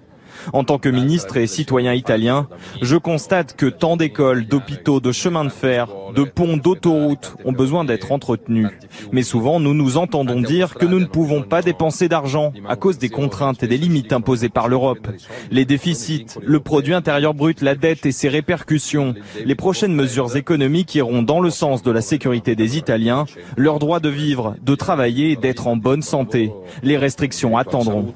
En 0.52 0.64
tant 0.64 0.78
que 0.78 0.90
ministre 0.90 1.38
et 1.38 1.48
citoyen 1.48 1.94
italien, 1.94 2.48
je 2.82 2.98
constate 2.98 3.56
que 3.56 3.68
tant 3.68 3.98
d'écoles, 3.98 4.46
d'hôpitaux, 4.46 5.00
de 5.00 5.12
chemins 5.12 5.46
de 5.46 5.50
fer, 5.50 5.88
de 6.16 6.24
ponts, 6.24 6.58
d'autoroutes 6.58 7.36
ont 7.46 7.52
besoin 7.52 7.86
d'être 7.86 8.12
entretenus. 8.12 8.70
Mais 9.12 9.24
souvent, 9.24 9.60
nous 9.60 9.74
nous 9.74 9.98
entendons 9.98 10.42
dire 10.42 10.76
que 10.76 10.86
nous 10.86 11.00
ne 11.00 11.06
pouvons 11.06 11.42
pas 11.42 11.62
dépenser 11.62 12.10
d'argent 12.10 12.54
à 12.68 12.76
cause 12.76 12.98
des 12.98 13.10
contraintes 13.10 13.64
et 13.64 13.68
des 13.68 13.78
limites 13.78 14.14
imposées 14.14 14.50
par 14.50 14.68
l'Europe. 14.68 15.08
Les 15.52 15.66
déficits, 15.66 16.26
le 16.42 16.60
produit 16.60 16.94
intérieur 16.94 17.34
brut, 17.34 17.62
la 17.62 17.76
dette 17.76 18.06
et 18.06 18.12
ses 18.12 18.30
répercussions, 18.30 19.16
les 19.44 19.56
prochaines 19.56 19.94
mesures 19.94 20.36
économiques 20.36 20.96
iront 20.96 21.24
dans 21.24 21.40
le 21.40 21.50
sens 21.50 21.84
de 21.84 21.92
la 21.92 22.02
sécurité 22.02 22.56
des 22.56 22.78
Italiens, 22.78 23.26
leur 23.58 23.80
droit 23.80 24.00
de 24.00 24.10
vivre, 24.10 24.56
de 24.62 24.76
travailler 24.76 25.32
et 25.32 25.36
d'être 25.36 25.68
en 25.68 25.76
bonne 25.76 26.02
santé. 26.02 26.52
Les 26.82 26.98
restrictions 26.98 27.58
attendront. 27.58 28.14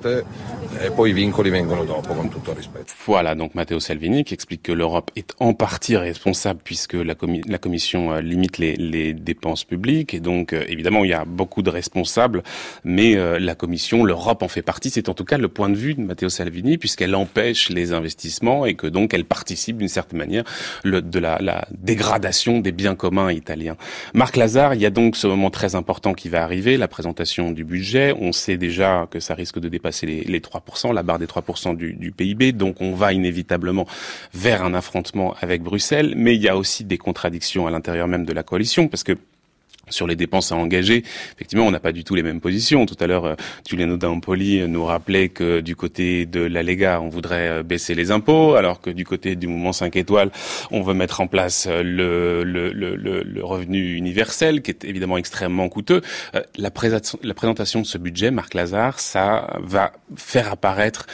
Voilà 3.05 3.35
donc 3.35 3.55
Matteo 3.55 3.79
Salvini 3.79 4.23
qui 4.23 4.33
explique 4.33 4.63
que 4.63 4.71
l'Europe 4.71 5.11
est 5.15 5.33
en 5.39 5.53
partie 5.53 5.97
responsable 5.97 6.59
puisque 6.63 6.93
la, 6.93 7.15
la 7.47 7.57
Commission 7.57 8.13
euh, 8.13 8.21
limite 8.21 8.57
les, 8.57 8.75
les, 8.75 9.13
dépenses 9.13 9.63
publiques 9.63 10.13
et 10.13 10.19
donc 10.19 10.53
euh, 10.53 10.63
évidemment 10.67 11.03
il 11.03 11.09
y 11.09 11.13
a 11.13 11.25
beaucoup 11.25 11.61
de 11.61 11.69
responsables 11.69 12.43
mais 12.83 13.15
euh, 13.15 13.39
la 13.39 13.55
Commission, 13.55 14.03
l'Europe 14.03 14.43
en 14.43 14.47
fait 14.47 14.61
partie. 14.61 14.89
C'est 14.89 15.09
en 15.09 15.13
tout 15.13 15.25
cas 15.25 15.37
le 15.37 15.47
point 15.47 15.69
de 15.69 15.75
vue 15.75 15.95
de 15.95 16.01
Matteo 16.01 16.29
Salvini 16.29 16.77
puisqu'elle 16.77 17.15
empêche 17.15 17.69
les 17.69 17.93
investissements 17.93 18.65
et 18.65 18.75
que 18.75 18.87
donc 18.87 19.13
elle 19.13 19.25
participe 19.25 19.77
d'une 19.77 19.87
certaine 19.87 20.19
manière 20.19 20.43
le, 20.83 21.01
de 21.01 21.19
la, 21.19 21.37
la, 21.41 21.67
dégradation 21.71 22.59
des 22.59 22.71
biens 22.71 22.95
communs 22.95 23.31
italiens. 23.31 23.77
Marc 24.13 24.35
Lazare, 24.35 24.75
il 24.75 24.81
y 24.81 24.85
a 24.85 24.89
donc 24.89 25.15
ce 25.15 25.27
moment 25.27 25.49
très 25.49 25.75
important 25.75 26.13
qui 26.13 26.29
va 26.29 26.43
arriver, 26.43 26.77
la 26.77 26.87
présentation 26.87 27.51
du 27.51 27.63
budget. 27.63 28.13
On 28.19 28.31
sait 28.31 28.57
déjà 28.57 29.07
que 29.09 29.19
ça 29.19 29.33
risque 29.33 29.59
de 29.59 29.69
dépasser 29.69 30.05
les, 30.05 30.23
les 30.23 30.39
3%, 30.39 30.66
la 30.93 31.03
barre 31.03 31.19
des 31.19 31.25
3% 31.25 31.75
du, 31.75 31.93
du 31.93 32.11
PIB. 32.11 32.51
Donc 32.51 32.81
on 32.81 32.93
va 32.93 33.13
inévitablement 33.13 33.87
vers 34.33 34.63
un 34.63 34.73
affrontement 34.73 35.35
avec 35.41 35.61
Bruxelles, 35.63 36.13
mais 36.15 36.35
il 36.35 36.41
y 36.41 36.49
a 36.49 36.57
aussi 36.57 36.83
des 36.83 36.97
contradictions 36.97 37.67
à 37.67 37.71
l'intérieur 37.71 38.07
même 38.07 38.25
de 38.25 38.33
la 38.33 38.43
coalition, 38.43 38.87
parce 38.87 39.03
que 39.03 39.17
sur 39.89 40.07
les 40.07 40.15
dépenses 40.15 40.51
à 40.51 40.55
engager, 40.55 41.03
effectivement, 41.35 41.65
on 41.65 41.71
n'a 41.71 41.79
pas 41.79 41.91
du 41.91 42.03
tout 42.03 42.15
les 42.15 42.23
mêmes 42.23 42.41
positions. 42.41 42.85
Tout 42.85 42.97
à 42.99 43.07
l'heure, 43.07 43.25
euh, 43.25 43.35
Giuliano 43.67 43.97
D'Ampoli 43.97 44.67
nous 44.67 44.85
rappelait 44.85 45.29
que 45.29 45.61
du 45.61 45.75
côté 45.75 46.25
de 46.25 46.41
la 46.41 46.63
Lega, 46.63 47.01
on 47.01 47.09
voudrait 47.09 47.49
euh, 47.49 47.63
baisser 47.63 47.95
les 47.95 48.11
impôts, 48.11 48.55
alors 48.55 48.81
que 48.81 48.89
du 48.89 49.05
côté 49.05 49.35
du 49.35 49.47
mouvement 49.47 49.73
5 49.73 49.95
étoiles, 49.95 50.31
on 50.71 50.81
veut 50.81 50.93
mettre 50.93 51.21
en 51.21 51.27
place 51.27 51.67
euh, 51.69 51.83
le, 51.83 52.43
le, 52.43 52.71
le, 52.71 53.23
le 53.23 53.43
revenu 53.43 53.95
universel, 53.95 54.61
qui 54.61 54.71
est 54.71 54.85
évidemment 54.85 55.17
extrêmement 55.17 55.69
coûteux. 55.69 56.01
La, 56.33 56.71
la 57.23 57.33
présentation 57.33 57.81
de 57.81 57.85
ce 57.85 57.97
budget, 57.97 58.31
Marc 58.31 58.53
Lazare, 58.53 58.99
ça 58.99 59.57
va 59.61 59.93
faire 60.15 60.51
apparaître 60.51 61.07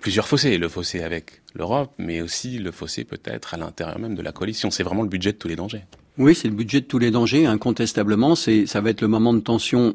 plusieurs 0.00 0.28
fossés. 0.28 0.58
Le 0.58 0.68
fossé 0.68 1.02
avec 1.02 1.40
l'Europe, 1.54 1.92
mais 1.98 2.20
aussi 2.22 2.58
le 2.58 2.70
fossé 2.70 3.04
peut-être 3.04 3.54
à 3.54 3.56
l'intérieur 3.56 3.98
même 3.98 4.14
de 4.14 4.22
la 4.22 4.32
coalition. 4.32 4.70
C'est 4.70 4.82
vraiment 4.82 5.02
le 5.02 5.08
budget 5.08 5.32
de 5.32 5.38
tous 5.38 5.48
les 5.48 5.56
dangers. 5.56 5.84
Oui, 6.18 6.34
c'est 6.34 6.48
le 6.48 6.54
budget 6.54 6.80
de 6.80 6.86
tous 6.86 6.98
les 6.98 7.10
dangers, 7.10 7.46
incontestablement. 7.46 8.34
C'est, 8.34 8.66
ça 8.66 8.80
va 8.80 8.90
être 8.90 9.00
le 9.00 9.08
moment 9.08 9.32
de 9.32 9.40
tension 9.40 9.94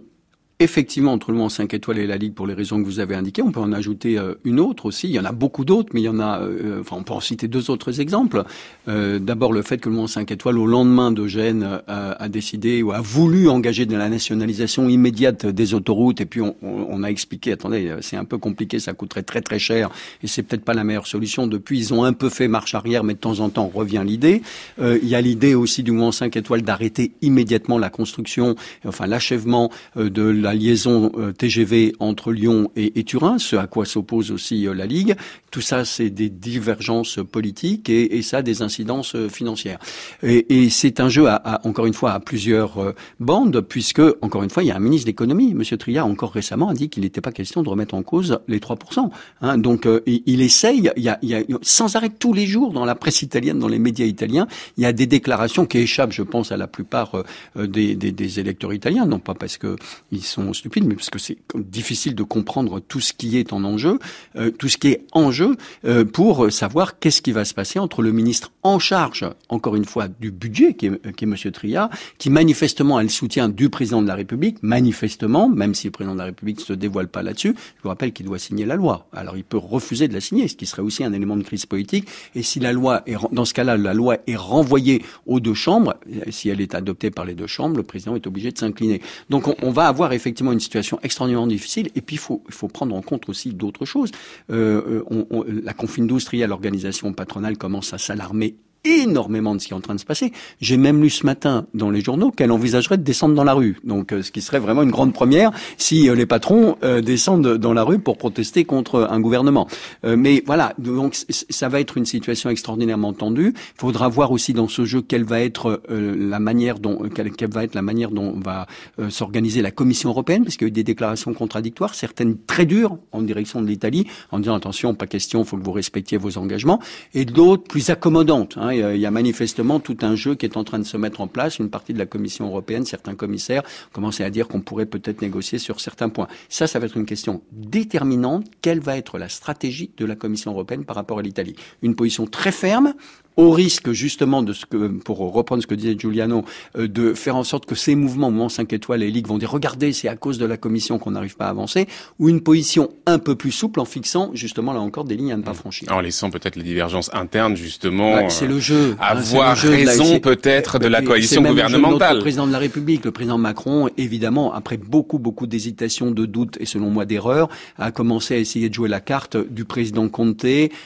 effectivement 0.59 1.11
entre 1.11 1.31
le 1.31 1.37
Mans 1.37 1.49
5 1.49 1.73
étoiles 1.73 1.99
et 1.99 2.07
la 2.07 2.15
Ligue 2.15 2.33
pour 2.33 2.47
les 2.47 2.53
raisons 2.53 2.81
que 2.81 2.85
vous 2.85 2.99
avez 2.99 3.15
indiquées. 3.15 3.41
On 3.41 3.51
peut 3.51 3.59
en 3.59 3.73
ajouter 3.73 4.17
euh, 4.17 4.35
une 4.45 4.61
autre 4.61 4.85
aussi. 4.85 5.09
Il 5.09 5.13
y 5.13 5.19
en 5.19 5.25
a 5.25 5.33
beaucoup 5.33 5.65
d'autres, 5.65 5.89
mais 5.93 6.01
il 6.01 6.05
y 6.05 6.09
en 6.09 6.19
a. 6.19 6.39
Euh, 6.39 6.79
enfin, 6.79 6.95
on 6.97 7.03
peut 7.03 7.13
en 7.13 7.19
citer 7.19 7.47
deux 7.47 7.69
autres 7.69 7.99
exemples. 7.99 8.43
Euh, 8.87 9.19
D'abord, 9.19 9.51
le 9.51 9.61
fait 9.61 9.79
que 9.79 9.89
le 9.89 9.95
Mans 9.95 10.07
5 10.07 10.31
étoiles, 10.31 10.57
au 10.57 10.65
lendemain 10.65 11.11
d'Eugène, 11.11 11.81
euh, 11.89 12.13
a 12.17 12.29
décidé 12.29 12.81
ou 12.83 12.93
a 12.93 13.01
voulu 13.01 13.49
engager 13.49 13.85
de 13.85 13.97
la 13.97 14.07
nationalisation 14.07 14.87
immédiate 14.87 15.45
des 15.45 15.73
autoroutes. 15.73 16.21
Et 16.21 16.25
puis, 16.25 16.39
on, 16.39 16.55
on 16.61 17.03
a 17.03 17.07
expliqué 17.07 17.51
attendez, 17.51 17.93
c'est 17.99 18.17
un 18.17 18.25
peu 18.25 18.37
compliqué, 18.37 18.79
ça 18.79 18.93
coûterait 18.93 19.23
très 19.23 19.41
très 19.41 19.59
cher, 19.59 19.89
et 20.23 20.27
c'est 20.27 20.43
peut-être 20.43 20.63
pas 20.63 20.73
la 20.73 20.83
meilleure 20.85 21.07
solution. 21.07 21.47
Depuis, 21.47 21.79
ils 21.79 21.93
ont 21.93 22.05
un 22.05 22.13
peu 22.13 22.29
fait 22.29 22.47
marche 22.47 22.75
arrière, 22.75 23.03
mais 23.03 23.13
de 23.13 23.19
temps 23.19 23.39
en 23.39 23.49
temps 23.49 23.69
revient 23.73 24.03
l'idée. 24.05 24.41
il 24.79 25.07
y 25.07 25.15
a 25.15 25.21
l'idée 25.21 25.55
aussi 25.55 25.83
du 25.83 25.91
Mans 25.91 26.11
5 26.11 26.35
étoiles 26.37 26.61
d'arrêter 26.61 27.11
immédiatement 27.21 27.77
la 27.77 27.89
construction, 27.89 28.55
enfin 28.85 29.07
l'achèvement 29.07 29.69
de 29.95 30.44
la 30.45 30.53
liaison 30.53 31.11
euh, 31.17 31.31
TGV 31.31 31.95
entre 31.99 32.31
Lyon 32.31 32.69
et, 32.75 33.03
Turin, 33.03 33.39
ce 33.39 33.55
à 33.55 33.65
quoi 33.65 33.83
s'oppose 33.83 34.29
aussi 34.29 34.67
euh, 34.67 34.75
la 34.75 34.85
Ligue. 34.85 35.15
Tout 35.49 35.61
ça, 35.61 35.85
c'est 35.85 36.11
des 36.11 36.29
divergences 36.29 37.19
politiques 37.31 37.89
et, 37.89 38.21
ça 38.21 38.43
des 38.43 38.61
incidences 38.61 39.15
euh, 39.15 39.27
financières. 39.27 39.79
Et, 40.21 40.69
c'est 40.69 40.99
un 40.99 41.09
jeu, 41.09 41.25
encore 41.63 41.87
une 41.87 41.93
fois, 41.95 42.11
à 42.11 42.19
plusieurs 42.19 42.93
bandes, 43.19 43.61
puisque, 43.61 44.01
encore 44.21 44.43
une 44.43 44.49
fois, 44.49 44.63
il 44.63 44.67
y 44.67 44.71
a 44.71 44.75
un 44.75 44.79
ministre 44.79 45.05
de 45.05 45.09
l'économie, 45.11 45.51
M. 45.51 45.63
Triat, 45.63 46.05
encore 46.05 46.31
récemment, 46.31 46.69
a 46.69 46.73
dit 46.73 46.89
qu'il 46.89 47.03
n'était 47.03 47.21
pas 47.21 47.31
question 47.31 47.63
de 47.63 47.69
remettre 47.69 47.95
en 47.95 48.03
cause 48.03 48.39
les 48.47 48.59
3%. 48.59 49.09
Hein. 49.41 49.57
donc, 49.57 49.87
il, 50.05 50.41
essaye, 50.41 50.89
a, 50.89 51.13
a 51.13 51.41
sans 51.61 51.95
arrêt 51.95 52.09
tous 52.09 52.33
les 52.33 52.45
jours 52.45 52.73
dans 52.73 52.85
la 52.85 52.95
presse 52.95 53.21
italienne, 53.21 53.59
dans 53.59 53.67
les 53.67 53.79
médias 53.79 54.05
italiens, 54.05 54.47
il 54.77 54.83
y 54.83 54.85
a 54.85 54.93
des 54.93 55.07
déclarations 55.07 55.65
qui 55.65 55.79
échappent, 55.79 56.13
je 56.13 56.23
pense, 56.23 56.51
à 56.51 56.57
la 56.57 56.67
plupart 56.67 57.23
des 57.55 58.39
électeurs 58.39 58.73
italiens, 58.73 59.05
non 59.05 59.19
pas 59.19 59.33
parce 59.33 59.57
qu'ils 59.57 60.23
sont 60.36 60.53
stupides, 60.53 60.86
mais 60.86 60.95
parce 60.95 61.09
que 61.09 61.19
c'est 61.19 61.38
difficile 61.55 62.15
de 62.15 62.23
comprendre 62.23 62.79
tout 62.79 62.99
ce 62.99 63.13
qui 63.13 63.38
est 63.38 63.53
en 63.53 63.63
enjeu, 63.63 63.99
euh, 64.36 64.51
tout 64.51 64.69
ce 64.69 64.77
qui 64.77 64.89
est 64.89 65.05
en 65.11 65.31
jeu, 65.31 65.55
euh, 65.86 66.05
pour 66.05 66.51
savoir 66.51 66.99
qu'est-ce 66.99 67.21
qui 67.21 67.31
va 67.31 67.45
se 67.45 67.53
passer 67.53 67.79
entre 67.79 68.01
le 68.01 68.11
ministre 68.11 68.51
en 68.63 68.79
charge, 68.79 69.25
encore 69.49 69.75
une 69.75 69.86
fois, 69.86 70.07
du 70.07 70.31
budget, 70.31 70.73
qui 70.73 70.88
est, 70.88 71.15
qui 71.15 71.25
est 71.25 71.27
M. 71.27 71.51
Tria, 71.51 71.89
qui 72.17 72.29
manifestement 72.29 72.97
a 72.97 73.03
le 73.03 73.09
soutien 73.09 73.49
du 73.49 73.69
président 73.69 74.01
de 74.01 74.07
la 74.07 74.15
République, 74.15 74.57
manifestement, 74.61 75.49
même 75.49 75.73
si 75.73 75.88
le 75.88 75.91
président 75.91 76.13
de 76.13 76.19
la 76.19 76.25
République 76.25 76.59
ne 76.59 76.63
se 76.63 76.73
dévoile 76.73 77.07
pas 77.07 77.23
là-dessus, 77.23 77.55
je 77.77 77.83
vous 77.83 77.89
rappelle 77.89 78.11
qu'il 78.11 78.25
doit 78.25 78.39
signer 78.39 78.65
la 78.65 78.75
loi. 78.75 79.07
Alors 79.13 79.38
il 79.38 79.43
peut 79.43 79.57
refuser 79.57 80.07
de 80.07 80.13
la 80.13 80.21
signer, 80.21 80.47
ce 80.47 80.55
qui 80.55 80.65
serait 80.65 80.81
aussi 80.81 81.03
un 81.03 81.13
élément 81.13 81.38
de 81.38 81.43
crise 81.43 81.65
politique. 81.65 82.07
Et 82.33 82.43
si 82.43 82.59
la 82.59 82.73
loi 82.73 83.03
est, 83.05 83.15
dans 83.31 83.45
ce 83.45 83.53
cas-là, 83.53 83.77
la 83.77 83.93
loi 83.93 84.17
est 84.27 84.36
renvoyée 84.36 85.03
aux 85.25 85.39
deux 85.39 85.53
chambres, 85.53 85.95
si 86.29 86.49
elle 86.49 86.61
est 86.61 86.75
adoptée 86.75 87.11
par 87.11 87.25
les 87.25 87.36
deux 87.36 87.47
chambres, 87.47 87.77
le 87.77 87.83
président 87.83 88.15
est 88.15 88.27
obligé 88.27 88.51
de 88.51 88.57
s'incliner. 88.57 89.01
Donc 89.29 89.47
on, 89.47 89.55
on 89.61 89.71
va 89.71 89.88
avoir 89.88 90.13
effectivement 90.13 90.24
une 90.51 90.59
situation 90.59 90.99
extraordinairement 91.03 91.47
difficile. 91.47 91.89
Et 91.95 92.01
puis, 92.01 92.15
il 92.15 92.19
faut, 92.19 92.43
faut 92.49 92.67
prendre 92.67 92.95
en 92.95 93.01
compte 93.01 93.30
aussi 93.30 93.53
d'autres 93.53 93.86
choses. 93.86 94.11
Euh, 94.49 95.03
on, 95.09 95.43
la 95.47 95.73
Confindustrie, 95.73 96.43
l'organisation 96.47 97.13
patronale, 97.13 97.57
commence 97.57 97.93
à 97.93 97.97
s'alarmer 97.97 98.55
énormément 98.86 99.55
de 99.55 99.59
ce 99.59 99.67
qui 99.67 99.73
est 99.73 99.75
en 99.75 99.81
train 99.81 99.95
de 99.95 99.99
se 99.99 100.05
passer. 100.05 100.31
J'ai 100.61 100.77
même 100.77 101.01
lu 101.01 101.09
ce 101.09 101.25
matin 101.25 101.65
dans 101.73 101.89
les 101.89 102.01
journaux 102.01 102.31
qu'elle 102.31 102.51
envisagerait 102.51 102.97
de 102.97 103.03
descendre 103.03 103.36
dans 103.36 103.43
la 103.43 103.53
rue. 103.53 103.77
Donc, 103.83 104.13
euh, 104.13 104.21
ce 104.21 104.31
qui 104.31 104.41
serait 104.41 104.59
vraiment 104.59 104.83
une 104.83 104.91
grande 104.91 105.13
première 105.13 105.51
si 105.77 106.09
euh, 106.09 106.15
les 106.15 106.25
patrons 106.25 106.77
euh, 106.83 107.01
descendent 107.01 107.57
dans 107.57 107.73
la 107.73 107.83
rue 107.83 107.99
pour 107.99 108.17
protester 108.17 108.65
contre 108.65 109.07
un 109.09 109.19
gouvernement. 109.19 109.67
mais 110.03 110.43
voilà, 110.45 110.73
donc 110.77 111.15
ça 111.49 111.69
va 111.69 111.79
être 111.79 111.97
une 111.97 112.05
situation 112.05 112.49
extraordinairement 112.49 113.13
tendue. 113.13 113.53
Il 113.55 113.79
faudra 113.79 114.07
voir 114.07 114.31
aussi 114.31 114.53
dans 114.53 114.67
ce 114.67 114.86
jeu 114.86 115.01
quelle 115.01 115.23
va 115.23 115.41
être 115.41 115.81
la 115.89 116.39
manière 116.39 116.79
dont 116.79 117.09
quelle, 117.09 117.31
va 117.51 117.63
être 117.63 117.75
la 117.75 117.81
manière 117.81 118.11
dont 118.11 118.36
va 118.39 118.67
s'organiser 119.09 119.61
la 119.61 119.71
Commission 119.71 120.09
européenne, 120.09 120.43
parce 120.43 120.57
qu'il 120.57 120.65
y 120.65 120.67
a 120.67 120.69
eu 120.69 120.71
des 120.71 120.83
déclarations 120.83 121.33
contradictoires, 121.33 121.95
certaines 121.95 122.38
très 122.38 122.65
dures 122.65 122.97
en 123.11 123.21
direction 123.21 123.61
de 123.61 123.67
l'Italie, 123.67 124.05
en 124.31 124.39
disant 124.39 124.55
attention, 124.55 124.93
pas 124.93 125.07
question, 125.07 125.43
faut 125.43 125.57
que 125.57 125.63
vous 125.63 125.71
respectiez 125.71 126.17
vos 126.17 126.38
engagements, 126.38 126.79
et 127.13 127.25
d'autres 127.25 127.63
plus 127.63 127.89
accommodantes. 127.89 128.57
Hein, 128.57 128.74
il 128.78 128.99
y 128.99 129.05
a 129.05 129.11
manifestement 129.11 129.80
tout 129.80 129.97
un 130.01 130.15
jeu 130.15 130.36
qui 130.36 130.45
est 130.45 130.57
en 130.57 130.63
train 130.63 130.80
de 130.80 130.84
se 130.84 130.97
mettre 130.97 131.21
en 131.21 131.28
place. 131.28 131.59
Une 131.59 131.69
partie 131.69 131.93
de 131.93 131.99
la 131.99 132.05
Commission 132.05 132.47
européenne, 132.47 132.86
certains 132.86 133.15
commissaires 133.15 133.63
commencent 133.91 134.21
à 134.21 134.30
dire 134.30 134.47
qu'on 134.47 134.61
pourrait 134.61 134.86
peut-être 134.86 135.21
négocier 135.21 135.59
sur 135.59 135.80
certains 135.80 136.09
points. 136.09 136.28
Ça, 136.49 136.67
ça 136.67 136.80
va 136.80 136.86
être 136.86 136.97
une 136.97 137.05
question 137.05 137.41
déterminante. 137.51 138.45
Quelle 138.61 138.80
va 138.80 138.97
être 138.97 139.17
la 139.17 139.30
stratégie 139.30 139.91
de 139.97 140.05
la 140.05 140.15
Commission 140.15 140.51
européenne 140.51 140.86
par 140.86 140.95
rapport 140.95 141.19
à 141.19 141.21
l'Italie? 141.21 141.55
Une 141.82 141.95
position 141.95 142.28
très 142.28 142.51
ferme 142.51 142.93
au 143.38 143.51
risque 143.51 143.91
justement 143.91 144.43
de 144.43 144.53
ce 144.53 144.65
que, 144.65 144.88
pour 144.88 145.17
reprendre 145.33 145.61
ce 145.61 145.67
que 145.67 145.75
disait 145.75 145.95
Giuliano, 145.97 146.45
euh, 146.77 146.88
de 146.88 147.13
faire 147.13 147.36
en 147.36 147.43
sorte 147.43 147.65
que 147.65 147.75
ces 147.75 147.95
mouvements, 147.95 148.31
mouvements 148.31 148.49
5 148.49 148.71
étoiles 148.73 149.03
et 149.03 149.11
Ligue 149.11 149.27
vont 149.27 149.38
dire 149.38 149.51
regardez, 149.51 149.93
c'est 149.93 150.07
à 150.07 150.15
cause 150.15 150.38
de 150.38 150.45
la 150.45 150.57
Commission 150.57 150.99
qu'on 150.99 151.11
n'arrive 151.11 151.36
pas 151.36 151.45
à 151.45 151.49
avancer, 151.49 151.88
ou 152.19 152.29
une 152.29 152.41
position 152.41 152.89
un 153.05 153.19
peu 153.19 153.36
plus 153.36 153.51
souple 153.51 153.79
en 153.79 153.86
fixant 153.86 154.31
justement 154.33 154.73
là 154.73 154.79
encore 154.79 155.05
des 155.05 155.15
lignes 155.15 155.33
à 155.33 155.38
ne 155.38 155.43
pas 155.43 155.51
mmh. 155.51 155.55
franchir. 155.55 155.91
En 155.91 155.99
laissant 155.99 156.29
peut-être 156.29 156.55
les 156.55 156.63
divergences 156.63 157.09
internes 157.13 157.55
justement. 157.55 158.29
c'est 158.29 158.47
le 158.47 158.59
jeu. 158.59 158.95
Hein, 158.99 159.17
avoir 159.17 159.57
raison 159.57 160.19
peut-être 160.19 160.79
de 160.79 160.88
la 160.88 161.01
coalition 161.01 161.41
gouvernementale. 161.41 162.17
Le 162.17 162.21
président 162.21 162.47
de 162.47 162.51
la 162.51 162.59
République, 162.59 163.05
le 163.05 163.11
président 163.11 163.38
Macron, 163.38 163.89
évidemment, 163.97 164.53
après 164.53 164.77
beaucoup 164.77 165.19
beaucoup 165.19 165.47
d'hésitations, 165.47 166.11
de 166.11 166.25
doutes 166.25 166.57
et 166.59 166.65
selon 166.65 166.89
moi 166.89 167.05
d'erreurs, 167.05 167.49
a 167.77 167.91
commencé 167.91 168.36
à 168.36 168.38
essayer 168.38 168.69
de 168.69 168.73
jouer 168.73 168.89
la 168.89 169.01
carte 169.01 169.38
du 169.38 169.65
président 169.65 170.07
Conte 170.07 170.45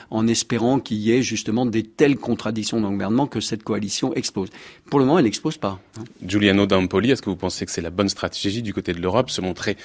en 0.09 0.27
espérant 0.27 0.79
qu'il 0.79 0.97
y 0.97 1.11
ait 1.11 1.21
justement 1.21 1.65
des 1.65 1.83
telles 1.83 2.17
contradiction 2.39 2.79
dans 2.79 2.91
gouvernement 2.91 3.27
que 3.27 3.41
cette 3.41 3.63
coalition 3.63 4.13
expose. 4.13 4.47
Pour 4.89 4.99
le 4.99 5.05
moment, 5.05 5.19
elle 5.19 5.25
n'expose 5.25 5.57
pas. 5.57 5.77
Hein. 5.97 6.03
Giuliano 6.25 6.65
D'Ampoli, 6.65 7.11
est-ce 7.11 7.21
que 7.21 7.29
vous 7.29 7.35
pensez 7.35 7.65
que 7.65 7.71
c'est 7.71 7.81
la 7.81 7.89
bonne 7.89 8.07
stratégie 8.07 8.61
du 8.61 8.73
côté 8.73 8.93
de 8.93 9.01
l'Europe, 9.01 9.29
se 9.29 9.41
montrer 9.41 9.75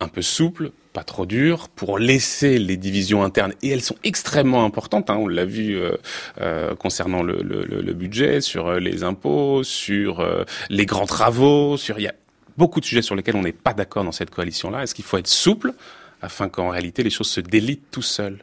un 0.00 0.08
peu 0.08 0.22
souple, 0.22 0.70
pas 0.94 1.04
trop 1.04 1.26
dur, 1.26 1.68
pour 1.68 1.98
laisser 1.98 2.58
les 2.58 2.78
divisions 2.78 3.22
internes, 3.22 3.52
et 3.60 3.68
elles 3.68 3.82
sont 3.82 3.96
extrêmement 4.04 4.64
importantes, 4.64 5.10
hein, 5.10 5.16
on 5.16 5.28
l'a 5.28 5.44
vu 5.44 5.76
euh, 5.76 5.96
euh, 6.40 6.74
concernant 6.74 7.22
le, 7.22 7.92
budget, 7.92 8.40
sur 8.40 8.68
euh, 8.68 8.78
les 8.78 9.04
impôts, 9.04 9.62
sur 9.62 10.26
les 10.70 10.86
grands 10.86 11.06
travaux, 11.06 11.76
sur 11.76 11.98
il 11.98 12.04
y 12.04 12.08
a 12.08 12.14
beaucoup 12.56 12.80
de 12.80 12.86
sujets 12.86 13.02
sur 13.02 13.14
lesquels 13.14 13.36
on 13.36 13.42
n'est 13.42 13.52
pas 13.52 13.74
d'accord 13.74 14.02
dans 14.02 14.12
cette 14.12 14.30
coalition-là. 14.30 14.82
Est-ce 14.82 14.94
qu'il 14.94 15.04
faut 15.04 15.18
être 15.18 15.28
souple 15.28 15.74
afin 16.22 16.48
qu'en 16.48 16.70
réalité 16.70 17.02
les 17.02 17.10
choses 17.10 17.28
se 17.28 17.42
délitent 17.42 17.90
tout 17.90 18.02
seuls 18.02 18.38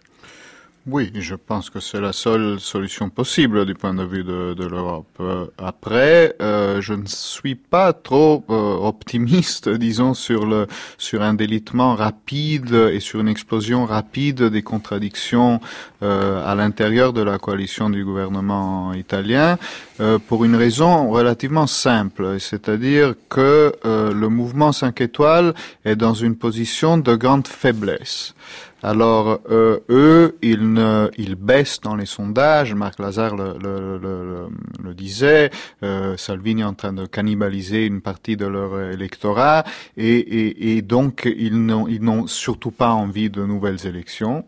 oui, 0.91 1.11
je 1.13 1.35
pense 1.35 1.69
que 1.69 1.79
c'est 1.79 2.01
la 2.01 2.13
seule 2.13 2.59
solution 2.59 3.09
possible 3.09 3.65
du 3.65 3.75
point 3.75 3.93
de 3.93 4.03
vue 4.03 4.23
de, 4.23 4.53
de 4.53 4.65
l'Europe. 4.65 5.07
Euh, 5.19 5.45
après, 5.57 6.35
euh, 6.41 6.81
je 6.81 6.93
ne 6.93 7.05
suis 7.05 7.55
pas 7.55 7.93
trop 7.93 8.43
euh, 8.49 8.75
optimiste, 8.77 9.69
disons, 9.87 10.13
sur 10.13 10.45
le 10.45 10.67
sur 10.97 11.21
un 11.21 11.35
délitement 11.35 11.95
rapide 11.95 12.73
et 12.73 12.99
sur 12.99 13.19
une 13.19 13.27
explosion 13.27 13.85
rapide 13.85 14.43
des 14.43 14.61
contradictions 14.61 15.59
à 16.01 16.55
l'intérieur 16.55 17.11
de 17.11 17.21
la 17.21 17.37
coalition 17.37 17.89
du 17.89 18.05
gouvernement 18.05 18.93
italien, 18.93 19.57
pour 20.27 20.45
une 20.45 20.55
raison 20.55 21.09
relativement 21.09 21.67
simple, 21.67 22.39
c'est-à-dire 22.39 23.15
que 23.27 23.73
le 23.83 24.27
mouvement 24.29 24.71
5 24.71 25.01
étoiles 25.01 25.53
est 25.83 25.97
dans 25.97 26.13
une 26.13 26.37
position 26.37 26.97
de 26.97 27.15
grande 27.15 27.49
faiblesse. 27.49 28.33
Alors 28.81 29.39
euh, 29.49 29.79
eux, 29.89 30.37
ils, 30.41 30.73
ne, 30.73 31.09
ils 31.17 31.35
baissent 31.35 31.81
dans 31.81 31.95
les 31.95 32.05
sondages. 32.05 32.73
Marc 32.73 32.99
Lazare 32.99 33.35
le, 33.35 34.49
disait. 34.93 35.51
Euh, 35.83 36.17
Salvini 36.17 36.61
est 36.61 36.65
en 36.65 36.73
train 36.73 36.93
de 36.93 37.05
cannibaliser 37.05 37.85
une 37.85 38.01
partie 38.01 38.37
de 38.37 38.45
leur 38.45 38.79
électorat 38.91 39.63
et 39.97 40.81
donc 40.81 41.25
ils 41.25 41.55
n'ont 41.55 42.27
surtout 42.27 42.71
pas 42.71 42.91
envie 42.91 43.29
de 43.29 43.43
nouvelles 43.45 43.85
élections. 43.85 44.45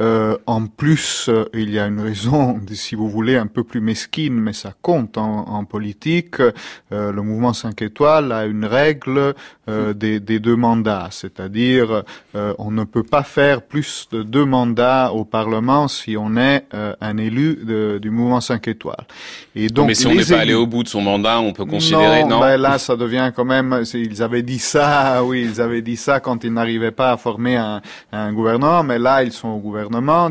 Euh, 0.00 0.36
en 0.46 0.66
plus, 0.66 1.28
euh, 1.28 1.44
il 1.54 1.70
y 1.70 1.78
a 1.78 1.86
une 1.86 2.00
raison, 2.00 2.60
si 2.72 2.96
vous 2.96 3.08
voulez, 3.08 3.36
un 3.36 3.46
peu 3.46 3.62
plus 3.62 3.80
mesquine, 3.80 4.34
mais 4.34 4.52
ça 4.52 4.72
compte 4.82 5.16
en, 5.18 5.48
en 5.48 5.64
politique. 5.64 6.40
Euh, 6.40 7.12
le 7.12 7.22
mouvement 7.22 7.52
5 7.52 7.80
étoiles 7.82 8.32
a 8.32 8.46
une 8.46 8.64
règle 8.64 9.34
euh, 9.68 9.92
des, 9.94 10.18
des, 10.18 10.40
deux 10.40 10.56
mandats, 10.56 11.08
c'est-à-dire 11.10 12.02
on 12.34 12.70
ne 12.70 12.84
peut 12.84 13.02
pas 13.02 13.22
faire 13.22 13.62
plus 13.62 14.08
de 14.10 14.22
deux 14.22 14.44
mandats 14.44 15.12
au 15.12 15.24
Parlement 15.24 15.88
si 15.88 16.16
on 16.16 16.36
est 16.36 16.64
un 16.72 17.16
élu 17.16 17.58
de, 17.62 17.98
du 18.02 18.10
mouvement 18.10 18.40
5 18.40 18.66
étoiles. 18.68 19.06
Et 19.54 19.68
donc, 19.68 19.86
mais 19.86 19.94
si 19.94 20.06
on 20.06 20.14
n'est 20.14 20.24
pas 20.24 20.40
allé 20.40 20.54
au 20.54 20.66
bout 20.66 20.82
de 20.82 20.88
son 20.88 21.00
mandat, 21.00 21.40
on 21.40 21.52
peut 21.52 21.64
considérer 21.64 22.22
non. 22.22 22.30
non 22.30 22.40
ben 22.40 22.56
là, 22.56 22.78
ça 22.78 22.96
devient 22.96 23.30
quand 23.34 23.44
même. 23.44 23.82
Ils 23.94 24.22
avaient 24.22 24.42
dit 24.42 24.58
ça, 24.58 25.22
oui, 25.24 25.48
ils 25.48 25.60
avaient 25.60 25.82
dit 25.82 25.96
ça 25.96 26.20
quand 26.20 26.42
ils 26.44 26.52
n'arrivaient 26.52 26.90
pas 26.90 27.12
à 27.12 27.16
former 27.16 27.56
un, 27.56 27.80
un 28.12 28.32
gouvernement, 28.32 28.82
mais 28.82 28.98
là, 28.98 29.22
ils 29.22 29.32
sont 29.32 29.48
au 29.48 29.58
gouvernement 29.58 29.83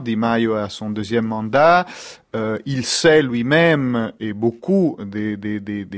Di 0.04 0.16
Maio 0.16 0.56
a 0.56 0.70
son 0.70 0.90
deuxième 0.90 1.28
mandat. 1.28 1.86
Euh, 2.36 2.58
il 2.66 2.84
sait 2.84 3.22
lui-même, 3.22 4.12
et 4.20 4.34
beaucoup 4.34 4.98
des, 5.06 5.38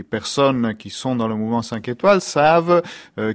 personnes 0.09 0.75
qui 0.75 0.89
sont 0.89 1.15
dans 1.15 1.29
le 1.29 1.35
mouvement 1.35 1.61
5 1.61 1.87
étoiles 1.87 2.19
savent 2.19 2.81
euh, 3.17 3.33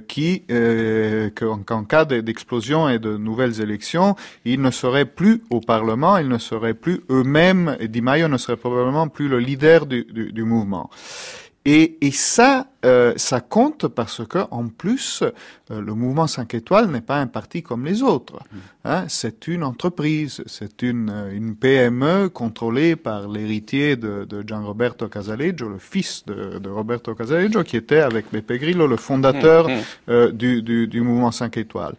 euh, 0.51 1.29
qu'en 1.65 1.83
cas 1.83 2.05
d'explosion 2.05 2.89
et 2.89 2.99
de 2.99 3.17
nouvelles 3.17 3.59
élections, 3.59 4.15
ils 4.45 4.61
ne 4.61 4.69
seraient 4.69 5.05
plus 5.05 5.41
au 5.49 5.61
Parlement, 5.61 6.17
ils 6.17 6.27
ne 6.27 6.37
seraient 6.37 6.75
plus 6.75 7.01
eux-mêmes, 7.09 7.75
et 7.79 7.87
Di 7.87 8.01
Maio 8.01 8.27
ne 8.27 8.37
serait 8.37 8.57
probablement 8.57 9.07
plus 9.07 9.27
le 9.27 9.39
leader 9.39 9.87
du, 9.87 10.43
mouvement. 10.43 10.91
Et 11.65 11.97
ça, 12.11 12.67
euh, 12.83 13.13
ça 13.15 13.41
compte 13.41 13.87
parce 13.87 14.25
que 14.25 14.39
en 14.51 14.67
plus, 14.67 15.23
euh, 15.71 15.81
le 15.81 15.93
mouvement 15.93 16.27
5 16.27 16.53
étoiles 16.55 16.87
n'est 16.89 17.01
pas 17.01 17.17
un 17.17 17.27
parti 17.27 17.61
comme 17.61 17.85
les 17.85 18.01
autres. 18.01 18.39
Mm. 18.51 18.57
Hein, 18.83 19.05
c'est 19.07 19.47
une 19.47 19.63
entreprise, 19.63 20.43
c'est 20.47 20.81
une, 20.81 21.13
une 21.31 21.55
PME 21.55 22.29
contrôlée 22.29 22.95
par 22.95 23.27
l'héritier 23.29 23.95
de, 23.95 24.25
de 24.25 24.43
Gian 24.47 24.65
Roberto 24.65 25.07
Casaleggio, 25.07 25.69
le 25.69 25.77
fils 25.77 26.25
de, 26.25 26.57
de, 26.57 26.69
Roberto 26.69 27.13
Casaleggio, 27.13 27.63
qui 27.63 27.77
était 27.77 27.99
avec 27.99 28.31
Beppe 28.31 28.53
Grillo 28.53 28.87
le 28.87 28.97
fondateur 28.97 29.69
mm, 29.69 29.73
mm. 29.73 29.81
euh, 30.09 30.31
du, 30.31 30.63
du, 30.63 30.87
du, 30.87 31.01
mouvement 31.01 31.31
5 31.31 31.57
étoiles. 31.57 31.95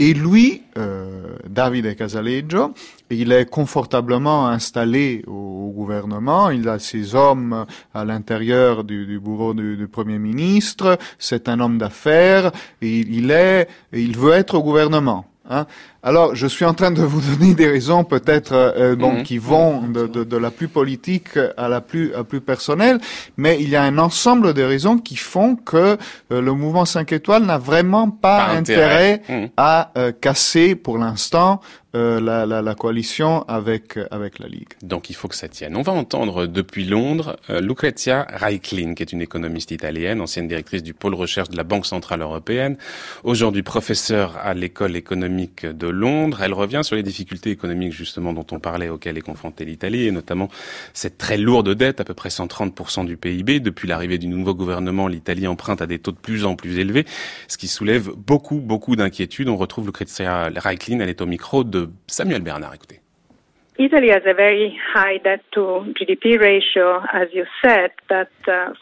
Et 0.00 0.12
lui, 0.12 0.62
euh, 0.76 1.36
Davide 1.48 1.94
Casaleggio, 1.94 2.74
il 3.10 3.30
est 3.30 3.48
confortablement 3.48 4.48
installé 4.48 5.22
au, 5.28 5.52
gouvernement. 5.74 6.50
Il 6.50 6.68
a 6.68 6.78
ses 6.78 7.14
hommes 7.14 7.66
à 7.92 8.04
l'intérieur 8.04 8.84
du, 8.84 9.06
du, 9.06 9.18
bureau 9.18 9.54
du, 9.54 9.76
du 9.76 9.88
Premier 9.88 10.18
ministre, 10.24 10.98
c'est 11.18 11.48
un 11.48 11.60
homme 11.60 11.78
d'affaires, 11.78 12.50
il 12.80 13.30
est, 13.30 13.68
il 13.92 14.16
veut 14.16 14.32
être 14.32 14.54
au 14.56 14.62
gouvernement. 14.62 15.26
Hein. 15.48 15.66
Alors, 16.06 16.34
je 16.34 16.46
suis 16.46 16.66
en 16.66 16.74
train 16.74 16.90
de 16.90 17.00
vous 17.00 17.22
donner 17.22 17.54
des 17.54 17.66
raisons 17.66 18.04
peut-être 18.04 18.52
euh, 18.52 18.94
mhm. 18.94 19.22
qui 19.22 19.38
vont 19.38 19.88
de, 19.88 20.06
de, 20.06 20.22
de, 20.22 20.36
la 20.36 20.50
plus 20.50 20.68
politique 20.68 21.38
à 21.56 21.66
la 21.66 21.80
plus, 21.80 22.14
à 22.14 22.24
plus 22.24 22.42
personnelle, 22.42 23.00
mais 23.38 23.56
il 23.58 23.70
y 23.70 23.76
a 23.76 23.82
un 23.82 23.96
ensemble 23.96 24.52
de 24.52 24.62
raisons 24.62 24.98
qui 24.98 25.16
font 25.16 25.56
que 25.56 25.96
euh, 26.30 26.42
le 26.42 26.52
mouvement 26.52 26.84
5 26.84 27.10
étoiles 27.12 27.44
n'a 27.44 27.56
vraiment 27.56 28.10
pas, 28.10 28.48
intérêt, 28.48 29.22
mhm. 29.30 29.48
à 29.56 29.92
euh, 29.96 30.12
casser 30.12 30.74
pour 30.74 30.98
l'instant 30.98 31.62
la, 31.96 32.44
la, 32.44 32.60
la, 32.60 32.74
coalition 32.74 33.44
avec 33.46 34.00
avec 34.10 34.40
la 34.40 34.48
Ligue. 34.48 34.70
Donc 34.82 35.10
il 35.10 35.12
faut 35.14 35.28
que 35.28 35.36
ça 35.36 35.46
tienne. 35.46 35.76
On 35.76 35.82
va 35.82 35.92
entendre 35.92 36.46
depuis 36.46 36.84
Londres 36.84 37.36
Lucrezia 37.48 38.26
Reiklin, 38.30 38.94
qui 38.94 39.04
est 39.04 39.12
une 39.12 39.22
économiste 39.22 39.70
italienne, 39.70 40.20
ancienne 40.20 40.48
directrice 40.48 40.82
du 40.82 40.92
pôle 40.92 41.14
recherche 41.14 41.50
de 41.50 41.56
la 41.56 41.62
Banque 41.62 41.86
centrale 41.86 42.20
européenne, 42.20 42.76
aujourd'hui 43.22 43.62
professeure 43.62 44.36
à 44.42 44.54
l'école 44.54 44.96
économique 44.96 45.66
de 45.66 45.86
Londres. 45.94 46.42
Elle 46.42 46.52
revient 46.52 46.80
sur 46.82 46.96
les 46.96 47.02
difficultés 47.02 47.50
économiques 47.50 47.92
justement 47.92 48.32
dont 48.32 48.46
on 48.52 48.60
parlait 48.60 48.88
auxquelles 48.88 49.18
est 49.18 49.22
confrontée 49.22 49.64
l'Italie 49.64 50.06
et 50.06 50.10
notamment 50.10 50.48
cette 50.92 51.18
très 51.18 51.38
lourde 51.38 51.74
dette, 51.74 52.00
à 52.00 52.04
peu 52.04 52.14
près 52.14 52.28
130% 52.28 53.06
du 53.06 53.16
PIB. 53.16 53.60
Depuis 53.60 53.88
l'arrivée 53.88 54.18
du 54.18 54.26
nouveau 54.26 54.54
gouvernement, 54.54 55.08
l'Italie 55.08 55.46
emprunte 55.46 55.82
à 55.82 55.86
des 55.86 55.98
taux 55.98 56.12
de 56.12 56.18
plus 56.18 56.44
en 56.44 56.56
plus 56.56 56.78
élevés, 56.78 57.04
ce 57.48 57.56
qui 57.56 57.68
soulève 57.68 58.10
beaucoup, 58.16 58.60
beaucoup 58.60 58.96
d'inquiétudes. 58.96 59.48
On 59.48 59.56
retrouve 59.56 59.86
Lucrezia 59.86 60.50
Reiklin, 60.56 61.00
elle 61.00 61.08
est 61.08 61.20
au 61.20 61.26
micro 61.26 61.64
de 61.64 61.90
Samuel 62.06 62.42
Bernard. 62.42 62.74
Écoutez. 62.74 63.03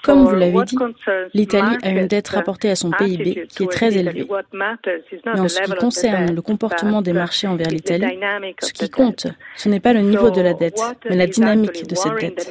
Comme 0.03 0.25
vous 0.25 0.35
l'avez 0.35 0.63
dit, 0.65 0.77
l'Italie 1.33 1.77
a 1.83 1.91
une 1.91 2.07
dette 2.07 2.29
rapportée 2.29 2.71
à 2.71 2.75
son 2.75 2.91
PIB 2.91 3.47
qui 3.49 3.65
est 3.65 3.71
très 3.71 3.97
élevée. 3.97 4.27
Mais 4.53 5.41
en 5.41 5.49
ce 5.49 5.63
qui 5.63 5.73
concerne 5.75 6.35
le 6.35 6.43
comportement 6.43 7.01
des 7.01 7.15
marchés 7.15 7.47
envers 7.47 7.69
l'Italie, 7.69 8.19
ce 8.61 8.73
qui 8.73 8.91
compte, 8.91 9.27
ce 9.57 9.69
n'est 9.69 9.81
pas 9.81 9.95
le 9.95 10.01
niveau 10.01 10.31
de 10.31 10.43
la 10.43 10.53
dette, 10.53 10.81
mais 11.09 11.17
la 11.17 11.27
dynamique 11.27 11.87
de 11.87 11.95
cette 11.95 12.21
dette. 12.21 12.51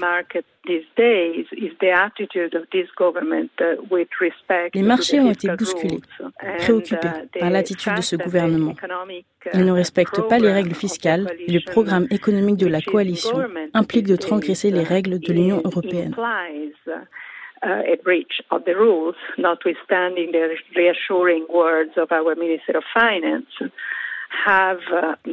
Les 4.74 4.82
marchés 4.84 5.20
ont 5.20 5.32
été 5.32 5.48
bousculés, 5.50 6.00
préoccupés 6.60 7.10
par 7.40 7.50
l'attitude 7.50 7.96
de 7.96 8.02
ce 8.02 8.16
gouvernement. 8.16 8.76
Il 9.54 9.66
ne 9.66 9.72
respecte 9.72 10.22
pas 10.30 10.38
les 10.38 10.52
règles 10.52 10.76
fiscales 10.76 11.28
et 11.48 11.52
le 11.52 11.62
programme 11.66 12.06
économique 12.12 12.58
de 12.58 12.68
la 12.68 12.82
coalition 12.82 13.44
implique 13.74 14.06
de 14.06 14.16
transgresser 14.16 14.70
les 14.70 14.84
règles 14.84 15.20
de 15.20 15.34
l'Union 15.34 15.62
européenne. 15.64 16.14
a 17.64 17.96
breach 18.04 18.42
of 18.50 18.64
the 18.66 18.76
rules, 18.76 19.16
notwithstanding 19.38 20.32
the 20.32 20.58
reassuring 20.76 21.46
words 21.48 21.96
of 21.96 22.12
our 22.12 22.34
Minister 22.36 22.76
of 22.76 22.84
Finance. 22.92 23.72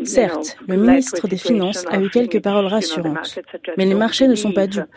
Certes, 0.04 0.58
le 0.66 0.76
ministre 0.76 1.28
des 1.28 1.38
Finances 1.38 1.86
a 1.88 2.00
eu 2.00 2.10
quelques 2.10 2.42
paroles 2.42 2.66
rassurantes, 2.66 3.38
mais 3.76 3.86
les 3.86 3.94
marchés 3.94 4.26
ne 4.26 4.34
sont 4.34 4.52
pas 4.52 4.66
dupes. 4.66 4.90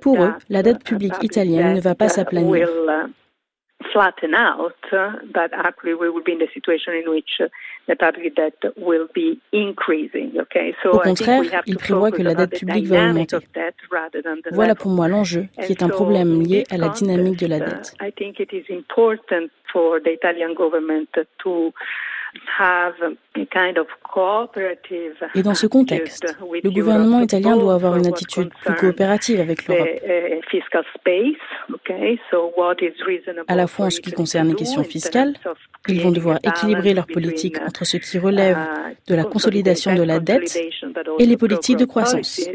Pour 0.00 0.22
eux, 0.22 0.32
la 0.48 0.62
dette 0.62 0.84
publique 0.84 1.22
italienne 1.22 1.74
ne 1.74 1.80
va 1.80 1.94
pas 1.94 2.08
s'aplanir. 2.08 2.68
Au 10.84 10.98
contraire, 10.98 11.42
il 11.66 11.76
prévoit 11.76 12.10
que 12.10 12.22
la 12.22 12.34
dette 12.34 12.58
publique 12.58 12.86
va 12.86 13.08
augmenter. 13.10 13.36
Voilà 14.52 14.74
pour 14.74 14.90
moi 14.90 15.08
l'enjeu, 15.08 15.46
qui 15.64 15.72
est 15.72 15.82
un 15.82 15.88
problème 15.88 16.42
lié 16.42 16.64
à 16.70 16.76
la 16.76 16.88
dynamique 16.88 17.38
de 17.38 17.46
la 17.46 17.60
dette. 17.60 17.94
Et 25.34 25.42
dans 25.42 25.54
ce 25.54 25.66
contexte, 25.66 26.36
le 26.62 26.70
gouvernement 26.70 27.20
italien 27.20 27.56
doit 27.56 27.74
avoir 27.74 27.96
une 27.96 28.06
attitude 28.06 28.50
plus 28.64 28.74
coopérative 28.74 29.40
avec 29.40 29.66
l'Europe. 29.66 29.88
À 33.48 33.56
la 33.56 33.66
fois 33.66 33.86
en 33.86 33.90
ce 33.90 34.00
qui 34.00 34.12
concerne 34.12 34.48
les 34.48 34.54
questions 34.54 34.84
fiscales, 34.84 35.34
ils 35.88 36.00
vont 36.00 36.12
devoir 36.12 36.38
équilibrer 36.42 36.94
leur 36.94 37.06
politique 37.06 37.58
entre 37.60 37.84
ce 37.84 37.96
qui 37.98 38.18
relève 38.18 38.58
de 39.06 39.14
la 39.14 39.24
consolidation 39.24 39.94
de 39.94 40.02
la 40.02 40.18
dette 40.18 40.58
et 41.18 41.26
les 41.26 41.36
politiques 41.36 41.78
de 41.78 41.84
croissance. 41.84 42.48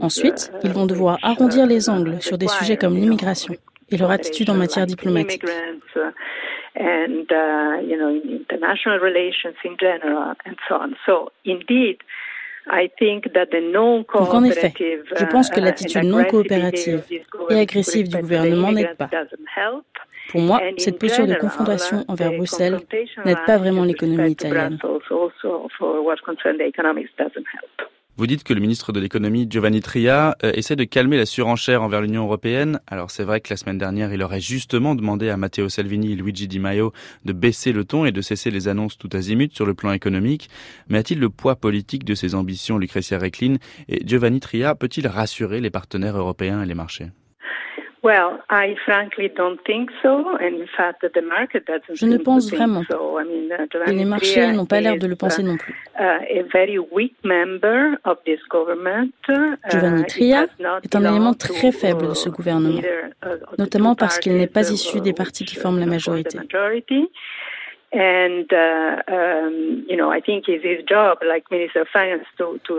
Ensuite, 0.00 0.52
ils 0.64 0.72
vont 0.72 0.86
devoir 0.86 1.18
arrondir 1.22 1.66
les 1.66 1.88
angles 1.88 2.20
sur 2.20 2.38
des 2.38 2.48
sujets 2.48 2.76
comme 2.76 2.94
l'immigration 2.94 3.54
et 3.90 3.96
leur 3.96 4.10
attitude 4.10 4.50
en 4.50 4.54
matière 4.54 4.86
diplomatique. 4.86 5.44
and 6.76 7.30
uh, 7.30 7.80
you 7.80 7.96
know 7.96 8.08
in 8.08 8.38
international 8.40 8.98
relations 8.98 9.56
in 9.64 9.76
general 9.78 10.34
and 10.44 10.56
so 10.68 10.74
on. 10.76 10.96
So 11.06 11.30
indeed, 11.44 11.98
I 12.66 12.90
think 12.98 13.32
that 13.34 13.50
the 13.52 13.60
non 13.60 14.04
Donc 14.12 14.34
en 14.34 14.44
effet, 14.44 14.72
je 15.16 15.24
pense 15.26 15.50
que 15.50 15.60
uh, 15.60 15.64
l'attitude 15.64 16.04
non 16.04 16.24
coopérative 16.24 17.04
et 17.50 17.58
agressive 17.58 18.08
du 18.08 18.16
gouvernement 18.16 18.72
n'aide 18.72 18.96
pas. 18.96 19.10
Pour 20.30 20.40
moi, 20.40 20.60
cette 20.78 20.98
posture 20.98 21.26
de 21.26 21.34
confrontation 21.34 22.00
uh, 22.00 22.04
envers 22.08 22.32
Bruxelles 22.32 22.78
n'aide 23.24 23.44
pas 23.46 23.58
vraiment 23.58 23.84
l'économie 23.84 24.32
italienne. 24.32 24.78
Vous 28.16 28.28
dites 28.28 28.44
que 28.44 28.54
le 28.54 28.60
ministre 28.60 28.92
de 28.92 29.00
l'économie 29.00 29.48
Giovanni 29.50 29.80
Tria 29.80 30.36
euh, 30.44 30.52
essaie 30.54 30.76
de 30.76 30.84
calmer 30.84 31.16
la 31.16 31.26
surenchère 31.26 31.82
envers 31.82 32.00
l'Union 32.00 32.22
européenne. 32.22 32.78
Alors 32.86 33.10
c'est 33.10 33.24
vrai 33.24 33.40
que 33.40 33.52
la 33.52 33.56
semaine 33.56 33.76
dernière, 33.76 34.12
il 34.12 34.22
aurait 34.22 34.40
justement 34.40 34.94
demandé 34.94 35.30
à 35.30 35.36
Matteo 35.36 35.68
Salvini 35.68 36.12
et 36.12 36.14
Luigi 36.14 36.46
Di 36.46 36.60
Maio 36.60 36.92
de 37.24 37.32
baisser 37.32 37.72
le 37.72 37.84
ton 37.84 38.04
et 38.04 38.12
de 38.12 38.20
cesser 38.20 38.52
les 38.52 38.68
annonces 38.68 38.98
tout 38.98 39.10
azimut 39.12 39.52
sur 39.52 39.66
le 39.66 39.74
plan 39.74 39.90
économique. 39.90 40.48
Mais 40.88 40.98
a-t-il 40.98 41.18
le 41.18 41.28
poids 41.28 41.56
politique 41.56 42.04
de 42.04 42.14
ses 42.14 42.36
ambitions, 42.36 42.78
Lucrezia 42.78 43.18
Reclin? 43.18 43.56
Et 43.88 44.06
Giovanni 44.06 44.38
Tria 44.38 44.76
peut-il 44.76 45.08
rassurer 45.08 45.60
les 45.60 45.70
partenaires 45.70 46.16
européens 46.16 46.62
et 46.62 46.66
les 46.66 46.74
marchés? 46.74 47.10
Je 51.94 52.06
ne 52.06 52.18
pense 52.18 52.50
vraiment 52.50 52.82
pas. 52.84 52.96
Uh, 52.96 53.90
et 53.90 53.92
les 53.92 54.04
marchés 54.04 54.52
n'ont 54.52 54.66
pas 54.66 54.80
l'air 54.82 54.98
de 54.98 55.06
le 55.06 55.16
penser 55.16 55.42
non 55.42 55.56
plus. 55.56 55.74
Giovanni 59.70 60.04
Tria 60.04 60.46
est 60.82 60.94
un 60.94 61.04
élément 61.10 61.32
très 61.32 61.72
faible 61.72 62.08
de 62.08 62.14
ce 62.14 62.28
gouvernement, 62.28 62.82
notamment 63.58 63.94
parce 63.94 64.18
qu'il 64.18 64.36
n'est 64.36 64.46
pas 64.46 64.70
issu 64.70 65.00
des 65.00 65.14
partis 65.14 65.44
qui 65.46 65.56
forment 65.56 65.80
la 65.80 65.86
majorité. 65.86 66.38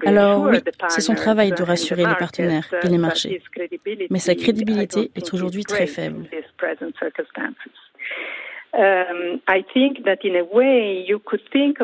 Alors 0.06 0.42
oui, 0.42 0.58
c'est 0.90 1.02
son 1.02 1.16
travail 1.16 1.52
de 1.52 1.64
rassurer 1.64 2.06
les 2.06 2.16
partenaires 2.16 2.68
et 2.84 2.88
les 2.88 2.98
marchés, 2.98 3.42
mais 4.10 4.20
sa 4.20 4.36
crédibilité 4.36 5.12
est 5.16 5.34
aujourd'hui 5.34 5.64
très 5.64 5.88
faible. 5.88 6.26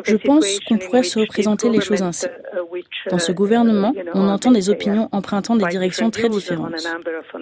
Je 0.06 0.18
pense 0.18 0.60
qu'on 0.62 0.78
pourrait 0.78 1.04
se 1.04 1.20
représenter 1.20 1.70
les 1.70 1.80
choses 1.80 2.02
ainsi. 2.02 2.26
Uh, 2.26 3.10
Dans 3.10 3.18
ce 3.18 3.32
uh, 3.32 3.36
gouvernement, 3.36 3.94
on 4.14 4.28
entend 4.28 4.52
des 4.52 4.70
opinions 4.70 5.08
empruntant 5.12 5.56
des 5.56 5.66
directions 5.66 6.10
très 6.10 6.28
différentes. 6.30 6.76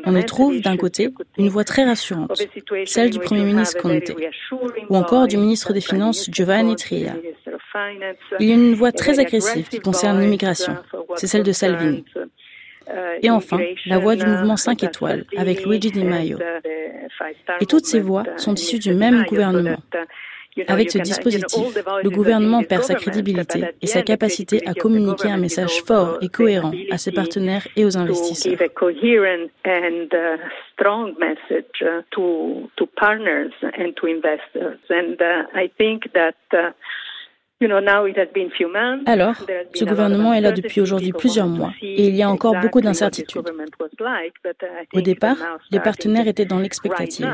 On 0.06 0.16
y 0.16 0.24
trouve 0.26 0.62
d'un 0.62 0.78
côté 0.78 1.10
une 1.38 1.50
voix 1.50 1.64
très 1.64 1.84
rassurante, 1.84 2.32
celle 2.86 3.10
du 3.10 3.20
Premier 3.20 3.44
ministre 3.44 3.82
Conte, 3.82 4.12
ou 4.90 4.96
encore 4.96 5.28
du 5.28 5.38
ministre 5.38 5.74
des 5.74 5.82
Finances 5.82 6.30
Giovanni 6.32 6.76
Tria. 6.76 7.14
Il 8.40 8.50
y 8.50 8.52
a 8.52 8.56
une 8.56 8.74
voix 8.76 8.92
très 8.92 9.20
agressive 9.20 9.68
qui 9.68 9.80
concerne 9.80 10.20
l'immigration, 10.20 10.76
c'est 11.16 11.28
celle 11.28 11.44
de 11.44 11.52
Salvini. 11.52 12.06
Et 13.22 13.30
enfin, 13.30 13.60
la 13.86 14.00
voix 14.00 14.16
du 14.16 14.26
mouvement 14.26 14.58
5 14.58 14.84
étoiles 14.84 15.26
avec 15.38 15.66
Luigi 15.66 15.92
Di 15.92 16.04
Maio. 16.04 16.38
Et 17.60 17.66
toutes 17.66 17.86
ces 17.86 18.00
voix 18.00 18.24
sont 18.38 18.54
issues 18.54 18.80
du 18.80 18.94
même 18.94 19.24
gouvernement. 19.26 19.78
Avec 20.68 20.92
ce 20.92 20.98
dispositif, 20.98 21.78
le 22.04 22.10
gouvernement 22.10 22.64
perd 22.64 22.84
sa 22.84 22.96
crédibilité 22.96 23.64
et 23.82 23.88
sa 23.88 24.02
capacité 24.02 24.62
à 24.68 24.74
communiquer 24.74 25.30
un 25.30 25.38
message 25.38 25.82
fort 25.86 26.18
et 26.22 26.28
cohérent 26.28 26.72
à 26.92 26.98
ses 26.98 27.12
partenaires 27.12 27.68
et 27.76 27.86
aux 27.86 27.98
investisseurs. 27.98 28.58
Alors, 39.06 39.36
ce 39.74 39.84
gouvernement 39.84 40.34
est 40.34 40.40
là 40.40 40.54
depuis 40.54 40.80
aujourd'hui 40.80 41.12
plusieurs 41.12 41.48
mois 41.48 41.74
et 41.82 42.08
il 42.08 42.16
y 42.16 42.24
a 42.24 42.30
encore 42.30 42.56
beaucoup 42.62 42.80
d'incertitudes. 42.80 43.52
Au 44.94 45.02
départ, 45.02 45.38
les 45.72 45.80
partenaires 45.80 46.28
étaient 46.28 46.46
dans 46.46 46.60
l'expectative. 46.60 47.30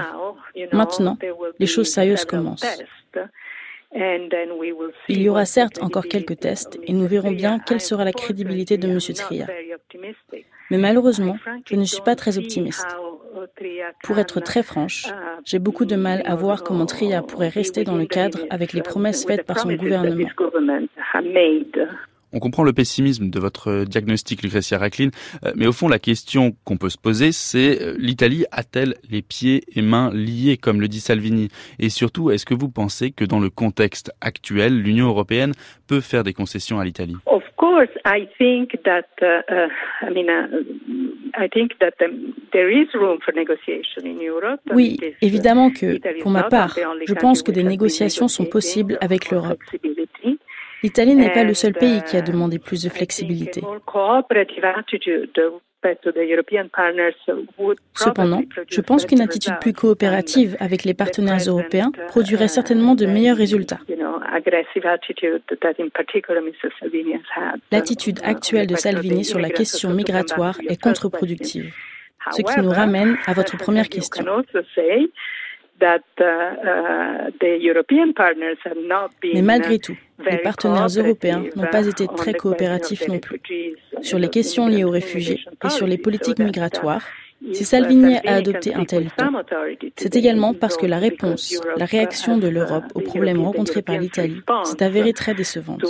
Maintenant, 0.72 1.18
les 1.60 1.68
choses 1.68 1.90
sérieuses 1.90 2.26
commencent. 2.26 2.66
Il 3.96 5.22
y 5.22 5.30
aura 5.30 5.46
certes 5.46 5.82
encore 5.82 6.06
quelques 6.06 6.40
tests 6.40 6.80
et 6.84 6.94
nous 6.94 7.08
verrons 7.08 7.32
bien 7.32 7.60
quelle 7.60 7.82
sera 7.82 8.04
la 8.04 8.12
crédibilité 8.12 8.78
de 8.78 8.90
M. 8.90 9.00
Tria. 9.00 9.48
Mais 10.72 10.78
malheureusement, 10.78 11.38
je 11.66 11.76
ne 11.76 11.86
suis 11.86 12.02
pas 12.02 12.16
très 12.16 12.38
optimiste. 12.38 12.86
Pour 14.04 14.18
être 14.20 14.40
très 14.40 14.64
franche, 14.64 15.06
j'ai 15.46 15.60
beaucoup 15.60 15.86
de 15.86 15.96
mal 15.96 16.24
à 16.26 16.36
voir 16.36 16.64
comment 16.64 16.86
Tria 16.86 17.22
pourrait 17.22 17.50
rester 17.50 17.84
dans 17.84 17.96
le 17.96 18.06
cadre 18.06 18.40
avec 18.50 18.74
les 18.74 18.82
promesses 18.82 19.26
faites 19.26 19.46
par 19.46 19.60
son 19.60 19.74
gouvernement. 19.74 20.28
On 22.36 22.40
comprend 22.40 22.64
le 22.64 22.74
pessimisme 22.74 23.30
de 23.30 23.40
votre 23.40 23.86
diagnostic, 23.86 24.44
Lucretia 24.44 24.78
Racklin, 24.78 25.10
euh, 25.46 25.54
mais 25.56 25.68
au 25.68 25.72
fond, 25.72 25.88
la 25.88 26.00
question 26.00 26.54
qu'on 26.66 26.76
peut 26.76 26.90
se 26.90 26.98
poser, 26.98 27.32
c'est 27.32 27.82
euh, 27.82 27.96
l'Italie 27.98 28.44
a-t-elle 28.52 28.96
les 29.10 29.22
pieds 29.22 29.64
et 29.74 29.82
mains 29.82 30.12
liés, 30.14 30.58
comme 30.58 30.82
le 30.82 30.90
dit 30.90 31.00
Salvini? 31.00 31.48
Et 31.80 31.88
surtout, 31.88 32.32
est-ce 32.32 32.46
que 32.46 32.54
vous 32.54 32.68
pensez 32.68 33.12
que 33.12 33.24
dans 33.24 33.40
le 33.40 33.50
contexte 33.50 34.12
actuel, 34.20 34.82
l'Union 34.82 35.08
européenne 35.08 35.54
peut 35.88 36.02
faire 36.02 36.26
des 36.26 36.34
concessions 36.34 36.78
à 36.78 36.84
l'Italie? 36.84 37.16
Oui, 44.74 44.98
évidemment 45.22 45.70
que, 45.70 46.20
pour 46.22 46.32
ma 46.32 46.44
part, 46.44 46.78
je 47.08 47.14
pense 47.14 47.44
que 47.44 47.52
des 47.52 47.64
négociations 47.64 48.28
sont 48.28 48.46
possibles 48.46 48.98
avec 49.00 49.32
l'Europe. 49.32 49.60
L'Italie 50.86 51.16
n'est 51.16 51.32
pas 51.32 51.44
le 51.44 51.56
seul 51.56 51.74
pays 51.74 52.04
qui 52.04 52.16
a 52.16 52.22
demandé 52.22 52.60
plus 52.60 52.84
de 52.84 52.90
flexibilité. 52.90 53.60
Cependant, 57.96 58.42
je 58.70 58.82
pense 58.82 59.06
qu'une 59.08 59.22
attitude 59.22 59.56
plus 59.60 59.74
coopérative 59.74 60.56
avec 60.60 60.84
les 60.84 60.94
partenaires 60.94 61.40
européens 61.48 61.92
produirait 62.08 62.48
certainement 62.48 62.94
de 62.94 63.08
meilleurs 63.08 63.36
résultats. 63.36 63.80
L'attitude 67.72 68.20
actuelle 68.24 68.68
de 68.68 68.76
Salvini 68.76 69.26
sur 69.26 69.40
la 69.40 69.50
question 69.50 69.90
migratoire 69.90 70.60
est 70.70 70.80
contre-productive, 70.80 71.74
ce 72.30 72.44
qui 72.44 72.62
nous 72.62 72.70
ramène 72.70 73.18
à 73.26 73.34
votre 73.34 73.58
première 73.58 73.90
question. 73.90 74.24
Mais 79.34 79.42
malgré 79.42 79.80
tout, 79.80 79.98
les 80.30 80.38
partenaires 80.38 80.88
européens 80.88 81.44
n'ont 81.56 81.68
pas 81.68 81.86
été 81.88 82.08
très 82.08 82.34
coopératifs 82.34 83.08
non 83.08 83.20
plus. 83.20 83.42
Sur 84.02 84.20
les 84.20 84.30
questions 84.30 84.68
liées 84.68 84.84
aux 84.84 84.92
réfugiés 84.92 85.42
et 85.64 85.70
sur 85.70 85.88
les 85.88 85.98
politiques 85.98 86.40
migratoires, 86.40 87.06
si 87.52 87.66
Salvini 87.66 88.16
a 88.26 88.36
adopté 88.36 88.74
un 88.74 88.86
tel 88.86 89.10
ton, 89.18 89.32
c'est 89.98 90.16
également 90.16 90.54
parce 90.54 90.78
que 90.78 90.86
la 90.86 90.98
réponse, 90.98 91.62
la 91.78 91.86
réaction 91.86 92.38
de 92.38 92.48
l'Europe 92.48 92.86
aux 92.96 93.02
problèmes 93.02 93.42
rencontrés 93.42 93.82
par 93.82 93.98
l'Italie 94.00 94.42
s'est 94.64 94.84
avérée 94.84 95.14
très 95.14 95.34
décevante. 95.34 95.84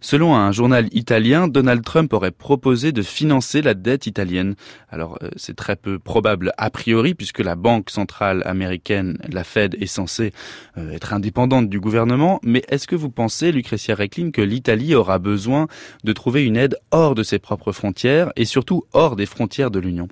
Selon 0.00 0.36
un 0.36 0.52
journal 0.52 0.86
italien, 0.92 1.48
Donald 1.48 1.82
Trump 1.82 2.12
aurait 2.12 2.30
proposé 2.30 2.92
de 2.92 3.02
financer 3.02 3.62
la 3.62 3.74
dette 3.74 4.06
italienne. 4.06 4.54
Alors 4.90 5.18
euh, 5.22 5.28
c'est 5.36 5.56
très 5.56 5.76
peu 5.76 5.98
probable 5.98 6.52
a 6.58 6.70
priori 6.70 7.14
puisque 7.14 7.40
la 7.40 7.56
Banque 7.56 7.90
centrale 7.90 8.42
américaine, 8.46 9.18
la 9.32 9.42
Fed, 9.42 9.74
est 9.80 9.86
censée 9.86 10.32
euh, 10.76 10.90
être 10.92 11.12
indépendante 11.12 11.68
du 11.68 11.80
gouvernement. 11.80 12.40
Mais 12.44 12.62
est-ce 12.68 12.86
que 12.86 12.96
vous 12.96 13.10
pensez, 13.10 13.52
Lucretia 13.52 13.94
Recklin, 13.94 14.30
que 14.30 14.42
l'Italie 14.42 14.94
aura 14.94 15.18
besoin 15.18 15.66
de 16.04 16.12
trouver 16.12 16.44
une 16.44 16.56
aide 16.56 16.76
hors 16.90 17.14
de 17.14 17.22
ses 17.22 17.38
propres 17.38 17.72
frontières 17.72 18.30
et 18.36 18.44
surtout 18.44 18.84
hors 18.92 19.16
des 19.16 19.26
frontières 19.26 19.70
de 19.70 19.80
l'Union? 19.80 20.08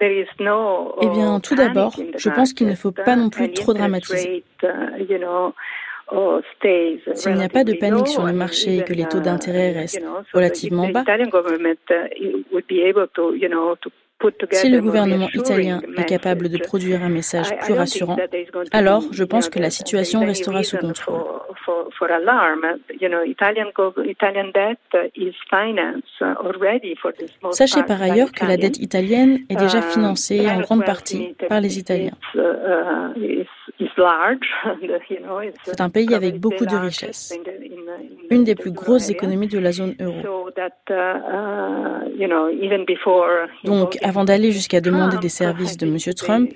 Eh 0.00 1.08
bien, 1.08 1.40
tout 1.40 1.54
d'abord, 1.54 1.96
je 2.16 2.30
pense 2.30 2.52
qu'il 2.52 2.68
ne 2.68 2.74
faut 2.74 2.92
pas 2.92 3.16
non 3.16 3.30
plus 3.30 3.52
trop 3.52 3.74
dramatiser. 3.74 4.44
S'il 7.14 7.34
n'y 7.34 7.44
a 7.44 7.48
pas 7.48 7.64
de 7.64 7.74
panique 7.74 8.08
sur 8.08 8.24
le 8.24 8.32
marché 8.32 8.78
et 8.78 8.84
que 8.84 8.94
les 8.94 9.06
taux 9.06 9.20
d'intérêt 9.20 9.72
restent 9.72 10.02
relativement 10.32 10.88
bas, 10.88 11.04
si 14.50 14.68
le 14.68 14.80
gouvernement 14.80 15.28
italien 15.34 15.80
est 15.96 16.04
capable 16.04 16.48
de 16.48 16.58
produire 16.58 17.02
un 17.02 17.08
message 17.08 17.56
plus 17.60 17.74
rassurant, 17.74 18.16
alors 18.72 19.04
je 19.12 19.24
pense 19.24 19.48
que 19.48 19.58
la 19.58 19.70
situation 19.70 20.24
restera 20.24 20.62
sous 20.62 20.78
contrôle. 20.78 21.20
Sachez 27.52 27.82
par 27.82 28.02
ailleurs 28.02 28.32
que 28.32 28.44
la 28.44 28.56
dette 28.56 28.78
italienne 28.78 29.38
est 29.48 29.56
déjà 29.56 29.82
financée 29.82 30.48
en 30.48 30.60
grande 30.60 30.84
partie 30.84 31.34
par 31.48 31.60
les 31.60 31.78
Italiens. 31.78 32.16
C'est 35.64 35.80
un 35.80 35.90
pays 35.90 36.14
avec 36.14 36.40
beaucoup 36.40 36.66
de 36.66 36.76
richesses, 36.76 37.38
une 38.30 38.44
des 38.44 38.54
plus 38.54 38.72
grosses 38.72 39.10
économies 39.10 39.48
de 39.48 39.58
la 39.58 39.72
zone 39.72 39.94
euro. 40.00 40.50
Donc, 43.64 43.98
avant 44.02 44.24
d'aller 44.24 44.52
jusqu'à 44.52 44.80
demander 44.80 45.18
des 45.18 45.28
services 45.28 45.76
de 45.76 45.86
M. 46.08 46.14
Trump, 46.14 46.50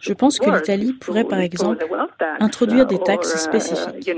je 0.00 0.12
pense 0.12 0.38
que 0.38 0.50
l'Italie 0.50 0.92
pourrait, 0.92 1.24
par 1.24 1.40
exemple, 1.40 1.86
introduire 2.40 2.86
des 2.86 2.98
taxes 2.98 3.36
spécifiques. 3.36 4.10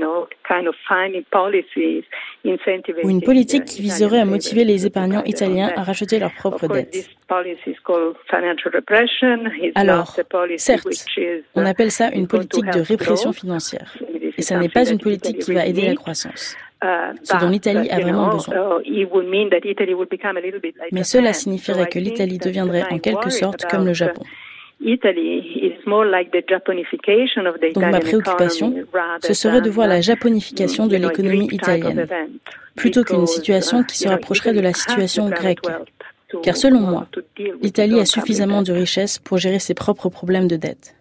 ou 3.03 3.09
une 3.09 3.21
politique 3.21 3.65
qui 3.65 3.81
viserait 3.81 4.19
à 4.19 4.25
motiver 4.25 4.65
les 4.65 4.85
épargnants 4.85 5.23
italiens 5.23 5.71
à 5.75 5.83
racheter 5.83 6.19
leurs 6.19 6.33
propres 6.33 6.67
dettes. 6.67 7.09
Alors, 9.75 10.15
certes, 10.57 10.87
on 11.55 11.65
appelle 11.65 11.91
ça 11.91 12.09
une 12.11 12.27
politique 12.27 12.65
de 12.65 12.81
répression 12.81 13.31
financière. 13.31 13.95
Et 14.37 14.41
ce 14.41 14.53
n'est 14.55 14.69
pas 14.69 14.89
une 14.89 14.99
politique 14.99 15.39
qui 15.39 15.53
va 15.53 15.65
aider 15.65 15.85
la 15.85 15.95
croissance 15.95 16.57
ce 16.81 17.39
dont 17.39 17.49
l'Italie 17.49 17.89
a 17.89 17.99
vraiment 17.99 18.29
besoin. 18.29 18.81
Mais 20.91 21.03
cela 21.03 21.33
signifierait 21.33 21.87
que 21.87 21.99
l'Italie 21.99 22.37
deviendrait 22.37 22.85
en 22.91 22.99
quelque 22.99 23.29
sorte 23.29 23.65
comme 23.65 23.85
le 23.85 23.93
Japon. 23.93 24.23
Donc 27.75 27.77
ma 27.77 27.99
préoccupation, 27.99 28.73
ce 29.21 29.33
serait 29.33 29.61
de 29.61 29.69
voir 29.69 29.87
la 29.87 30.01
japonification 30.01 30.87
de 30.87 30.95
l'économie 30.95 31.49
italienne, 31.51 32.07
plutôt 32.75 33.03
qu'une 33.03 33.27
situation 33.27 33.83
qui 33.83 33.97
se 33.97 34.07
rapprocherait 34.07 34.53
de 34.53 34.61
la 34.61 34.73
situation 34.73 35.29
grecque. 35.29 35.59
Car 36.41 36.55
selon 36.57 36.79
moi, 36.79 37.07
l'Italie 37.61 37.99
a 37.99 38.05
suffisamment 38.05 38.63
de 38.63 38.71
richesses 38.71 39.19
pour 39.19 39.37
gérer 39.37 39.59
ses 39.59 39.73
propres 39.73 40.09
problèmes 40.09 40.47
de 40.47 40.55
dette. 40.55 40.95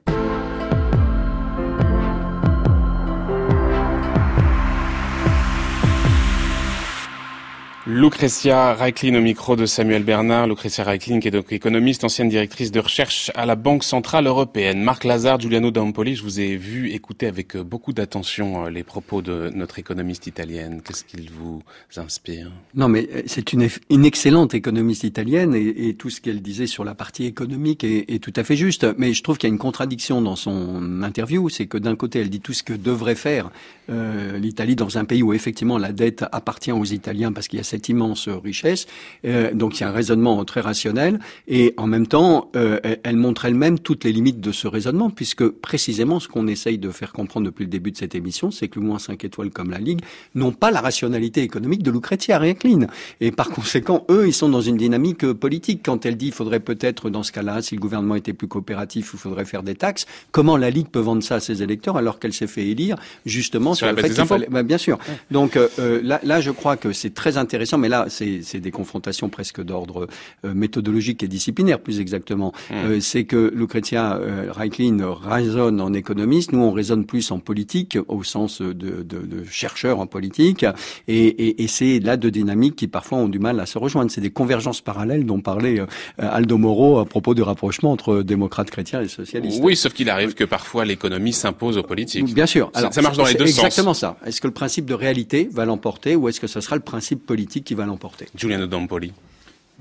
Lucretia 7.91 8.75
Reiklin 8.75 9.17
au 9.17 9.21
micro 9.21 9.57
de 9.57 9.67
Samuel 9.67 10.05
Bernard. 10.05 10.47
Lucretia 10.47 10.85
Reiklin 10.85 11.19
qui 11.19 11.27
est 11.27 11.33
donc 11.33 11.51
économiste, 11.51 12.05
ancienne 12.05 12.29
directrice 12.29 12.71
de 12.71 12.79
recherche 12.79 13.33
à 13.35 13.47
la 13.47 13.57
Banque 13.57 13.83
Centrale 13.83 14.29
Européenne. 14.29 14.81
Marc 14.81 15.03
Lazare, 15.03 15.41
Giuliano 15.41 15.73
Dampoli, 15.73 16.15
je 16.15 16.23
vous 16.23 16.39
ai 16.39 16.57
vu 16.57 16.91
écouter 16.91 17.27
avec 17.27 17.57
euh, 17.57 17.65
beaucoup 17.65 17.93
d'attention 17.93 18.67
euh, 18.67 18.71
les 18.71 18.85
propos 18.85 19.23
de 19.23 19.51
notre 19.57 19.81
économiste 19.81 20.29
italienne. 20.29 20.83
Qu'est-ce 20.85 21.03
qu'il 21.03 21.33
vous 21.33 21.63
inspire? 21.97 22.53
Non 22.77 22.89
mais 22.89 23.09
euh, 23.13 23.23
c'est 23.27 23.53
une, 23.53 23.69
une, 23.91 24.05
excellente 24.05 24.55
économiste 24.55 25.03
italienne 25.03 25.57
et, 25.57 25.89
et 25.89 25.95
tout 25.95 26.11
ce 26.11 26.21
qu'elle 26.21 26.43
disait 26.43 26.69
sur 26.69 26.85
la 26.85 26.95
partie 26.95 27.27
économique 27.27 27.83
est, 27.83 28.05
est, 28.09 28.23
tout 28.23 28.33
à 28.37 28.45
fait 28.45 28.57
juste. 28.57 28.87
Mais 28.99 29.15
je 29.15 29.23
trouve 29.25 29.37
qu'il 29.37 29.49
y 29.49 29.51
a 29.51 29.53
une 29.53 29.59
contradiction 29.59 30.23
dans 30.23 30.37
son 30.37 31.03
interview. 31.03 31.49
C'est 31.49 31.67
que 31.67 31.77
d'un 31.77 31.97
côté 31.97 32.21
elle 32.21 32.31
dit 32.31 32.41
tout 32.41 32.53
ce 32.53 32.63
que 32.63 32.73
devrait 32.73 33.17
faire 33.17 33.51
euh, 33.91 34.39
l'Italie 34.39 34.77
dans 34.77 34.99
un 34.99 35.05
pays 35.05 35.23
où 35.23 35.33
effectivement 35.33 35.77
la 35.77 35.93
dette 35.93 36.25
appartient 36.31 36.71
aux 36.71 36.85
Italiens 36.85 37.33
parce 37.33 37.49
qu'il 37.49 37.57
y 37.57 37.61
a 37.61 37.65
cette 37.65 37.80
cette 37.81 37.89
immense 37.89 38.29
richesse. 38.29 38.87
Euh, 39.25 39.55
donc 39.55 39.79
il 39.79 39.83
y 39.83 39.85
a 39.85 39.89
un 39.89 39.93
raisonnement 39.93 40.45
très 40.45 40.61
rationnel 40.61 41.19
et 41.49 41.73
en 41.79 41.87
même 41.87 42.07
temps, 42.07 42.51
euh, 42.57 42.79
elle 43.03 43.17
montre 43.17 43.47
elle-même 43.47 43.79
toutes 43.79 44.05
les 44.05 44.13
limites 44.13 44.41
de 44.41 44.53
ce 44.53 44.69
raisonnement 44.69 45.09
puisque 45.09 45.49
précisément 45.49 46.21
ce 46.21 46.29
qu'on 46.29 46.47
essaye 46.47 46.77
de 46.77 46.91
faire 46.91 47.13
comprendre 47.13 47.47
depuis 47.47 47.65
le 47.65 47.71
début 47.71 47.91
de 47.91 47.97
cette 47.97 48.15
émission, 48.15 48.51
c'est 48.51 48.69
que 48.69 48.79
le 48.79 48.85
moins 48.85 48.99
5 48.99 49.25
étoiles 49.25 49.51
comme 49.51 49.71
la 49.71 49.79
Ligue 49.79 50.01
n'ont 50.35 50.53
pas 50.53 50.71
la 50.71 50.83
rationalité 50.83 51.43
économique 51.43 51.83
de 51.83 51.91
Lucrezia 51.91 52.39
Recline. 52.39 52.89
Et 53.23 53.33
par 53.33 53.49
conséquent, 53.49 54.05
eux, 54.11 54.27
ils 54.27 54.35
sont 54.35 54.51
dans 54.51 54.61
une 54.61 54.77
dynamique 54.77 55.33
politique. 55.33 55.81
Quand 55.83 56.05
elle 56.05 56.17
dit 56.17 56.27
il 56.27 56.33
faudrait 56.33 56.61
peut-être 56.61 57.09
dans 57.09 57.23
ce 57.23 57.33
cas-là, 57.33 57.63
si 57.63 57.75
le 57.77 57.81
gouvernement 57.81 58.17
était 58.17 58.35
plus 58.35 58.49
coopératif, 58.49 59.13
il 59.15 59.19
faudrait 59.19 59.47
faire 59.47 59.63
des 59.63 59.75
taxes, 59.75 60.05
comment 60.33 60.59
la 60.59 60.69
Ligue 60.69 60.89
peut 60.89 61.01
vendre 61.01 61.23
ça 61.23 61.37
à 61.37 61.41
ses 61.41 61.63
électeurs 61.63 61.97
alors 61.97 62.19
qu'elle 62.19 62.35
s'est 62.35 62.47
fait 62.47 62.67
élire 62.67 62.97
justement 63.25 63.73
sur, 63.75 63.91
le 63.91 63.97
fait 63.97 64.11
qu'il 64.11 64.27
fallait... 64.27 64.49
Ben, 64.51 64.63
bien 64.63 64.79
sûr. 64.79 64.99
Donc 65.31 65.57
euh, 65.57 65.69
euh, 65.79 66.01
là, 66.03 66.21
là, 66.23 66.41
je 66.41 66.51
crois 66.51 66.77
que 66.77 66.93
c'est 66.93 67.15
très 67.15 67.39
intéressant, 67.39 67.70
mais 67.79 67.89
là, 67.89 68.07
c'est 68.09 68.61
des 68.61 68.71
confrontations 68.71 69.29
presque 69.29 69.63
d'ordre 69.63 70.07
euh, 70.45 70.55
méthodologique 70.55 71.23
et 71.23 71.29
disciplinaire, 71.29 71.81
plus 71.81 72.01
exactement. 72.01 72.53
Mmh. 72.71 73.01
c'est 73.01 73.25
que 73.25 73.53
Lucrezia 73.55 74.21
Reiklin 74.51 74.99
raisonne 75.23 75.81
en 75.81 75.93
économiste, 75.93 76.53
nous 76.53 76.61
on 76.61 76.73
raisonne 76.73 77.05
plus 77.05 77.31
en 77.31 77.39
politique, 77.39 77.99
au 78.09 78.23
sens 78.23 78.61
de, 78.61 78.73
de, 78.73 79.03
de 79.03 79.45
chercheurs 79.49 80.01
en 80.01 80.07
politique, 80.07 80.65
et, 81.09 81.27
et, 81.27 81.63
et 81.63 81.69
c'est 81.69 82.01
là 82.01 82.17
deux 82.17 82.31
dynamiques 82.31 82.77
qui 82.77 82.89
parfois 82.89 83.19
ont 83.19 83.29
du 83.29 83.39
mal 83.39 83.61
à 83.61 83.67
se 83.67 83.79
rejoindre. 83.79 84.11
C'est 84.11 84.21
des 84.21 84.31
convergences 84.31 84.81
parallèles 84.81 85.27
dont 85.27 85.41
parlait 85.41 85.81
Aldo 86.19 86.59
Moro 86.59 86.99
à 86.99 87.05
propos 87.05 87.35
du 87.35 87.43
rapprochement 87.43 87.93
entre 87.93 88.23
démocrates 88.23 88.71
chrétiens 88.71 89.03
et 89.03 89.09
socialistes. 89.09 89.61
Oui, 89.63 89.77
sauf 89.77 89.93
qu'il 89.93 90.11
arrive 90.11 90.35
que 90.35 90.45
parfois 90.45 90.85
l'économie 90.85 91.33
s'impose 91.33 91.77
aux 91.77 91.83
politiques. 91.83 92.33
Bien 92.35 92.47
sûr. 92.47 92.71
Alors, 92.75 92.93
ça, 92.93 93.03
marche 93.03 93.17
dans 93.17 93.25
les 93.25 93.35
deux 93.35 93.47
sens. 93.47 93.65
Exactement 93.65 93.95
ça. 93.95 94.17
Est-ce 94.25 94.41
que 94.41 94.47
le 94.47 94.53
principe 94.53 94.87
de 94.87 94.95
réalité 94.95 95.49
va 95.53 95.65
l'emporter 95.65 96.17
ou 96.17 96.29
est-ce 96.29 96.41
que 96.41 96.47
ce 96.47 96.61
sera 96.61 96.77
le 96.77 96.83
principe 96.83 97.27
politique 97.27 97.60
qui 97.63 97.75
va 97.75 97.85
l'emporter 97.85 98.29
Giuliano 98.33 98.67
Dampoli. 98.67 99.13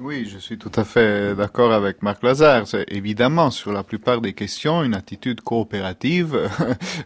Oui, 0.02 0.30
je 0.32 0.38
suis 0.38 0.58
tout 0.58 0.72
à 0.78 0.86
fait 0.86 1.36
d'accord 1.36 1.74
avec 1.74 2.02
Marc 2.02 2.24
Lazare. 2.24 2.64
Évidemment 2.88 3.52
sur 3.52 3.74
la 3.74 3.84
plupart 3.84 4.22
des 4.22 4.32
questions 4.32 4.82
une 4.82 4.93
attitude 4.93 5.41
coopérative 5.41 6.50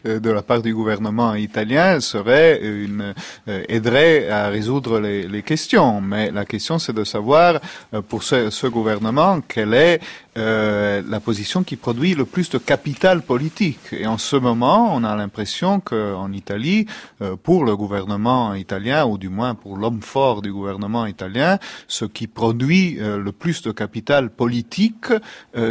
de 0.06 0.30
la 0.30 0.44
part 0.44 0.62
du 0.62 0.76
gouvernement 0.76 1.34
italien 1.34 2.00
serait 2.00 2.60
une 2.62 3.16
euh, 3.48 3.64
aiderait 3.68 4.30
à 4.30 4.50
résoudre 4.50 5.00
les, 5.00 5.28
les 5.28 5.42
questions. 5.42 6.02
Mais 6.02 6.30
la 6.30 6.46
question 6.46 6.78
c'est 6.78 6.94
de 6.94 7.04
savoir 7.04 7.60
euh, 7.96 8.04
pour 8.04 8.22
ce, 8.22 8.52
ce 8.52 8.68
gouvernement 8.68 9.42
quelle 9.42 9.74
est 9.74 10.00
euh, 10.36 11.04
la 11.08 11.20
position 11.20 11.64
qui 11.64 11.76
produit 11.76 12.16
le 12.16 12.26
plus 12.26 12.50
de 12.50 12.58
capital 12.58 13.22
politique. 13.22 13.78
Et 13.92 14.08
en 14.08 14.18
ce 14.18 14.36
moment, 14.36 14.96
on 14.96 15.04
a 15.04 15.16
l'impression 15.16 15.80
qu'en 15.80 16.32
Italie, 16.32 16.88
euh, 17.22 17.36
pour 17.36 17.64
le 17.64 17.78
gouvernement 17.78 18.56
italien, 18.56 19.06
ou 19.06 19.20
du 19.20 19.30
moins 19.30 19.54
pour 19.54 19.78
l'homme 19.78 20.02
fort 20.02 20.42
du 20.42 20.52
gouvernement 20.52 21.06
italien, 21.06 21.60
ce 21.88 22.06
qui 22.06 22.26
produit 22.26 22.83
euh, 23.00 23.18
le 23.18 23.32
plus 23.32 23.62
de 23.62 23.72
capital 23.72 24.30
politique, 24.30 25.08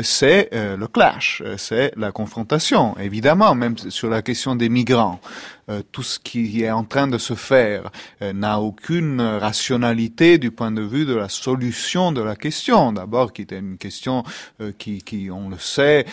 c'est 0.03 0.49
le 0.53 0.87
clash, 0.87 1.43
c'est 1.57 1.93
la 1.97 2.13
confrontation. 2.13 2.97
Évidemment, 2.99 3.55
même 3.55 3.77
sur 3.79 4.09
la 4.11 4.23
question 4.23 4.55
des 4.55 4.69
migrants. 4.69 5.21
Euh, 5.69 5.83
tout 5.93 6.03
ce 6.03 6.19
qui 6.19 6.65
est 6.65 6.71
en 6.73 6.83
train 6.83 7.07
de 7.07 7.19
se 7.19 7.35
faire 7.35 7.91
euh, 8.21 8.33
n'a 8.33 8.59
aucune 8.59 9.21
rationalité 9.21 10.39
du 10.39 10.51
point 10.51 10.73
de 10.73 10.83
vue 10.83 11.05
de 11.05 11.15
la 11.15 11.29
solution 11.29 12.11
de 12.11 12.21
la 12.21 12.35
question. 12.35 12.93
D'abord, 12.93 13.33
qui 13.33 13.43
était 13.43 13.61
une 13.61 13.79
question 13.79 14.25
euh, 14.61 14.73
qui, 14.77 15.03
qui, 15.03 15.31
on 15.31 15.49
le 15.49 15.59
sait, 15.59 16.05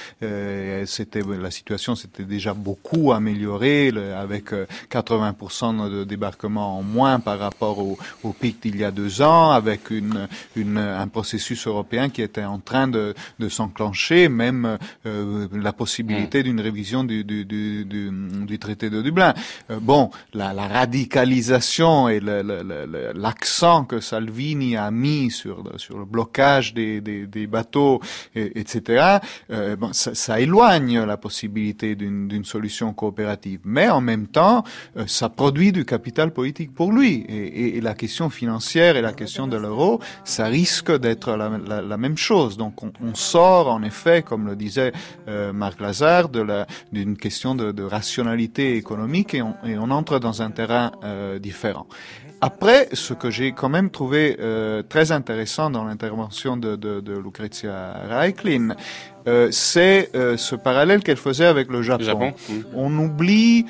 c'était 0.86 1.22
la 1.22 1.52
situation 1.52 1.96
s'était 1.96 2.24
déjà 2.24 2.54
beaucoup 2.54 3.12
améliorée 3.12 3.92
avec 4.16 4.52
80% 4.92 5.90
de 5.90 6.04
débarquement 6.04 6.78
en 6.78 6.84
moins 6.84 7.20
par 7.20 7.40
rapport 7.40 7.80
au, 7.80 7.98
au 8.24 8.34
pic 8.34 8.62
d'il 8.62 8.78
y 8.78 8.84
a 8.84 8.92
deux 8.92 9.22
ans, 9.22 9.52
avec 9.52 9.90
une, 9.90 10.28
une, 10.56 10.78
un 10.78 11.08
processus 11.08 11.68
européen 11.68 12.10
qui 12.10 12.22
était 12.22 12.44
en 12.44 12.60
train 12.60 12.88
de, 12.88 13.16
de 13.40 13.50
s'enclencher, 13.50 14.30
même 14.30 14.78
la 15.06 15.74
possibilité 15.74 16.40
mm. 16.40 16.44
d'une 16.44 16.62
révision 16.62 17.04
du, 17.04 17.24
du, 17.24 17.46
du, 17.46 17.86
du, 17.86 18.60
traité 18.60 18.90
de 18.90 19.02
Dublin. 19.02 19.34
Euh, 19.72 19.80
bon, 19.82 20.10
la, 20.34 20.54
la, 20.54 20.68
radicalisation 20.68 22.10
et 22.10 22.20
l'accent 22.20 23.86
que 23.86 24.00
Salvini 24.00 24.76
a 24.78 24.92
mis 24.92 25.32
sur, 25.32 25.64
sur 25.78 25.98
le 25.98 26.06
blocage 26.06 26.74
des, 26.74 27.02
des, 27.02 27.26
des 27.28 27.48
bateaux, 27.48 28.02
et, 28.36 28.60
etc., 28.60 29.18
euh, 29.52 29.76
bon, 29.76 29.94
ça, 29.94 30.16
ça, 30.16 30.40
éloigne 30.40 31.04
la 31.04 31.18
possibilité 31.18 31.96
d'une 31.96 32.46
solution 32.46 32.94
coopérative. 32.94 33.60
Mais 33.64 33.90
en 33.90 34.02
même 34.02 34.28
temps, 34.28 34.64
euh, 34.98 35.06
ça 35.08 35.30
produit 35.30 35.72
du 35.72 35.86
capital 35.86 36.32
politique 36.32 36.74
pour 36.74 36.92
lui. 36.92 37.26
Et, 37.28 37.78
et, 37.78 37.82
la 37.82 37.94
question 37.94 38.30
financière 38.30 38.96
et 38.96 39.02
la 39.02 39.14
question 39.14 39.48
de 39.48 39.58
l'euro, 39.58 40.00
ça 40.24 40.46
risque 40.46 40.96
d'être 40.98 41.36
la, 41.36 41.82
la, 41.82 41.98
même 41.98 42.18
chose. 42.18 42.58
Donc 42.58 42.84
on, 42.84 42.92
on, 43.02 43.16
sort 43.16 43.68
en 43.68 43.84
effet, 43.84 44.22
comme 44.22 44.48
le 44.48 44.56
disait 44.56 44.92
Marc 45.54 45.80
Lazare, 45.80 46.30
d'une 46.92 47.18
question 47.18 47.56
de, 47.56 47.72
de 47.72 47.84
rationalité 47.84 48.76
économique 48.76 49.29
et 49.34 49.42
on, 49.42 49.92
entre 49.92 50.20
dans 50.20 50.42
un 50.42 50.52
terrain 50.52 50.92
euh, 51.04 51.40
différent. 51.40 51.88
Après, 52.42 52.88
ce 52.94 53.14
que 53.14 53.30
j'ai 53.30 53.52
quand 53.52 53.68
même 53.68 53.90
trouvé 53.90 54.38
euh, 54.40 54.82
très 54.82 55.12
intéressant 55.12 55.70
dans 55.70 55.84
l'intervention 55.84 56.56
de, 56.56 56.78
de, 56.78 57.02
de 57.02 57.18
Lucrezia 57.18 57.98
Reiklin, 58.08 58.76
euh, 59.28 59.50
c'est 59.52 60.10
ce 60.14 60.56
parallèle 60.56 61.04
qu'elle 61.04 61.18
faisait 61.18 61.46
avec 61.46 61.70
le 61.70 61.82
Japon. 61.82 62.34
On 62.74 62.98
oublie 62.98 63.66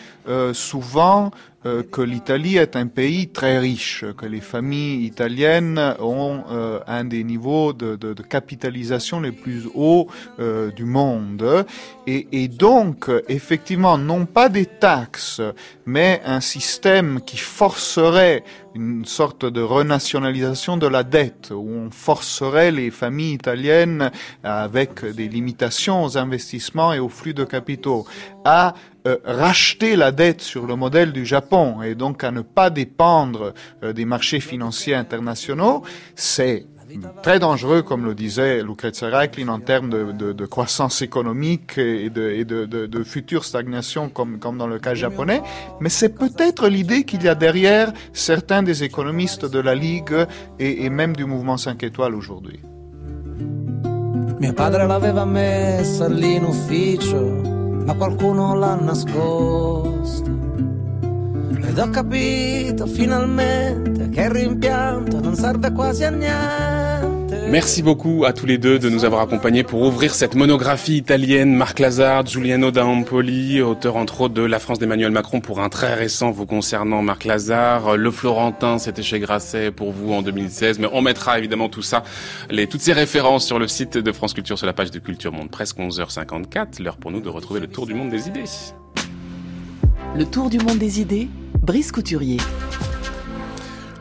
souvent 0.54 1.32
euh, 1.66 1.84
que 1.84 2.02
l'Italie 2.02 2.56
est 2.56 2.78
un 2.78 2.88
pays 2.88 3.28
très 3.28 3.60
riche, 3.60 4.06
que 4.18 4.26
les 4.26 4.40
familles 4.40 5.06
italiennes 5.06 5.94
ont 6.00 6.44
euh, 6.50 6.80
un 6.88 7.04
des 7.04 7.26
niveaux 7.26 7.74
de, 7.74 7.98
de, 7.98 8.14
de, 8.14 8.24
capitalisation 8.24 9.20
les 9.20 9.34
plus 9.34 9.68
hauts 9.76 10.08
euh, 10.40 10.72
du 10.72 10.86
monde. 10.86 11.66
Et, 12.08 12.28
et, 12.32 12.48
donc, 12.48 13.12
effectivement, 13.28 13.98
non 13.98 14.26
pas 14.26 14.48
des 14.48 14.68
taxes, 14.68 15.42
mais 15.86 16.22
un 16.26 16.40
système 16.40 17.20
qui 17.26 17.38
forcerait 17.38 18.46
une 18.76 19.04
sorte 19.04 19.46
de 19.46 19.62
renationalisation 19.62 20.78
de 20.78 20.88
la 20.88 21.04
dette, 21.04 21.52
où 21.52 21.70
on 21.70 21.92
forcerait 21.92 22.72
les 22.72 22.92
familles 22.92 23.34
italiennes, 23.34 24.12
avec 24.44 25.04
des 25.04 25.28
limitations 25.28 26.04
aux 26.04 26.18
investissements 26.18 26.94
et 26.94 27.00
aux 27.00 27.10
flux 27.10 27.34
de 27.34 27.44
capitaux, 27.44 28.06
à 28.46 28.74
euh, 29.08 29.18
racheter 29.24 29.96
la 29.96 30.12
dette 30.12 30.42
sur 30.42 30.66
le 30.66 30.76
modèle 30.76 31.12
du 31.12 31.26
Japon 31.26 31.82
et 31.82 31.96
donc 31.96 32.24
à 32.24 32.32
ne 32.32 32.42
pas 32.42 32.70
dépendre 32.70 33.54
euh, 33.84 33.94
des 33.94 34.06
marchés 34.06 34.40
financiers 34.40 34.96
internationaux, 34.96 35.84
c'est 36.16 36.66
très 37.22 37.40
dangereux, 37.40 37.82
comme 37.82 38.06
le 38.06 38.16
disait 38.16 38.64
Lucrezia 38.64 39.10
Reiklin, 39.10 39.48
en 39.50 39.60
termes 39.60 39.90
de, 39.90 40.46
croissance 40.46 41.02
économique 41.02 41.78
et 41.78 42.10
de, 42.10 42.30
et 42.30 42.46
de, 42.46 43.04
future 43.04 43.46
stagnation, 43.46 44.10
comme, 44.10 44.40
dans 44.40 44.68
le 44.68 44.80
cas 44.80 44.94
japonais. 44.94 45.42
Mais 45.80 45.90
c'est 45.90 46.10
peut-être 46.10 46.68
l'idée 46.68 47.04
qu'il 47.04 47.24
y 47.24 47.28
a 47.28 47.36
derrière 47.36 47.92
certains 48.14 48.64
des 48.64 48.84
économistes 48.84 49.46
de 49.46 49.60
la 49.60 49.76
Ligue 49.76 50.26
et, 50.60 50.90
même 50.90 51.16
du 51.16 51.26
mouvement 51.26 51.58
5 51.58 51.84
étoiles 51.84 52.16
aujourd'hui. 52.16 52.60
Mio 54.40 54.54
padre 54.54 54.88
l'aveva 54.88 55.26
messa 55.26 56.08
lì 56.08 56.38
ufficio, 56.38 57.59
ma 57.86 57.94
qualcuno 57.94 58.56
l'ha 58.56 58.76
nascosta. 58.76 60.30
Ed 61.62 61.78
ho 61.78 61.90
capito 61.90 62.86
finalmente 62.88 64.10
che 64.10 64.22
il 64.22 64.30
rimpianto 64.30 65.20
non 65.20 65.36
serve 65.36 65.72
quasi 65.72 66.04
a 66.04 66.10
niente. 66.10 67.19
Merci 67.52 67.82
beaucoup 67.82 68.26
à 68.26 68.34
tous 68.34 68.46
les 68.46 68.60
deux 68.60 68.78
de 68.78 68.92
nous 68.92 69.06
avoir 69.06 69.22
accompagnés 69.22 69.64
pour 69.64 69.82
ouvrir 69.82 70.14
cette 70.14 70.36
monographie 70.36 70.98
italienne. 70.98 71.56
Marc 71.56 71.80
Lazard, 71.80 72.28
Giuliano 72.28 72.70
D'Ampoli, 72.70 73.60
auteur 73.64 73.96
entre 73.96 74.22
autres 74.22 74.36
de 74.36 74.44
La 74.44 74.60
France 74.60 74.78
d'Emmanuel 74.78 75.12
Macron 75.12 75.42
pour 75.42 75.60
un 75.60 75.68
très 75.68 75.96
récent 75.96 76.30
vous 76.30 76.46
concernant 76.46 77.02
Marc 77.02 77.26
Lazare. 77.26 77.98
Le 77.98 78.12
Florentin, 78.12 78.78
c'était 78.78 79.02
chez 79.02 79.20
Grasset 79.20 79.72
pour 79.72 79.92
vous 79.92 80.14
en 80.14 80.22
2016. 80.22 80.78
Mais 80.78 80.88
on 80.94 81.02
mettra 81.02 81.40
évidemment 81.40 81.70
tout 81.70 81.82
ça, 81.82 82.04
toutes 82.70 82.82
ces 82.82 82.94
références 82.94 83.48
sur 83.48 83.58
le 83.58 83.68
site 83.68 83.98
de 83.98 84.12
France 84.12 84.36
Culture 84.36 84.60
sur 84.60 84.68
la 84.68 84.74
page 84.74 84.92
de 84.92 85.00
Culture 85.00 85.32
Monde. 85.32 85.50
Presque 85.50 85.80
11h54. 85.80 86.84
L'heure 86.84 86.98
pour 86.98 87.10
nous 87.10 87.20
de 87.20 87.30
retrouver 87.30 87.62
le 87.62 87.68
tour 87.68 87.88
du 87.88 87.96
monde 87.96 88.12
des 88.12 88.28
idées. 88.28 88.44
Le 90.16 90.26
tour 90.26 90.52
du 90.52 90.60
monde 90.60 90.78
des 90.78 91.02
idées, 91.02 91.28
Brice 91.64 91.92
Couturier. 91.92 92.38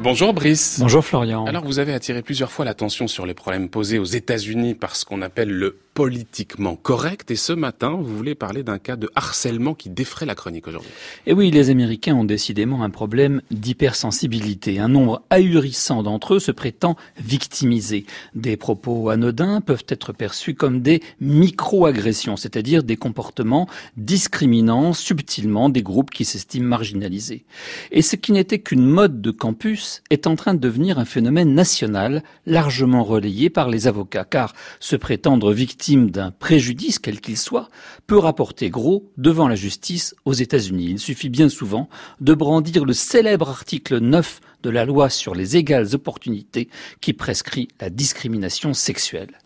Bonjour 0.01 0.33
Brice. 0.33 0.79
Bonjour 0.79 1.05
Florian. 1.05 1.45
Alors 1.47 1.65
vous 1.65 1.81
avez 1.81 1.93
attiré 1.93 2.23
plusieurs 2.23 2.53
fois 2.53 2.65
l'attention 2.65 3.09
sur 3.09 3.27
les 3.27 3.35
problèmes 3.35 3.69
posés 3.69 3.99
aux 3.99 4.05
États-Unis 4.05 4.75
par 4.75 4.95
ce 4.95 5.05
qu'on 5.05 5.23
appelle 5.23 5.51
le 5.51 5.77
politiquement 5.99 6.77
correct. 6.77 7.33
Et 7.33 7.35
ce 7.35 7.53
matin, 7.53 7.99
vous 8.01 8.17
voulez 8.17 8.37
parler 8.37 8.63
d'un 8.63 8.79
cas 8.79 8.95
de 8.95 9.11
harcèlement 9.17 9.75
qui 9.75 9.91
défraie 9.91 10.27
la 10.27 10.37
chronique 10.37 10.69
aujourd'hui. 10.69 10.93
Et 11.27 11.33
oui, 11.33 11.51
les 11.51 11.71
Américains 11.71 12.15
ont 12.15 12.23
décidément 12.23 12.85
un 12.85 12.91
problème 12.91 13.43
d'hypersensibilité. 13.51 14.79
Un 14.79 14.87
nombre 14.87 15.23
ahurissant 15.31 16.05
d'entre 16.05 16.35
eux 16.35 16.39
se 16.39 16.53
prétend 16.53 16.95
victimisés. 17.19 18.07
Des 18.37 18.57
propos 18.57 19.09
anodins 19.09 19.61
peuvent 19.61 19.87
être 19.89 20.13
perçus 20.13 20.55
comme 20.55 20.83
des 20.83 21.03
micro-agressions, 21.21 22.37
c'est-à-dire 22.37 22.85
des 22.85 22.97
comportements 22.97 23.67
discriminant 23.97 24.93
subtilement 24.93 25.69
des 25.69 25.83
groupes 25.83 26.11
qui 26.11 26.25
s'estiment 26.25 26.69
marginalisés. 26.69 27.45
Et 27.91 28.03
ce 28.03 28.15
qui 28.15 28.31
n'était 28.31 28.61
qu'une 28.61 28.87
mode 28.87 29.21
de 29.21 29.33
campus 29.33 30.05
est 30.11 30.29
en 30.29 30.37
train 30.37 30.55
de 30.55 30.61
devenir 30.61 31.01
un 31.01 31.05
phénomène 31.05 31.55
national 31.55 32.23
largement 32.47 33.03
relayé 33.03 33.51
par 33.51 33.69
les 33.69 33.89
avocats, 33.89 34.25
car 34.25 34.55
se 34.79 34.95
prétendre 34.95 35.53
victime 35.53 35.88
d'un 35.97 36.31
préjudice, 36.31 36.99
quel 36.99 37.21
qu'il 37.21 37.37
soit, 37.37 37.69
peut 38.07 38.19
rapporter 38.19 38.71
gros 38.71 39.11
devant 39.17 39.49
la 39.49 39.55
justice 39.55 40.15
aux 40.25 40.33
États-Unis. 40.33 40.89
Il 40.91 40.99
suffit 40.99 41.29
bien 41.29 41.49
souvent 41.49 41.89
de 42.21 42.35
brandir 42.35 42.85
le 42.85 42.93
célèbre 42.93 43.49
article 43.49 43.99
9 43.99 44.41
de 44.63 44.71
la 44.71 44.85
loi 44.85 45.09
sur 45.09 45.35
les 45.35 45.57
égales 45.57 45.95
opportunités 45.95 46.69
qui 47.01 47.13
prescrit 47.13 47.69
la 47.81 47.91
discrimination 47.91 48.75
sexuelle. 48.75 49.39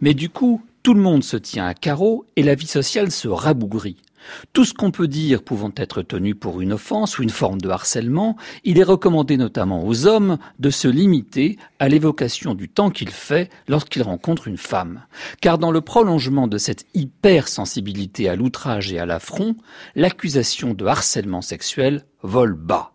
Mais 0.00 0.14
du 0.14 0.28
coup, 0.28 0.62
tout 0.82 0.94
le 0.94 1.00
monde 1.00 1.24
se 1.24 1.36
tient 1.36 1.66
à 1.66 1.74
carreau 1.74 2.24
et 2.36 2.42
la 2.42 2.54
vie 2.54 2.66
sociale 2.66 3.10
se 3.10 3.28
rabougrit. 3.28 3.96
Tout 4.52 4.64
ce 4.64 4.74
qu'on 4.74 4.90
peut 4.90 5.08
dire 5.08 5.42
pouvant 5.42 5.72
être 5.76 6.02
tenu 6.02 6.34
pour 6.34 6.60
une 6.60 6.72
offense 6.72 7.18
ou 7.18 7.22
une 7.22 7.30
forme 7.30 7.60
de 7.60 7.68
harcèlement, 7.68 8.36
il 8.64 8.78
est 8.78 8.84
recommandé 8.84 9.36
notamment 9.36 9.86
aux 9.86 10.06
hommes 10.06 10.38
de 10.58 10.70
se 10.70 10.88
limiter 10.88 11.58
à 11.78 11.88
l'évocation 11.88 12.54
du 12.54 12.68
temps 12.68 12.90
qu'il 12.90 13.10
fait 13.10 13.50
lorsqu'ils 13.68 14.02
rencontrent 14.02 14.48
une 14.48 14.58
femme. 14.58 15.02
Car 15.40 15.58
dans 15.58 15.70
le 15.70 15.80
prolongement 15.80 16.48
de 16.48 16.58
cette 16.58 16.86
hypersensibilité 16.94 18.28
à 18.28 18.36
l'outrage 18.36 18.92
et 18.92 18.98
à 18.98 19.06
l'affront, 19.06 19.56
l'accusation 19.94 20.74
de 20.74 20.86
harcèlement 20.86 21.42
sexuel 21.42 22.04
vole 22.22 22.54
bas. 22.54 22.92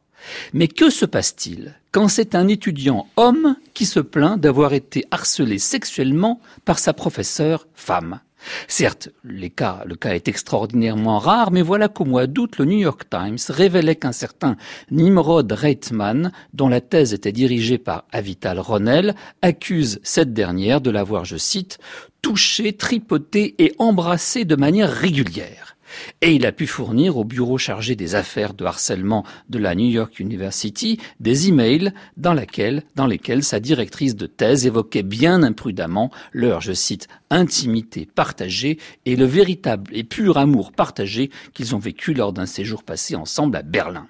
Mais 0.53 0.67
que 0.67 0.89
se 0.89 1.05
passe-t-il 1.05 1.75
quand 1.91 2.07
c'est 2.07 2.33
un 2.33 2.47
étudiant 2.47 3.07
homme 3.17 3.55
qui 3.73 3.85
se 3.85 3.99
plaint 3.99 4.39
d'avoir 4.39 4.73
été 4.73 5.05
harcelé 5.11 5.59
sexuellement 5.59 6.39
par 6.65 6.79
sa 6.79 6.93
professeure 6.93 7.67
femme? 7.73 8.19
Certes, 8.67 9.09
le 9.23 9.47
cas 9.49 9.83
est 10.05 10.27
extraordinairement 10.27 11.19
rare, 11.19 11.51
mais 11.51 11.61
voilà 11.61 11.87
qu'au 11.87 12.05
mois 12.05 12.27
d'août, 12.27 12.57
le 12.57 12.65
New 12.65 12.79
York 12.79 13.03
Times 13.09 13.37
révélait 13.49 13.95
qu'un 13.95 14.11
certain 14.11 14.57
Nimrod 14.91 15.51
Reitman, 15.51 16.31
dont 16.53 16.69
la 16.69 16.81
thèse 16.81 17.13
était 17.13 17.31
dirigée 17.31 17.77
par 17.77 18.05
Avital 18.11 18.59
Ronel, 18.59 19.15
accuse 19.41 19.99
cette 20.03 20.33
dernière 20.33 20.81
de 20.81 20.91
l'avoir, 20.91 21.25
je 21.25 21.37
cite, 21.37 21.77
touché, 22.21 22.73
tripoté 22.73 23.55
et 23.59 23.75
embrassé 23.79 24.45
de 24.45 24.55
manière 24.55 24.91
régulière. 24.91 25.72
Et 26.21 26.33
il 26.33 26.45
a 26.45 26.51
pu 26.51 26.67
fournir 26.67 27.17
au 27.17 27.23
bureau 27.23 27.57
chargé 27.57 27.95
des 27.95 28.15
affaires 28.15 28.53
de 28.53 28.65
harcèlement 28.65 29.25
de 29.49 29.59
la 29.59 29.75
New 29.75 29.89
York 29.89 30.19
University 30.19 30.99
des 31.19 31.49
emails 31.49 31.93
dans, 32.17 32.33
lesquels 32.33 33.43
sa 33.43 33.59
directrice 33.59 34.15
de 34.15 34.27
thèse 34.27 34.65
évoquait 34.65 35.03
bien 35.03 35.43
imprudemment 35.43 36.11
leur, 36.31 36.61
je 36.61 36.73
cite, 36.73 37.07
intimité 37.29 38.07
partagée 38.13 38.77
et 39.05 39.15
le 39.15 39.25
véritable 39.25 39.91
et 39.95 40.03
pur 40.03 40.37
amour 40.37 40.71
partagé 40.71 41.29
qu'ils 41.53 41.75
ont 41.75 41.79
vécu 41.79 42.13
lors 42.13 42.33
d'un 42.33 42.45
séjour 42.45 42.83
passé 42.83 43.15
ensemble 43.15 43.57
à 43.57 43.61
Berlin. 43.61 44.07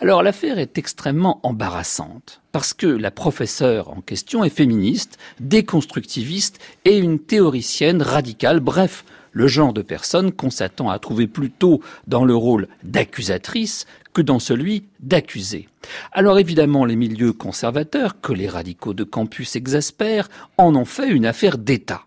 Alors 0.00 0.22
l'affaire 0.22 0.58
est 0.58 0.78
extrêmement 0.78 1.40
embarrassante 1.42 2.40
parce 2.50 2.74
que 2.74 2.86
la 2.86 3.10
professeure 3.10 3.90
en 3.90 4.00
question 4.00 4.44
est 4.44 4.50
féministe, 4.50 5.18
déconstructiviste 5.40 6.58
et 6.84 6.98
une 6.98 7.18
théoricienne 7.18 8.02
radicale, 8.02 8.60
bref, 8.60 9.04
le 9.32 9.46
genre 9.46 9.72
de 9.72 9.82
personne 9.82 10.32
qu'on 10.32 10.50
s'attend 10.50 10.90
à 10.90 10.98
trouver 10.98 11.26
plutôt 11.26 11.80
dans 12.06 12.24
le 12.24 12.36
rôle 12.36 12.68
d'accusatrice 12.84 13.86
que 14.12 14.22
dans 14.22 14.38
celui 14.38 14.84
d'accusé. 15.00 15.68
Alors 16.12 16.38
évidemment, 16.38 16.84
les 16.84 16.96
milieux 16.96 17.32
conservateurs, 17.32 18.20
que 18.20 18.32
les 18.32 18.48
radicaux 18.48 18.94
de 18.94 19.04
campus 19.04 19.56
exaspèrent, 19.56 20.28
en 20.58 20.76
ont 20.76 20.84
fait 20.84 21.08
une 21.08 21.26
affaire 21.26 21.58
d'État. 21.58 22.02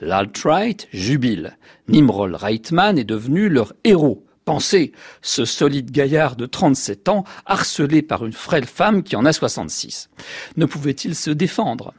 L'alt-right 0.00 0.88
jubile. 0.92 1.56
Nimrod 1.88 2.34
Reitman 2.34 2.98
est 2.98 3.04
devenu 3.04 3.48
leur 3.48 3.74
héros. 3.84 4.24
Pensez, 4.46 4.92
ce 5.20 5.44
solide 5.44 5.90
gaillard 5.90 6.34
de 6.34 6.46
37 6.46 7.08
ans, 7.08 7.24
harcelé 7.44 8.00
par 8.00 8.24
une 8.24 8.32
frêle 8.32 8.64
femme 8.64 9.02
qui 9.02 9.14
en 9.14 9.26
a 9.26 9.32
66. 9.32 10.08
Ne 10.56 10.64
pouvait-il 10.64 11.14
se 11.14 11.30
défendre? 11.30 11.92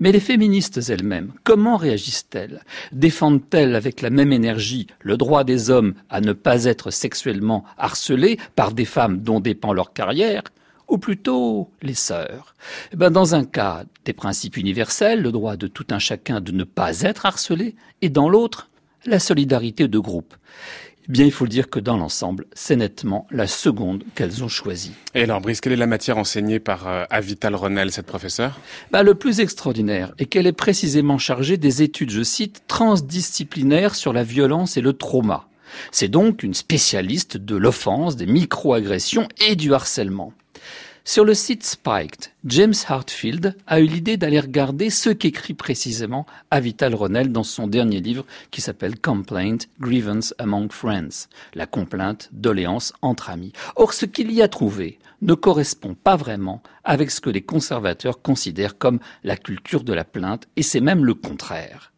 Mais 0.00 0.12
les 0.12 0.20
féministes 0.20 0.80
elles-mêmes, 0.88 1.32
comment 1.44 1.76
réagissent-elles? 1.76 2.62
Défendent-elles 2.92 3.74
avec 3.74 4.00
la 4.00 4.10
même 4.10 4.32
énergie 4.32 4.86
le 5.00 5.16
droit 5.16 5.44
des 5.44 5.70
hommes 5.70 5.94
à 6.08 6.20
ne 6.20 6.32
pas 6.32 6.64
être 6.64 6.90
sexuellement 6.90 7.64
harcelés 7.76 8.38
par 8.54 8.72
des 8.72 8.84
femmes 8.84 9.18
dont 9.18 9.40
dépend 9.40 9.72
leur 9.72 9.92
carrière 9.92 10.42
ou 10.88 10.98
plutôt 10.98 11.70
les 11.82 11.94
sœurs? 11.94 12.54
Eh 12.92 12.96
ben, 12.96 13.10
dans 13.10 13.34
un 13.34 13.44
cas, 13.44 13.84
des 14.04 14.12
principes 14.12 14.56
universels, 14.56 15.20
le 15.20 15.32
droit 15.32 15.56
de 15.56 15.66
tout 15.66 15.86
un 15.90 15.98
chacun 15.98 16.40
de 16.40 16.52
ne 16.52 16.64
pas 16.64 17.02
être 17.02 17.26
harcelé, 17.26 17.76
et 18.00 18.08
dans 18.08 18.28
l'autre, 18.28 18.70
la 19.04 19.18
solidarité 19.18 19.86
de 19.86 19.98
groupe 19.98 20.34
bien 21.08 21.24
il 21.24 21.32
faut 21.32 21.44
le 21.44 21.50
dire 21.50 21.70
que 21.70 21.80
dans 21.80 21.96
l'ensemble, 21.96 22.46
c'est 22.52 22.76
nettement 22.76 23.26
la 23.30 23.46
seconde 23.46 24.04
qu'elles 24.14 24.44
ont 24.44 24.48
choisie. 24.48 24.92
Et 25.14 25.22
alors, 25.22 25.40
Brice, 25.40 25.60
quelle 25.60 25.72
est 25.72 25.76
la 25.76 25.86
matière 25.86 26.18
enseignée 26.18 26.60
par 26.60 26.86
euh, 26.86 27.04
Avital 27.10 27.54
Ronel, 27.54 27.90
cette 27.90 28.06
professeure? 28.06 28.58
Bah, 28.90 29.02
Le 29.02 29.14
plus 29.14 29.40
extraordinaire 29.40 30.12
est 30.18 30.26
qu'elle 30.26 30.46
est 30.46 30.52
précisément 30.52 31.18
chargée 31.18 31.56
des 31.56 31.82
études, 31.82 32.10
je 32.10 32.22
cite, 32.22 32.62
transdisciplinaires 32.68 33.94
sur 33.94 34.12
la 34.12 34.22
violence 34.22 34.76
et 34.76 34.80
le 34.80 34.92
trauma. 34.92 35.48
C'est 35.92 36.08
donc 36.08 36.42
une 36.42 36.54
spécialiste 36.54 37.36
de 37.36 37.56
l'offense, 37.56 38.16
des 38.16 38.26
micro-agressions 38.26 39.28
et 39.46 39.54
du 39.56 39.74
harcèlement. 39.74 40.32
Sur 41.10 41.24
le 41.24 41.32
site 41.32 41.64
Spiked, 41.64 42.32
James 42.44 42.74
Hartfield 42.86 43.56
a 43.66 43.80
eu 43.80 43.86
l'idée 43.86 44.18
d'aller 44.18 44.40
regarder 44.40 44.90
ce 44.90 45.08
qu'écrit 45.08 45.54
précisément 45.54 46.26
Avital 46.50 46.94
Ronell 46.94 47.32
dans 47.32 47.44
son 47.44 47.66
dernier 47.66 48.00
livre 48.00 48.26
qui 48.50 48.60
s'appelle 48.60 49.00
Complaint, 49.00 49.56
Grievance 49.80 50.34
Among 50.36 50.70
Friends, 50.70 51.30
la 51.54 51.64
complainte, 51.64 52.28
doléance 52.32 52.92
entre 53.00 53.30
amis. 53.30 53.54
Or, 53.76 53.94
ce 53.94 54.04
qu'il 54.04 54.30
y 54.32 54.42
a 54.42 54.48
trouvé 54.48 54.98
ne 55.22 55.32
correspond 55.32 55.94
pas 55.94 56.16
vraiment 56.16 56.62
avec 56.84 57.10
ce 57.10 57.22
que 57.22 57.30
les 57.30 57.40
conservateurs 57.40 58.20
considèrent 58.20 58.76
comme 58.76 59.00
la 59.24 59.38
culture 59.38 59.84
de 59.84 59.94
la 59.94 60.04
plainte, 60.04 60.46
et 60.56 60.62
c'est 60.62 60.82
même 60.82 61.06
le 61.06 61.14
contraire. 61.14 61.90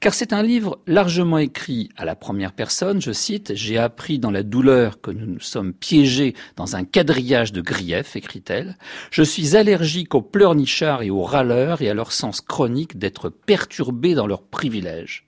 Car 0.00 0.14
c'est 0.14 0.32
un 0.32 0.42
livre 0.42 0.78
largement 0.86 1.38
écrit 1.38 1.88
à 1.96 2.04
la 2.04 2.14
première 2.14 2.52
personne, 2.52 3.00
je 3.00 3.12
cite, 3.12 3.54
J'ai 3.54 3.78
appris 3.78 4.18
dans 4.18 4.30
la 4.30 4.42
douleur 4.42 5.00
que 5.00 5.10
nous 5.10 5.26
nous 5.26 5.40
sommes 5.40 5.72
piégés 5.72 6.34
dans 6.56 6.76
un 6.76 6.84
quadrillage 6.84 7.52
de 7.52 7.60
griefs, 7.60 8.16
écrit-elle. 8.16 8.76
Je 9.10 9.22
suis 9.22 9.56
allergique 9.56 10.14
aux 10.14 10.22
pleurnichards 10.22 11.02
et 11.02 11.10
aux 11.10 11.22
râleurs 11.22 11.82
et 11.82 11.90
à 11.90 11.94
leur 11.94 12.12
sens 12.12 12.40
chronique 12.40 12.98
d'être 12.98 13.28
perturbés 13.28 14.14
dans 14.14 14.26
leurs 14.26 14.42
privilèges. 14.42 15.24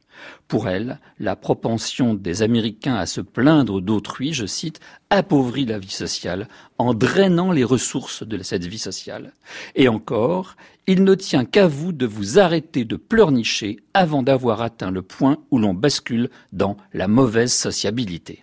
Pour 0.48 0.68
elle, 0.68 0.98
la 1.18 1.36
propension 1.36 2.14
des 2.14 2.42
Américains 2.42 2.96
à 2.96 3.06
se 3.06 3.20
plaindre 3.20 3.80
d'autrui, 3.80 4.32
je 4.32 4.46
cite, 4.46 4.80
appauvrit 5.08 5.64
la 5.64 5.78
vie 5.78 5.90
sociale 5.90 6.48
en 6.78 6.94
drainant 6.94 7.52
les 7.52 7.64
ressources 7.64 8.22
de 8.22 8.42
cette 8.42 8.66
vie 8.66 8.78
sociale. 8.78 9.32
Et 9.74 9.88
encore, 9.88 10.56
il 10.90 11.04
ne 11.04 11.14
tient 11.14 11.44
qu'à 11.44 11.68
vous 11.68 11.92
de 11.92 12.04
vous 12.04 12.40
arrêter 12.40 12.84
de 12.84 12.96
pleurnicher 12.96 13.76
avant 13.94 14.24
d'avoir 14.24 14.60
atteint 14.60 14.90
le 14.90 15.02
point 15.02 15.38
où 15.52 15.60
l'on 15.60 15.72
bascule 15.72 16.30
dans 16.52 16.76
la 16.92 17.06
mauvaise 17.06 17.52
sociabilité. 17.52 18.42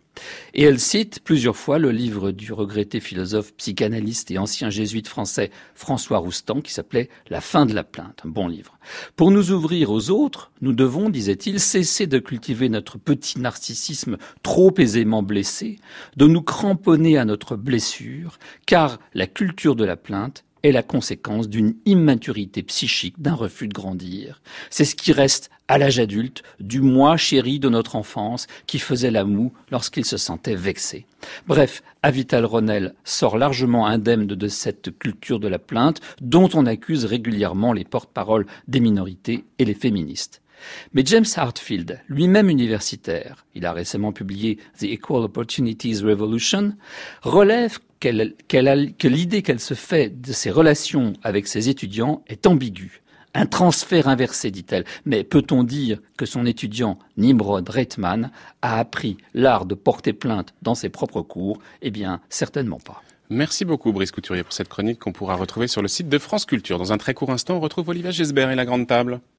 Et 0.53 0.63
elle 0.63 0.79
cite 0.79 1.19
plusieurs 1.25 1.57
fois 1.57 1.77
le 1.77 1.91
livre 1.91 2.31
du 2.31 2.53
regretté 2.53 3.01
philosophe, 3.01 3.53
psychanalyste 3.57 4.31
et 4.31 4.37
ancien 4.37 4.69
jésuite 4.69 5.09
français 5.09 5.51
François 5.75 6.19
Roustan 6.19 6.61
qui 6.61 6.71
s'appelait 6.71 7.09
La 7.29 7.41
fin 7.41 7.65
de 7.65 7.75
la 7.75 7.83
plainte, 7.83 8.21
un 8.25 8.29
bon 8.29 8.47
livre. 8.47 8.79
Pour 9.17 9.29
nous 9.29 9.51
ouvrir 9.51 9.91
aux 9.91 10.09
autres, 10.09 10.51
nous 10.61 10.71
devons, 10.71 11.09
disait-il, 11.09 11.59
cesser 11.59 12.07
de 12.07 12.17
cultiver 12.17 12.69
notre 12.69 12.97
petit 12.97 13.41
narcissisme 13.41 14.17
trop 14.41 14.73
aisément 14.77 15.21
blessé, 15.21 15.79
de 16.15 16.27
nous 16.27 16.41
cramponner 16.41 17.17
à 17.17 17.25
notre 17.25 17.57
blessure, 17.57 18.39
car 18.65 18.99
la 19.13 19.27
culture 19.27 19.75
de 19.75 19.83
la 19.83 19.97
plainte 19.97 20.45
est 20.67 20.71
la 20.71 20.83
conséquence 20.83 21.49
d'une 21.49 21.75
immaturité 21.85 22.63
psychique, 22.63 23.21
d'un 23.21 23.33
refus 23.33 23.67
de 23.67 23.73
grandir. 23.73 24.41
C'est 24.69 24.85
ce 24.85 24.95
qui 24.95 25.11
reste 25.11 25.49
à 25.67 25.77
l'âge 25.77 25.99
adulte 25.99 26.43
du 26.59 26.81
moi 26.81 27.17
chéri 27.17 27.59
de 27.59 27.69
notre 27.69 27.95
enfance 27.95 28.47
qui 28.67 28.79
faisait 28.79 29.11
la 29.11 29.25
moue 29.25 29.53
lorsqu'il 29.71 30.05
se 30.05 30.17
sentait 30.17 30.55
vexé. 30.55 31.05
Bref, 31.47 31.83
Avital 32.03 32.45
Ronel 32.45 32.93
sort 33.03 33.37
largement 33.37 33.87
indemne 33.87 34.27
de 34.27 34.47
cette 34.47 34.97
culture 34.97 35.39
de 35.39 35.47
la 35.47 35.59
plainte 35.59 36.01
dont 36.21 36.49
on 36.53 36.65
accuse 36.65 37.05
régulièrement 37.05 37.73
les 37.73 37.83
porte-paroles 37.83 38.45
des 38.67 38.79
minorités 38.79 39.43
et 39.59 39.65
les 39.65 39.73
féministes. 39.73 40.41
Mais 40.93 41.03
James 41.05 41.25
Hartfield, 41.35 41.99
lui-même 42.07 42.49
universitaire, 42.49 43.45
il 43.55 43.65
a 43.65 43.73
récemment 43.73 44.11
publié 44.11 44.57
The 44.79 44.83
Equal 44.83 45.23
Opportunities 45.23 46.01
Revolution, 46.03 46.73
relève 47.21 47.79
que 47.99 49.07
l'idée 49.07 49.41
qu'elle 49.41 49.59
se 49.59 49.73
fait 49.73 50.09
de 50.21 50.31
ses 50.31 50.51
relations 50.51 51.13
avec 51.23 51.47
ses 51.47 51.69
étudiants 51.69 52.23
est 52.27 52.45
ambiguë. 52.45 53.01
un 53.37 53.45
transfert 53.45 54.07
inversé, 54.07 54.51
dit-elle. 54.51 54.83
Mais 55.05 55.23
peut-on 55.23 55.63
dire 55.63 55.99
que 56.17 56.25
son 56.25 56.45
étudiant 56.45 56.97
Nimrod 57.17 57.69
Reitman 57.69 58.31
a 58.61 58.79
appris 58.79 59.17
l'art 59.33 59.65
de 59.65 59.75
porter 59.75 60.13
plainte 60.13 60.53
dans 60.63 60.75
ses 60.75 60.89
propres 60.89 61.21
cours? 61.21 61.59
Eh 61.81 61.91
bien, 61.91 62.19
certainement 62.29 62.79
pas. 62.79 63.03
Merci 63.29 63.65
beaucoup 63.65 63.91
Brice 63.91 64.11
Couturier 64.11 64.43
pour 64.43 64.53
cette 64.53 64.69
chronique 64.69 64.99
qu'on 64.99 65.11
pourra 65.11 65.35
retrouver 65.35 65.67
sur 65.67 65.81
le 65.81 65.89
site 65.89 66.07
de 66.07 66.17
France 66.17 66.45
Culture. 66.45 66.77
Dans 66.79 66.93
un 66.93 66.97
très 66.97 67.13
court 67.13 67.29
instant, 67.29 67.57
on 67.57 67.59
retrouve 67.59 67.89
Olivier 67.89 68.11
Gesbert 68.11 68.49
et 68.49 68.55
la 68.55 68.65
grande 68.65 68.87
table. 68.87 69.19